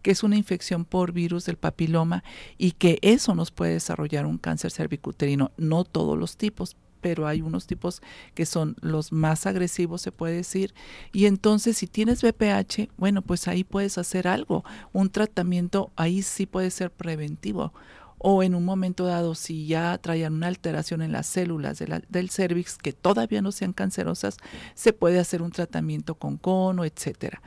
que 0.00 0.12
es 0.12 0.22
una 0.22 0.36
infección 0.36 0.84
por 0.84 1.12
virus 1.12 1.44
del 1.44 1.56
papiloma 1.56 2.22
y 2.56 2.70
que 2.70 2.98
eso 3.02 3.34
nos 3.34 3.50
puede 3.50 3.72
desarrollar 3.72 4.26
un 4.26 4.38
cáncer 4.38 4.70
cervicuterino. 4.70 5.50
No 5.58 5.82
todos 5.82 6.16
los 6.16 6.36
tipos, 6.36 6.76
pero 7.00 7.26
hay 7.26 7.42
unos 7.42 7.66
tipos 7.66 8.02
que 8.34 8.46
son 8.46 8.76
los 8.80 9.12
más 9.12 9.46
agresivos, 9.46 10.02
se 10.02 10.12
puede 10.12 10.36
decir. 10.36 10.74
Y 11.12 11.26
entonces, 11.26 11.76
si 11.76 11.86
tienes 11.86 12.22
BPH, 12.22 12.90
bueno, 12.96 13.22
pues 13.22 13.48
ahí 13.48 13.64
puedes 13.64 13.98
hacer 13.98 14.28
algo. 14.28 14.64
Un 14.92 15.10
tratamiento 15.10 15.92
ahí 15.96 16.22
sí 16.22 16.46
puede 16.46 16.70
ser 16.70 16.90
preventivo. 16.90 17.72
O 18.20 18.42
en 18.42 18.56
un 18.56 18.64
momento 18.64 19.06
dado, 19.06 19.36
si 19.36 19.68
ya 19.68 19.96
traían 19.98 20.34
una 20.34 20.48
alteración 20.48 21.02
en 21.02 21.12
las 21.12 21.26
células 21.26 21.78
de 21.78 21.86
la, 21.86 22.02
del 22.08 22.30
cervix 22.30 22.76
que 22.76 22.92
todavía 22.92 23.42
no 23.42 23.52
sean 23.52 23.72
cancerosas, 23.72 24.38
se 24.74 24.92
puede 24.92 25.20
hacer 25.20 25.40
un 25.40 25.52
tratamiento 25.52 26.16
con 26.16 26.36
cono, 26.36 26.84
etcétera. 26.84 27.40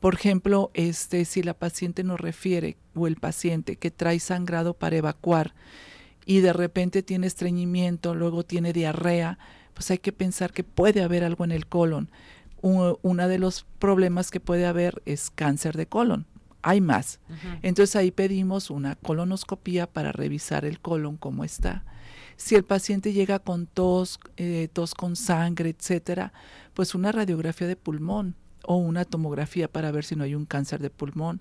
Por 0.00 0.14
ejemplo, 0.14 0.72
este, 0.74 1.24
si 1.24 1.44
la 1.44 1.54
paciente 1.54 2.02
nos 2.02 2.20
refiere 2.20 2.76
o 2.94 3.06
el 3.06 3.16
paciente 3.16 3.76
que 3.76 3.92
trae 3.92 4.18
sangrado 4.18 4.74
para 4.74 4.96
evacuar, 4.96 5.54
y 6.26 6.40
de 6.40 6.52
repente 6.52 7.02
tiene 7.02 7.28
estreñimiento, 7.28 8.14
luego 8.14 8.42
tiene 8.42 8.72
diarrea, 8.72 9.38
pues 9.72 9.90
hay 9.90 9.98
que 9.98 10.12
pensar 10.12 10.52
que 10.52 10.64
puede 10.64 11.02
haber 11.02 11.22
algo 11.24 11.44
en 11.44 11.52
el 11.52 11.66
colon. 11.66 12.10
Uno 12.60 13.28
de 13.28 13.38
los 13.38 13.64
problemas 13.78 14.32
que 14.32 14.40
puede 14.40 14.66
haber 14.66 15.00
es 15.06 15.30
cáncer 15.30 15.76
de 15.76 15.86
colon. 15.86 16.26
Hay 16.62 16.80
más. 16.80 17.20
Uh 17.28 17.32
-huh. 17.32 17.58
Entonces 17.62 17.94
ahí 17.94 18.10
pedimos 18.10 18.70
una 18.70 18.96
colonoscopía 18.96 19.86
para 19.86 20.10
revisar 20.10 20.64
el 20.64 20.80
colon 20.80 21.16
cómo 21.16 21.44
está. 21.44 21.84
Si 22.36 22.56
el 22.56 22.64
paciente 22.64 23.12
llega 23.12 23.38
con 23.38 23.66
tos, 23.66 24.18
eh, 24.36 24.68
tos 24.72 24.94
con 24.94 25.14
sangre, 25.14 25.70
etcétera, 25.70 26.32
pues 26.74 26.94
una 26.96 27.12
radiografía 27.12 27.68
de 27.68 27.76
pulmón 27.76 28.34
o 28.64 28.76
una 28.76 29.04
tomografía 29.04 29.68
para 29.68 29.92
ver 29.92 30.04
si 30.04 30.16
no 30.16 30.24
hay 30.24 30.34
un 30.34 30.44
cáncer 30.44 30.80
de 30.80 30.90
pulmón. 30.90 31.40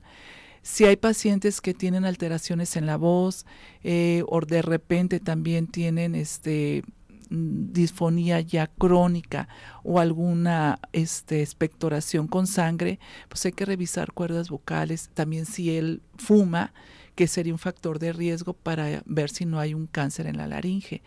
Si 0.65 0.83
hay 0.83 0.95
pacientes 0.95 1.61
que 1.61 1.75
tienen 1.75 2.05
alteraciones 2.05 2.75
en 2.75 2.87
la 2.87 2.97
voz 2.97 3.45
eh, 3.83 4.23
o 4.27 4.41
de 4.41 4.63
repente 4.63 5.19
también 5.19 5.67
tienen 5.67 6.15
este 6.15 6.83
mm, 7.29 7.71
disfonía 7.71 8.41
ya 8.41 8.65
crónica 8.65 9.47
o 9.83 9.99
alguna 9.99 10.79
este, 10.91 11.43
expectoración 11.43 12.27
con 12.27 12.47
sangre, 12.47 12.99
pues 13.29 13.45
hay 13.45 13.51
que 13.51 13.65
revisar 13.65 14.11
cuerdas 14.11 14.49
vocales. 14.49 15.11
También 15.13 15.45
si 15.45 15.69
él 15.77 16.01
fuma, 16.17 16.73
que 17.13 17.27
sería 17.27 17.53
un 17.53 17.59
factor 17.59 17.99
de 17.99 18.11
riesgo 18.11 18.53
para 18.53 19.03
ver 19.05 19.29
si 19.29 19.45
no 19.45 19.59
hay 19.59 19.75
un 19.75 19.85
cáncer 19.85 20.25
en 20.25 20.37
la 20.37 20.47
laringe. 20.47 21.03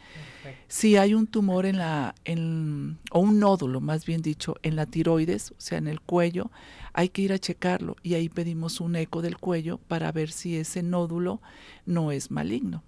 Si 0.68 0.96
hay 0.96 1.14
un 1.14 1.26
tumor 1.26 1.66
en 1.66 1.78
la, 1.78 2.14
en, 2.24 2.98
o 3.10 3.20
un 3.20 3.38
nódulo, 3.38 3.80
más 3.80 4.06
bien 4.06 4.22
dicho, 4.22 4.56
en 4.62 4.76
la 4.76 4.86
tiroides, 4.86 5.52
o 5.52 5.60
sea, 5.60 5.78
en 5.78 5.88
el 5.88 6.00
cuello, 6.00 6.50
hay 6.92 7.08
que 7.08 7.22
ir 7.22 7.32
a 7.32 7.38
checarlo 7.38 7.96
y 8.02 8.14
ahí 8.14 8.28
pedimos 8.28 8.80
un 8.80 8.96
eco 8.96 9.22
del 9.22 9.38
cuello 9.38 9.78
para 9.78 10.12
ver 10.12 10.30
si 10.30 10.56
ese 10.56 10.82
nódulo 10.82 11.40
no 11.86 12.12
es 12.12 12.30
maligno. 12.30 12.82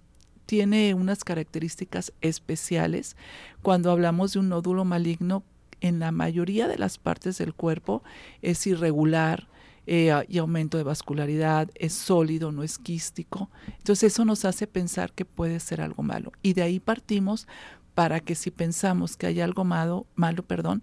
Tiene 0.46 0.94
unas 0.94 1.22
características 1.22 2.12
especiales. 2.20 3.16
Cuando 3.62 3.90
hablamos 3.90 4.32
de 4.32 4.40
un 4.40 4.48
nódulo 4.48 4.84
maligno, 4.84 5.44
en 5.80 5.98
la 5.98 6.12
mayoría 6.12 6.68
de 6.68 6.78
las 6.78 6.98
partes 6.98 7.38
del 7.38 7.54
cuerpo 7.54 8.02
es 8.42 8.66
irregular, 8.66 9.48
eh, 9.86 10.12
y 10.28 10.38
aumento 10.38 10.78
de 10.78 10.84
vascularidad, 10.84 11.70
es 11.74 11.92
sólido, 11.92 12.52
no 12.52 12.62
es 12.62 12.78
quístico. 12.78 13.50
Entonces 13.78 14.12
eso 14.12 14.24
nos 14.24 14.44
hace 14.44 14.66
pensar 14.66 15.12
que 15.12 15.24
puede 15.24 15.60
ser 15.60 15.80
algo 15.80 16.02
malo. 16.02 16.32
Y 16.42 16.52
de 16.52 16.62
ahí 16.62 16.80
partimos 16.80 17.46
para 17.94 18.20
que 18.20 18.34
si 18.34 18.50
pensamos 18.50 19.16
que 19.16 19.26
hay 19.26 19.40
algo 19.40 19.64
malo, 19.64 20.06
malo 20.14 20.42
perdón, 20.42 20.82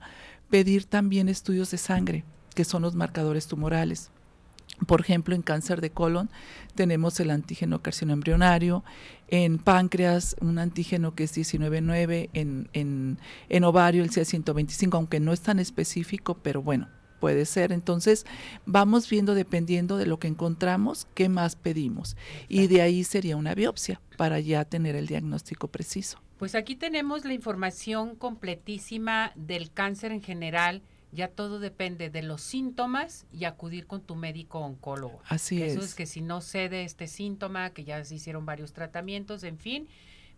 pedir 0.50 0.86
también 0.86 1.30
estudios 1.30 1.72
de 1.72 1.78
sangre, 1.78 2.24
que 2.54 2.66
son 2.66 2.82
los 2.82 2.96
marcadores 2.96 3.48
tumorales. 3.48 4.12
Por 4.86 5.02
ejemplo, 5.02 5.34
en 5.34 5.42
cáncer 5.42 5.82
de 5.82 5.90
colon 5.90 6.30
tenemos 6.76 7.20
el 7.20 7.32
antígeno 7.32 7.82
carcinoembrionario, 7.82 8.84
en 9.28 9.58
páncreas 9.58 10.36
un 10.40 10.60
antígeno 10.60 11.16
que 11.16 11.24
es 11.24 11.36
19.9, 11.36 12.30
en, 12.34 12.70
en, 12.74 13.18
en 13.50 13.64
ovario 13.64 14.04
el 14.04 14.12
CA125, 14.12 14.94
aunque 14.94 15.20
no 15.20 15.34
es 15.34 15.42
tan 15.42 15.60
específico, 15.60 16.38
pero 16.44 16.62
bueno, 16.62 16.88
puede 17.20 17.46
ser. 17.46 17.72
Entonces, 17.72 18.26
vamos 18.66 19.10
viendo, 19.10 19.36
dependiendo 19.36 19.98
de 19.98 20.06
lo 20.06 20.20
que 20.20 20.28
encontramos, 20.28 21.08
qué 21.14 21.30
más 21.30 21.56
pedimos. 21.56 22.16
Y 22.48 22.68
de 22.68 22.82
ahí 22.82 23.04
sería 23.04 23.38
una 23.38 23.56
biopsia 23.56 24.02
para 24.18 24.40
ya 24.40 24.66
tener 24.66 24.96
el 24.96 25.08
diagnóstico 25.08 25.68
preciso. 25.68 26.20
Pues 26.38 26.56
aquí 26.56 26.76
tenemos 26.76 27.26
la 27.26 27.34
información 27.34 28.16
completísima 28.16 29.32
del 29.36 29.72
cáncer 29.72 30.12
en 30.12 30.22
general. 30.22 30.82
Ya 31.12 31.30
todo 31.30 31.60
depende 31.60 32.10
de 32.10 32.22
los 32.22 32.42
síntomas 32.42 33.26
y 33.32 33.46
acudir 33.46 33.88
con 33.88 34.02
tu 34.02 34.16
médico 34.16 34.60
oncólogo. 34.60 35.20
Así 35.28 35.62
es. 35.64 35.74
Eso 35.74 35.82
es 35.82 35.96
que 35.96 36.06
si 36.06 36.22
no 36.22 36.42
cede 36.42 36.84
este 36.84 37.08
síntoma, 37.08 37.72
que 37.72 37.86
ya 37.86 38.04
se 38.04 38.16
hicieron 38.16 38.46
varios 38.46 38.74
tratamientos, 38.74 39.44
en 39.44 39.58
fin, 39.58 39.88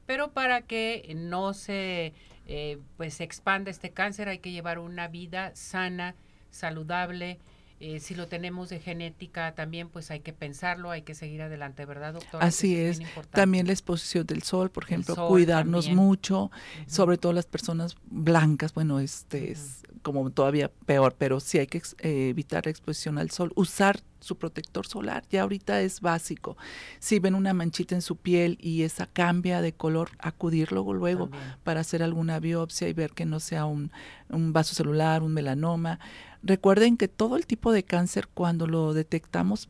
pero 0.05 0.31
para 0.31 0.61
que 0.61 1.13
no 1.15 1.53
se 1.53 2.13
eh, 2.51 2.79
pues 2.97 3.21
expanda 3.21 3.69
este 3.69 3.91
cáncer 3.91 4.27
hay 4.27 4.39
que 4.39 4.51
llevar 4.51 4.79
una 4.79 5.07
vida 5.07 5.51
sana, 5.53 6.15
saludable. 6.51 7.39
Eh, 7.81 8.01
si 8.01 8.13
lo 8.13 8.27
tenemos 8.27 8.67
de 8.67 8.79
genética 8.81 9.55
también, 9.55 9.87
pues 9.87 10.11
hay 10.11 10.19
que 10.19 10.33
pensarlo, 10.33 10.91
hay 10.91 11.03
que 11.03 11.15
seguir 11.15 11.41
adelante, 11.41 11.85
¿verdad, 11.85 12.13
doctora? 12.13 12.45
Así 12.45 12.75
es. 12.75 12.99
también 13.31 13.67
la 13.67 13.71
exposición 13.71 14.27
del 14.27 14.43
sol, 14.43 14.69
por 14.69 14.83
ejemplo, 14.83 15.15
cuidarnos 15.29 15.87
mucho, 15.87 16.51
sobre 16.87 17.17
todo 17.17 17.31
las 17.31 17.45
personas 17.45 17.95
blancas, 18.09 18.73
bueno, 18.73 18.99
este 18.99 19.51
es 19.51 19.83
como 20.01 20.29
todavía 20.29 20.69
peor, 20.85 21.15
pero 21.17 21.39
sí 21.39 21.57
hay 21.57 21.67
que 21.67 21.81
eh, 21.99 22.29
evitar 22.29 22.65
la 22.65 22.71
exposición 22.71 23.17
al 23.17 23.31
sol, 23.31 23.53
usar 23.55 24.01
su 24.19 24.37
protector 24.37 24.85
solar, 24.85 25.23
ya 25.29 25.43
ahorita 25.43 25.81
es 25.81 26.01
básico. 26.01 26.57
Si 26.99 27.19
ven 27.19 27.35
una 27.35 27.53
manchita 27.53 27.95
en 27.95 28.01
su 28.01 28.15
piel 28.15 28.57
y 28.61 28.83
esa 28.83 29.05
cambia 29.05 29.61
de 29.61 29.73
color, 29.73 30.11
acudir 30.19 30.71
luego, 30.71 30.93
luego 30.93 31.29
para 31.63 31.81
hacer 31.81 32.03
alguna 32.03 32.39
biopsia 32.39 32.87
y 32.87 32.93
ver 32.93 33.11
que 33.11 33.25
no 33.25 33.39
sea 33.39 33.65
un, 33.65 33.91
un 34.29 34.53
vaso 34.53 34.75
celular, 34.75 35.23
un 35.23 35.33
melanoma. 35.33 35.99
Recuerden 36.43 36.97
que 36.97 37.07
todo 37.07 37.35
el 37.35 37.45
tipo 37.45 37.71
de 37.71 37.83
cáncer, 37.83 38.27
cuando 38.27 38.67
lo 38.67 38.93
detectamos, 38.93 39.69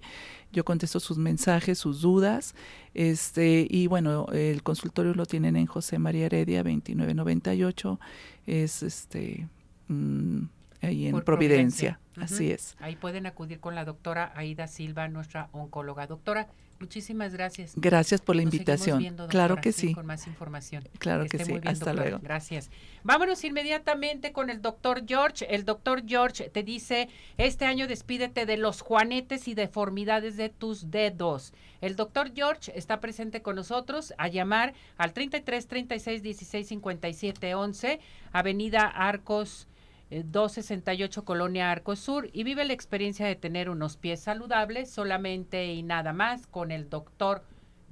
yo 0.55 0.63
contesto 0.63 1.01
sus 1.01 1.17
mensajes, 1.17 1.77
sus 1.77 2.01
dudas, 2.01 2.55
este, 2.93 3.67
y 3.69 3.87
bueno, 3.87 4.27
el 4.31 4.63
consultorio 4.63 5.13
lo 5.13 5.25
tienen 5.25 5.57
en 5.57 5.65
José 5.65 5.99
María 5.99 6.27
Heredia 6.27 6.63
2998, 6.63 7.99
es 8.47 8.81
este 8.81 9.49
mm, 9.89 10.43
ahí 10.81 11.07
en 11.07 11.21
Providencia, 11.21 11.99
así 12.15 12.51
es. 12.51 12.77
Ahí 12.79 12.95
pueden 12.95 13.25
acudir 13.25 13.59
con 13.59 13.75
la 13.75 13.83
doctora 13.83 14.31
Aida 14.35 14.67
Silva, 14.67 15.09
nuestra 15.09 15.49
oncóloga. 15.51 16.07
Doctora, 16.07 16.47
Muchísimas 16.79 17.33
gracias. 17.33 17.73
Gracias 17.75 18.21
por 18.21 18.35
la 18.35 18.41
invitación. 18.41 19.15
claro 19.29 19.57
que 19.61 19.71
sí. 19.71 19.93
Con 19.93 20.05
más 20.05 20.27
información. 20.27 20.87
Claro 20.99 21.25
que, 21.25 21.43
sí. 21.43 21.53
Hasta 21.63 21.93
luego. 21.93 22.19
Gracias. 22.21 22.69
Vámonos 23.03 23.43
inmediatamente 23.43 24.33
con 24.33 24.49
el 24.49 24.61
doctor 24.61 25.03
George. 25.07 25.45
El 25.53 25.63
doctor 25.63 26.03
George 26.05 26.49
te 26.49 26.63
dice, 26.63 27.07
este 27.37 27.65
año 27.65 27.87
despídete 27.87 28.45
de 28.45 28.57
los 28.57 28.81
juanetes 28.81 29.47
y 29.47 29.53
deformidades 29.53 30.35
de 30.35 30.49
tus 30.49 30.91
dedos. 30.91 31.53
El 31.81 31.95
doctor 31.95 32.31
George 32.35 32.71
está 32.75 32.99
presente 32.99 33.41
con 33.41 33.55
nosotros 33.55 34.13
a 34.17 34.27
llamar 34.27 34.73
al 34.97 35.13
33 35.13 35.67
36 35.67 36.23
16 36.23 36.67
57 36.67 37.55
11, 37.55 37.99
Avenida 38.33 38.87
Arcos 38.87 39.67
268 40.09 41.19
eh, 41.19 41.23
Colonia 41.23 41.71
Arco 41.71 41.95
Sur 41.95 42.29
y 42.31 42.43
vive 42.43 42.65
la 42.65 42.73
experiencia 42.73 43.25
de 43.25 43.35
tener 43.35 43.69
unos 43.69 43.97
pies 43.97 44.21
saludables 44.21 44.89
solamente 44.89 45.65
y 45.73 45.83
nada 45.83 46.13
más 46.13 46.47
con 46.47 46.71
el 46.71 46.89
doctor 46.89 47.43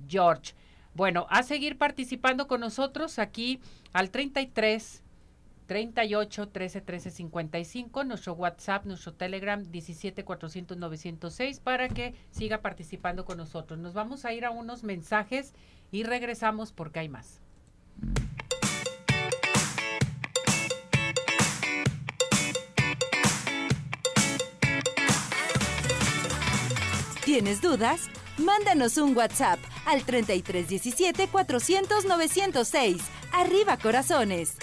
George. 0.07 0.53
Bueno, 0.93 1.25
a 1.29 1.43
seguir 1.43 1.77
participando 1.77 2.47
con 2.47 2.61
nosotros 2.61 3.17
aquí 3.17 3.59
al 3.93 4.11
33 4.11 5.03
38 5.65 6.49
13 6.49 6.81
13 6.81 7.09
55, 7.09 8.03
nuestro 8.03 8.33
WhatsApp, 8.33 8.85
nuestro 8.85 9.13
Telegram 9.13 9.63
17 9.63 10.23
400 10.23 10.77
906 10.77 11.59
para 11.61 11.87
que 11.89 12.13
siga 12.31 12.59
participando 12.61 13.25
con 13.25 13.37
nosotros. 13.37 13.79
Nos 13.79 13.93
vamos 13.93 14.25
a 14.25 14.33
ir 14.33 14.45
a 14.45 14.51
unos 14.51 14.83
mensajes 14.83 15.53
y 15.91 16.03
regresamos 16.03 16.71
porque 16.71 16.99
hay 16.99 17.09
más. 17.09 17.41
¿Tienes 27.33 27.61
dudas? 27.61 28.11
Mándanos 28.37 28.97
un 28.97 29.17
WhatsApp 29.17 29.57
al 29.87 30.03
3317 30.05 31.27
400 31.29 32.05
906. 32.05 33.01
Arriba 33.31 33.75
corazones. 33.77 34.57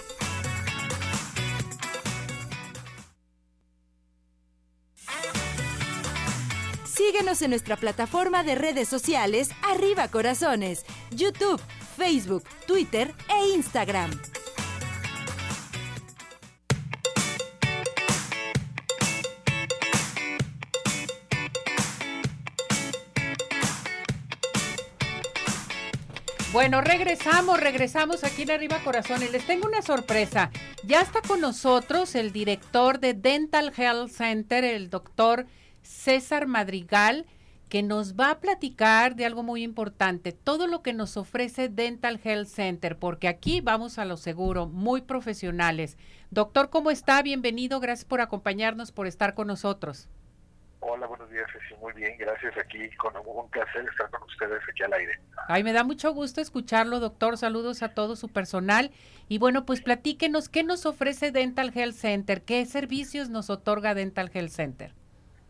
Síguenos 6.84 7.42
en 7.42 7.50
nuestra 7.50 7.76
plataforma 7.76 8.44
de 8.44 8.54
redes 8.54 8.86
sociales 8.86 9.50
Arriba 9.62 10.06
Corazones, 10.06 10.84
YouTube, 11.10 11.60
Facebook, 11.96 12.44
Twitter 12.68 13.12
e 13.30 13.48
Instagram. 13.48 14.12
Bueno, 26.52 26.80
regresamos, 26.80 27.60
regresamos 27.60 28.24
aquí 28.24 28.42
en 28.42 28.50
Arriba 28.50 28.80
Corazones. 28.82 29.30
Les 29.30 29.46
tengo 29.46 29.68
una 29.68 29.82
sorpresa. 29.82 30.50
Ya 30.84 31.00
está 31.00 31.22
con 31.22 31.40
nosotros 31.40 32.16
el 32.16 32.32
director 32.32 32.98
de 32.98 33.14
Dental 33.14 33.72
Health 33.76 34.10
Center, 34.10 34.64
el 34.64 34.90
doctor 34.90 35.46
César 35.82 36.48
Madrigal, 36.48 37.24
que 37.68 37.84
nos 37.84 38.16
va 38.16 38.32
a 38.32 38.40
platicar 38.40 39.14
de 39.14 39.26
algo 39.26 39.44
muy 39.44 39.62
importante, 39.62 40.32
todo 40.32 40.66
lo 40.66 40.82
que 40.82 40.92
nos 40.92 41.16
ofrece 41.16 41.68
Dental 41.68 42.20
Health 42.22 42.48
Center, 42.48 42.98
porque 42.98 43.28
aquí 43.28 43.60
vamos 43.60 44.00
a 44.00 44.04
lo 44.04 44.16
seguro, 44.16 44.66
muy 44.66 45.02
profesionales. 45.02 45.96
Doctor, 46.32 46.68
¿cómo 46.68 46.90
está? 46.90 47.22
Bienvenido, 47.22 47.78
gracias 47.78 48.06
por 48.06 48.20
acompañarnos, 48.20 48.90
por 48.90 49.06
estar 49.06 49.34
con 49.34 49.46
nosotros. 49.46 50.08
Hola, 50.82 51.06
buenos 51.06 51.28
días, 51.30 51.46
sí, 51.68 51.74
muy 51.78 51.92
bien, 51.92 52.16
gracias 52.18 52.56
aquí, 52.56 52.88
con 52.96 53.14
un 53.14 53.50
placer 53.50 53.86
estar 53.86 54.08
con 54.10 54.22
ustedes 54.22 54.62
aquí 54.68 54.82
al 54.82 54.94
aire. 54.94 55.20
Ay, 55.46 55.62
me 55.62 55.74
da 55.74 55.84
mucho 55.84 56.12
gusto 56.14 56.40
escucharlo, 56.40 57.00
doctor, 57.00 57.36
saludos 57.36 57.82
a 57.82 57.92
todo 57.92 58.16
su 58.16 58.28
personal. 58.32 58.90
Y 59.28 59.38
bueno, 59.38 59.66
pues 59.66 59.82
platíquenos, 59.82 60.48
¿qué 60.48 60.62
nos 60.62 60.86
ofrece 60.86 61.32
Dental 61.32 61.70
Health 61.74 61.96
Center? 61.96 62.42
¿Qué 62.42 62.64
servicios 62.64 63.28
nos 63.28 63.50
otorga 63.50 63.94
Dental 63.94 64.30
Health 64.32 64.50
Center? 64.50 64.94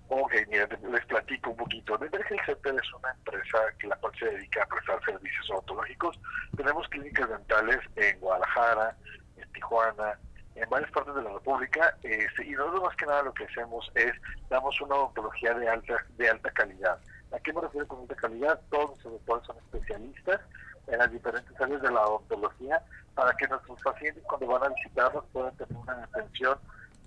Ok, 0.08 0.34
mira, 0.48 0.68
les 0.90 1.06
platico 1.06 1.50
un 1.50 1.56
poquito. 1.58 1.96
Dental 1.96 2.24
Health 2.28 2.44
Center 2.46 2.74
es 2.74 2.92
una 2.94 3.12
empresa 3.12 3.58
que 3.78 3.86
la 3.86 3.96
cual 3.96 4.12
se 4.18 4.26
dedica 4.26 4.64
a 4.64 4.66
prestar 4.66 5.04
servicios 5.04 5.48
odontológicos. 5.50 6.18
Tenemos 6.56 6.88
clínicas 6.88 7.28
dentales 7.28 7.78
en 7.94 8.18
Guadalajara, 8.18 8.96
en 9.36 9.52
Tijuana, 9.52 10.18
en 10.55 10.68
varias 10.68 10.90
partes 10.90 11.14
de 11.14 11.22
la 11.22 11.32
República, 11.32 11.96
este, 12.03 12.44
y 12.44 12.51
nosotros 12.51 12.82
más 12.82 12.96
que 12.96 13.07
nada 13.07 13.22
lo 13.22 13.34
que 13.34 13.44
hacemos 13.44 13.90
es 13.94 14.12
damos 14.48 14.80
una 14.80 14.96
odontología 14.96 15.55
de 15.55 15.68
alta 15.68 16.05
de 16.16 16.28
alta 16.28 16.51
calidad. 16.51 16.98
¿A 17.32 17.38
qué 17.38 17.53
me 17.53 17.61
refiero 17.61 17.86
con 17.86 18.01
alta 18.01 18.16
calidad? 18.16 18.61
Todos 18.70 19.03
los 19.05 19.12
doctores 19.12 19.46
son 19.46 19.57
especialistas 19.59 20.40
en 20.88 20.98
las 20.98 21.12
diferentes 21.12 21.61
áreas 21.61 21.82
de 21.82 21.90
la 21.90 22.05
odontología 22.05 22.82
para 23.14 23.32
que 23.34 23.46
nuestros 23.46 23.80
pacientes 23.82 24.24
cuando 24.24 24.46
van 24.46 24.64
a 24.64 24.74
visitarnos 24.74 25.24
puedan 25.32 25.57
tener 25.57 25.76
una 25.76 26.05
atención 26.05 26.59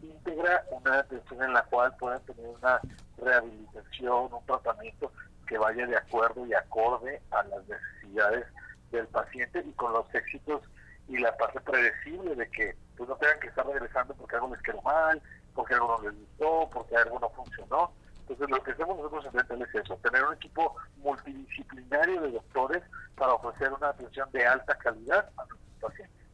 íntegra, 0.01 0.63
una 0.71 0.99
atención 0.99 1.43
en 1.43 1.53
la 1.53 1.63
cual 1.63 1.95
puedan 1.97 2.21
tener 2.25 2.45
una 2.45 2.79
rehabilitación, 3.17 4.33
un 4.33 4.45
tratamiento 4.45 5.11
que 5.47 5.57
vaya 5.57 5.85
de 5.85 5.97
acuerdo 5.97 6.45
y 6.45 6.53
acorde 6.53 7.21
a 7.31 7.43
las 7.43 7.67
necesidades 7.67 8.45
del 8.91 9.07
paciente 9.07 9.63
y 9.65 9.71
con 9.73 9.93
los 9.93 10.13
éxitos 10.13 10.61
y 11.07 11.17
la 11.17 11.35
parte 11.37 11.59
predecible 11.61 12.35
de 12.35 12.49
que 12.49 12.75
pues 12.97 13.09
no 13.09 13.15
tengan 13.15 13.39
que 13.39 13.47
estar 13.47 13.65
regresando 13.65 14.13
porque 14.15 14.35
algo 14.35 14.53
les 14.53 14.61
quedó 14.61 14.81
mal, 14.81 15.21
porque 15.53 15.73
algo 15.73 15.97
no 15.97 16.09
les 16.09 16.19
gustó, 16.19 16.69
porque 16.71 16.95
algo 16.97 17.19
no 17.19 17.29
funcionó. 17.29 17.91
Entonces 18.21 18.49
lo 18.49 18.63
que 18.63 18.71
hacemos 18.71 18.97
nosotros 18.97 19.25
en 19.25 19.31
Dental 19.33 19.61
es 19.61 19.75
eso, 19.75 19.97
tener 19.97 20.23
un 20.23 20.33
equipo 20.33 20.75
multidisciplinario 20.97 22.21
de 22.21 22.31
doctores 22.31 22.83
para 23.15 23.33
ofrecer 23.33 23.71
una 23.73 23.89
atención 23.89 24.31
de 24.31 24.45
alta 24.45 24.75
calidad 24.77 25.29
a 25.37 25.45
nuestros 25.45 25.79
pacientes. 25.81 26.27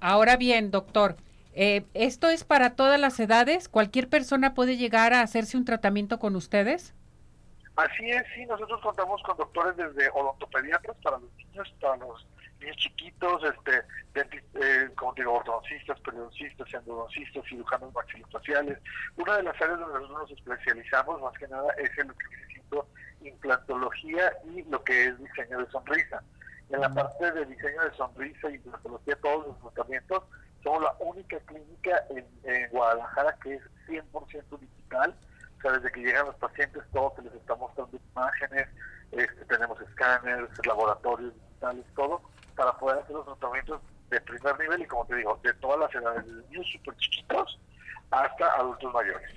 Ahora 0.00 0.36
bien, 0.36 0.70
doctor, 0.70 1.16
eh, 1.54 1.86
¿Esto 1.94 2.28
es 2.28 2.42
para 2.42 2.74
todas 2.74 2.98
las 2.98 3.18
edades? 3.20 3.68
¿Cualquier 3.68 4.08
persona 4.08 4.54
puede 4.54 4.76
llegar 4.76 5.12
a 5.12 5.20
hacerse 5.20 5.56
un 5.56 5.64
tratamiento 5.64 6.18
con 6.18 6.34
ustedes? 6.34 6.94
Así 7.76 8.10
es, 8.10 8.24
sí, 8.34 8.44
nosotros 8.46 8.80
contamos 8.82 9.22
con 9.22 9.36
doctores 9.36 9.76
desde 9.76 10.10
odontopediatras 10.10 10.96
para 11.02 11.18
los 11.18 11.32
niños, 11.34 11.72
para 11.80 11.96
los 11.96 12.26
niños 12.60 12.76
chiquitos, 12.76 13.42
este, 13.44 13.82
eh, 14.14 14.90
como 14.96 15.14
digo, 15.14 15.34
ortodoncistas, 15.34 16.00
periodoncistas, 16.00 16.72
endodoncistas, 16.74 17.44
cirujanos 17.48 17.92
maxilofaciales. 17.92 18.78
Una 19.16 19.36
de 19.36 19.42
las 19.44 19.60
áreas 19.60 19.78
donde 19.78 20.00
nosotros 20.00 20.30
nos 20.30 20.38
especializamos 20.38 21.20
más 21.20 21.32
que 21.38 21.48
nada 21.48 21.72
es 21.78 21.90
en 21.98 22.08
lo 22.08 22.14
que 22.14 22.28
viene 22.28 22.46
siendo 22.46 22.88
implantología 23.22 24.32
y 24.52 24.62
lo 24.64 24.82
que 24.84 25.06
es 25.06 25.18
diseño 25.18 25.58
de 25.58 25.70
sonrisa. 25.70 26.22
En 26.70 26.80
la 26.80 26.88
parte 26.88 27.30
de 27.30 27.44
diseño 27.46 27.82
de 27.82 27.96
sonrisa 27.96 28.50
y 28.50 28.54
implantología, 28.54 29.16
todos 29.16 29.46
los 29.46 29.74
tratamientos, 29.74 30.22
somos 30.62 30.82
la 30.82 30.94
única 30.98 31.38
clínica 31.40 32.04
en, 32.10 32.24
Guadalajara 32.70 33.36
que 33.42 33.54
es 33.54 33.62
100% 33.86 34.58
digital. 34.58 35.14
O 35.58 35.60
sea, 35.60 35.72
desde 35.72 35.92
que 35.92 36.00
llegan 36.00 36.26
los 36.26 36.34
pacientes, 36.36 36.82
todo 36.92 37.12
se 37.16 37.22
les 37.22 37.34
está 37.34 37.54
mostrando 37.54 37.98
imágenes, 38.12 38.68
este, 39.12 39.44
tenemos 39.44 39.80
escáneres, 39.80 40.48
laboratorios 40.66 41.32
digitales, 41.34 41.84
todo, 41.94 42.22
para 42.54 42.72
poder 42.78 42.98
hacer 43.00 43.16
los 43.16 43.24
tratamientos 43.24 43.80
de 44.10 44.20
primer 44.20 44.58
nivel 44.58 44.82
y, 44.82 44.86
como 44.86 45.06
te 45.06 45.16
digo, 45.16 45.38
de 45.42 45.52
todas 45.54 45.80
las 45.80 45.94
edades, 45.94 46.26
desde 46.26 46.48
niños 46.48 46.66
súper 46.72 46.96
chiquitos 46.96 47.58
hasta 48.10 48.46
adultos 48.56 48.92
mayores. 48.92 49.30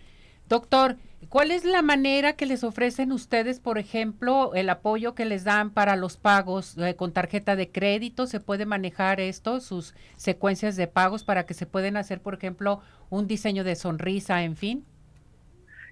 Doctor, 0.47 0.95
¿cuál 1.27 1.51
es 1.51 1.65
la 1.65 1.81
manera 1.81 2.33
que 2.33 2.45
les 2.45 2.63
ofrecen 2.63 3.11
ustedes, 3.11 3.59
por 3.59 3.77
ejemplo, 3.77 4.53
el 4.55 4.69
apoyo 4.69 5.13
que 5.13 5.25
les 5.25 5.43
dan 5.43 5.71
para 5.71 5.97
los 5.97 6.15
pagos 6.15 6.77
eh, 6.77 6.95
con 6.95 7.11
tarjeta 7.11 7.55
de 7.57 7.69
crédito? 7.69 8.27
¿Se 8.27 8.39
puede 8.39 8.65
manejar 8.65 9.19
esto, 9.19 9.59
sus 9.59 9.93
secuencias 10.15 10.77
de 10.77 10.87
pagos 10.87 11.25
para 11.25 11.45
que 11.45 11.53
se 11.53 11.65
pueden 11.65 11.97
hacer, 11.97 12.21
por 12.21 12.35
ejemplo, 12.35 12.81
un 13.09 13.27
diseño 13.27 13.65
de 13.65 13.75
sonrisa, 13.75 14.43
en 14.43 14.55
fin? 14.55 14.85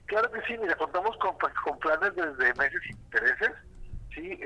Claro 0.05 0.31
que 0.31 0.41
sí, 0.43 0.55
mira, 0.61 0.75
contamos 0.75 1.17
con, 1.17 1.35
con 1.63 1.79
planes 1.79 2.15
desde 2.15 2.53
meses 2.53 2.81
sin 2.87 2.95
intereses, 2.95 3.51
sí, 4.13 4.39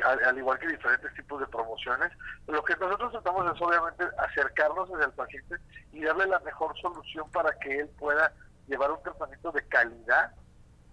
al, 0.00 0.38
igual 0.38 0.58
que 0.58 0.68
diferentes 0.68 1.12
tipos 1.14 1.40
de 1.40 1.46
promociones. 1.46 2.10
Lo 2.46 2.64
que 2.64 2.76
nosotros 2.76 3.12
tratamos 3.12 3.54
es 3.54 3.60
obviamente 3.60 4.04
acercarnos 4.18 4.90
al 4.92 5.12
paciente 5.12 5.56
y 5.92 6.02
darle 6.02 6.26
la 6.26 6.38
mejor 6.40 6.78
solución 6.80 7.30
para 7.30 7.52
que 7.58 7.80
él 7.80 7.88
pueda 7.98 8.32
llevar 8.68 8.90
un 8.90 9.02
tratamiento 9.02 9.52
de 9.52 9.66
calidad 9.68 10.32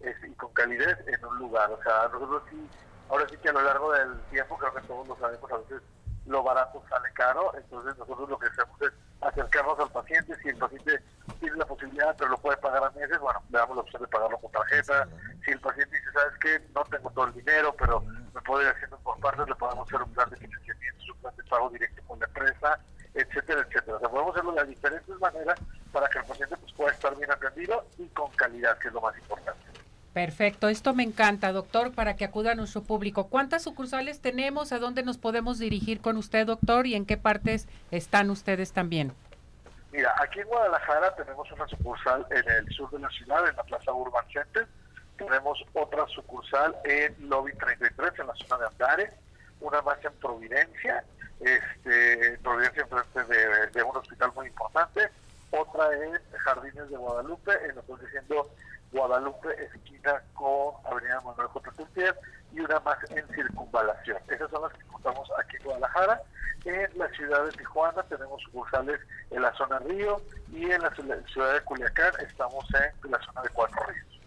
y 0.02 0.32
con 0.34 0.52
calidez 0.54 0.98
en 1.08 1.26
un 1.26 1.40
lugar. 1.40 1.72
O 1.72 1.82
sea, 1.84 2.10
nosotros 2.12 2.44
sí, 2.50 2.70
ahora 3.10 3.28
sí 3.30 3.38
que 3.38 3.50
a 3.50 3.54
lo 3.54 3.62
largo 3.62 3.92
del 3.94 4.20
tiempo, 4.32 4.58
creo 4.58 4.74
que 4.74 4.82
todos 4.82 5.08
lo 5.08 5.18
sabemos, 5.18 5.52
a 5.52 5.58
veces 5.58 5.82
lo 6.26 6.44
barato 6.44 6.84
sale 6.90 7.12
caro, 7.14 7.52
entonces 7.58 7.98
nosotros 7.98 8.30
lo 8.30 8.38
que 8.38 8.48
hacemos 8.48 8.82
es 8.82 8.92
acercarnos 9.22 9.80
al 9.80 9.90
paciente, 9.90 10.36
si 10.42 10.50
el 10.50 10.58
paciente 10.58 11.02
tiene 11.40 11.58
la 11.58 11.66
posibilidad, 11.66 12.16
pero 12.18 12.30
lo 12.30 12.38
puede 12.38 12.58
pagar 12.58 12.84
a 12.84 12.92
meses, 12.92 13.20
bueno, 13.20 13.42
le 13.50 13.58
damos 13.58 13.76
la 13.76 13.82
opción 13.82 14.02
de 14.04 14.08
pagarlo 14.08 14.38
con 14.38 14.52
tarjeta, 14.52 15.08
si 15.44 15.52
el 15.52 15.60
paciente 15.60 15.98
dice, 15.98 16.12
¿sabes 16.14 16.38
qué? 16.40 16.62
No 16.76 16.84
tengo 16.84 17.10
todo 17.12 17.26
el 17.26 17.34
dinero, 17.34 17.76
pero 17.78 18.04
me 18.34 18.42
puedo 18.42 18.62
ir 18.62 18.68
haciendo 18.70 18.98
por 19.00 19.20
partes, 19.20 19.48
le 19.48 19.56
podemos 19.56 19.88
hacer 19.88 20.02
un 20.02 20.14
plan 20.14 20.30
de 20.30 20.38
financiamiento, 20.38 21.04
un 21.14 21.20
plan 21.20 21.36
de 21.36 21.44
pago 21.44 21.70
directo 21.70 22.02
con 22.08 22.20
la 22.20 22.26
empresa, 22.26 22.80
etcétera, 23.14 23.62
etcétera. 23.62 23.98
O 23.98 24.00
sea, 24.00 24.10
podemos 24.10 24.36
hacerlo 24.36 24.52
de 24.54 24.66
diferentes 24.66 25.20
maneras 25.20 25.60
para 25.92 26.08
que 26.10 26.20
el 26.20 26.26
paciente 26.26 26.56
pues, 26.58 26.74
pueda 26.74 26.92
estar 26.92 27.16
bien 27.18 27.32
atendido 27.32 27.86
y 27.98 28.08
con 28.10 28.32
calidad, 28.32 28.78
que 28.78 28.88
es 28.88 28.94
lo 28.94 29.02
más 29.02 29.18
importante. 29.18 29.60
Perfecto, 30.14 30.70
esto 30.70 30.94
me 30.96 31.04
encanta, 31.04 31.52
doctor, 31.52 31.94
para 31.94 32.16
que 32.16 32.26
acuda 32.26 32.54
a 32.54 32.56
nuestro 32.56 32.82
público. 32.82 33.28
¿Cuántas 33.28 33.64
sucursales 33.64 34.22
tenemos? 34.22 34.72
¿A 34.72 34.80
dónde 34.80 35.04
nos 35.04 35.18
podemos 35.18 35.60
dirigir 35.60 36.02
con 36.02 36.18
usted, 36.18 36.48
doctor? 36.48 36.88
¿Y 36.88 36.96
en 36.96 37.06
qué 37.06 37.16
partes 37.16 37.68
están 37.92 38.30
ustedes 38.32 38.74
también? 38.74 39.14
Mira, 39.92 40.14
aquí 40.22 40.40
en 40.40 40.48
Guadalajara 40.48 41.16
tenemos 41.16 41.52
una 41.52 41.68
sucursal 41.68 42.26
en 42.32 42.50
el 42.50 42.74
sur 42.74 42.90
de 42.92 43.00
la 43.00 43.10
ciudad, 43.10 43.48
en 43.48 43.56
la 43.56 43.64
Plaza 43.64 43.94
Urban 43.94 44.26
Center. 44.32 44.68
Tenemos 45.20 45.64
otra 45.74 46.08
sucursal 46.08 46.76
en 46.86 47.30
Lobby 47.30 47.54
33, 47.54 48.20
en 48.20 48.28
la 48.28 48.36
zona 48.36 48.62
de 48.62 48.68
Andares. 48.68 49.14
Una 49.60 49.82
más 49.82 50.04
en 50.04 50.14
Providencia, 50.14 51.04
este, 51.42 52.38
Providencia 52.42 52.84
enfrente 52.84 53.24
de, 53.26 53.68
de 53.68 53.84
un 53.84 53.96
hospital 53.96 54.32
muy 54.36 54.48
importante. 54.48 55.10
Otra 55.52 55.92
en 55.94 56.18
Jardines 56.38 56.90
de 56.90 56.98
Guadalupe, 56.98 57.52
en 57.52 57.76
lo 57.76 57.86
que 57.86 57.92
estoy 57.94 58.06
diciendo 58.06 58.50
Guadalupe, 58.92 59.50
esquina 59.66 60.22
con 60.34 60.74
Avenida 60.86 61.22
Manuel 61.22 61.48
J. 61.48 61.70
Y 62.54 62.60
una 62.62 62.80
más 62.80 62.98
en 63.12 63.28
Circunvalación. 63.28 64.18
Esas 64.28 64.50
son 64.50 64.64
las 64.64 64.74
que 64.74 64.86
contamos 64.86 65.30
aquí 65.38 65.58
en 65.58 65.64
Guadalajara. 65.64 66.22
En 66.66 66.98
la 66.98 67.08
ciudad 67.10 67.46
de 67.46 67.52
Tijuana 67.52 68.04
tenemos 68.04 68.42
sucursales 68.44 69.00
en 69.32 69.42
la 69.42 69.54
zona 69.54 69.80
Río 69.80 70.22
y 70.52 70.72
en 70.72 70.82
la 70.82 70.90
ciudad 70.96 71.54
de 71.54 71.62
Culiacán 71.62 72.14
estamos 72.22 72.66
en 72.74 73.12
la 73.12 73.20
zona 73.20 73.42
de 73.44 73.50
Cuatro 73.50 73.82
Ríos. 73.88 74.20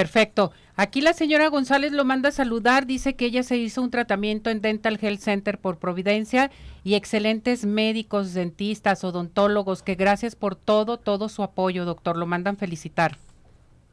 Perfecto. 0.00 0.52
Aquí 0.76 1.02
la 1.02 1.12
señora 1.12 1.48
González 1.48 1.92
lo 1.92 2.06
manda 2.06 2.30
a 2.30 2.32
saludar, 2.32 2.86
dice 2.86 3.16
que 3.16 3.26
ella 3.26 3.42
se 3.42 3.58
hizo 3.58 3.82
un 3.82 3.90
tratamiento 3.90 4.48
en 4.48 4.62
Dental 4.62 4.98
Health 4.98 5.20
Center 5.20 5.58
por 5.58 5.76
Providencia 5.76 6.50
y 6.84 6.94
excelentes 6.94 7.66
médicos, 7.66 8.32
dentistas, 8.32 9.04
odontólogos, 9.04 9.82
que 9.82 9.96
gracias 9.96 10.36
por 10.36 10.56
todo, 10.56 10.96
todo 10.96 11.28
su 11.28 11.42
apoyo, 11.42 11.84
doctor. 11.84 12.16
Lo 12.16 12.24
mandan 12.24 12.56
felicitar. 12.56 13.18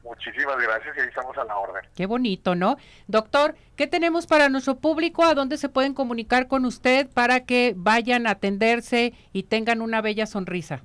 Muchísimas 0.01 0.55
gracias 0.59 0.95
y 0.95 1.01
ahí 1.01 1.07
estamos 1.09 1.37
a 1.37 1.43
la 1.43 1.57
orden. 1.57 1.83
Qué 1.93 2.05
bonito, 2.05 2.55
¿no? 2.55 2.77
Doctor, 3.07 3.55
¿qué 3.75 3.87
tenemos 3.87 4.27
para 4.27 4.47
nuestro 4.47 4.75
público? 4.75 5.25
¿A 5.25 5.33
dónde 5.33 5.57
se 5.57 5.67
pueden 5.67 5.93
comunicar 5.93 6.47
con 6.47 6.63
usted 6.63 7.09
para 7.09 7.41
que 7.41 7.73
vayan 7.75 8.27
a 8.27 8.31
atenderse 8.31 9.13
y 9.33 9.43
tengan 9.43 9.81
una 9.81 9.99
bella 9.99 10.25
sonrisa? 10.25 10.83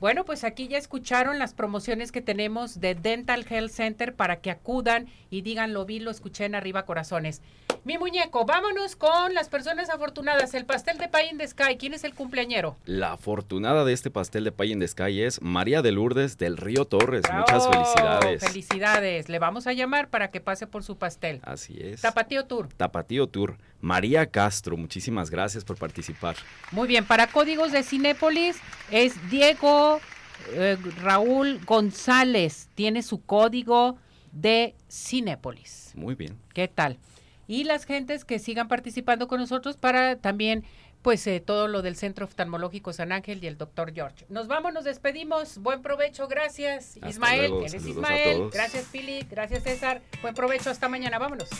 Bueno, 0.00 0.24
pues 0.24 0.42
aquí 0.42 0.66
ya 0.66 0.78
escucharon 0.78 1.38
las 1.38 1.54
promociones 1.54 2.10
que 2.10 2.20
tenemos 2.20 2.80
de 2.80 2.96
Dental 2.96 3.46
Health 3.48 3.70
Center 3.70 4.14
para 4.16 4.40
que 4.40 4.50
acudan 4.50 5.06
y 5.30 5.42
digan 5.42 5.72
lo 5.72 5.84
vi, 5.84 6.00
lo 6.00 6.10
escuché 6.10 6.44
en 6.44 6.56
Arriba 6.56 6.84
Corazones. 6.86 7.40
Mi 7.84 7.98
muñeco, 7.98 8.44
vámonos 8.44 8.94
con 8.94 9.34
las 9.34 9.48
personas 9.48 9.90
afortunadas. 9.90 10.54
El 10.54 10.64
pastel 10.64 10.98
de 10.98 11.08
Pie 11.08 11.30
in 11.32 11.38
the 11.38 11.48
Sky. 11.48 11.76
¿Quién 11.76 11.94
es 11.94 12.04
el 12.04 12.14
cumpleañero? 12.14 12.76
La 12.84 13.14
afortunada 13.14 13.84
de 13.84 13.92
este 13.92 14.08
pastel 14.08 14.44
de 14.44 14.52
Pay 14.52 14.70
in 14.70 14.78
the 14.78 14.86
Sky 14.86 15.22
es 15.22 15.42
María 15.42 15.82
de 15.82 15.90
Lourdes 15.90 16.38
del 16.38 16.58
Río 16.58 16.84
Torres. 16.84 17.24
Muchas 17.32 17.68
felicidades. 17.68 18.40
Felicidades. 18.40 19.28
Le 19.28 19.40
vamos 19.40 19.66
a 19.66 19.72
llamar 19.72 20.10
para 20.10 20.30
que 20.30 20.40
pase 20.40 20.68
por 20.68 20.84
su 20.84 20.96
pastel. 20.96 21.40
Así 21.42 21.76
es. 21.80 22.02
Tapatío 22.02 22.44
Tour. 22.44 22.68
Tapatío 22.76 23.26
Tour. 23.26 23.58
María 23.80 24.26
Castro, 24.26 24.76
muchísimas 24.76 25.28
gracias 25.28 25.64
por 25.64 25.76
participar. 25.76 26.36
Muy 26.70 26.86
bien, 26.86 27.04
para 27.04 27.26
códigos 27.26 27.72
de 27.72 27.82
Cinépolis 27.82 28.58
es 28.92 29.14
Diego 29.28 29.98
eh, 30.52 30.76
Raúl 31.02 31.58
González. 31.66 32.68
Tiene 32.76 33.02
su 33.02 33.24
código 33.24 33.98
de 34.30 34.76
Cinépolis. 34.88 35.90
Muy 35.96 36.14
bien. 36.14 36.38
¿Qué 36.54 36.68
tal? 36.68 36.96
Y 37.52 37.64
las 37.64 37.84
gentes 37.84 38.24
que 38.24 38.38
sigan 38.38 38.66
participando 38.66 39.28
con 39.28 39.38
nosotros 39.38 39.76
para 39.76 40.16
también, 40.16 40.64
pues, 41.02 41.26
eh, 41.26 41.38
todo 41.38 41.68
lo 41.68 41.82
del 41.82 41.96
Centro 41.96 42.24
Oftalmológico 42.24 42.94
San 42.94 43.12
Ángel 43.12 43.44
y 43.44 43.46
el 43.46 43.58
doctor 43.58 43.92
George. 43.92 44.24
Nos 44.30 44.48
vamos, 44.48 44.72
nos 44.72 44.84
despedimos. 44.84 45.58
Buen 45.58 45.82
provecho, 45.82 46.28
gracias. 46.28 46.94
Hasta 46.94 47.10
Ismael, 47.10 47.50
luego, 47.50 47.58
él 47.58 47.66
es 47.66 47.72
saludos 47.72 48.04
a 48.08 48.16
Ismael. 48.16 48.50
Gracias, 48.50 48.86
Pili. 48.90 49.26
Gracias, 49.30 49.64
César. 49.64 50.00
Buen 50.22 50.34
provecho, 50.34 50.70
hasta 50.70 50.88
mañana. 50.88 51.18
Vámonos. 51.18 51.50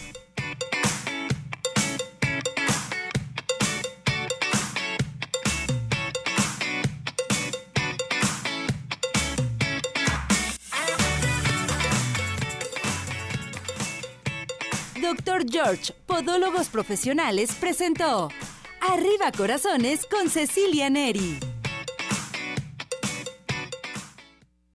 Doctor 15.12 15.44
George, 15.46 15.92
Podólogos 16.06 16.68
Profesionales, 16.68 17.54
presentó 17.60 18.30
Arriba 18.80 19.30
Corazones 19.30 20.06
con 20.06 20.30
Cecilia 20.30 20.88
Neri. 20.88 21.51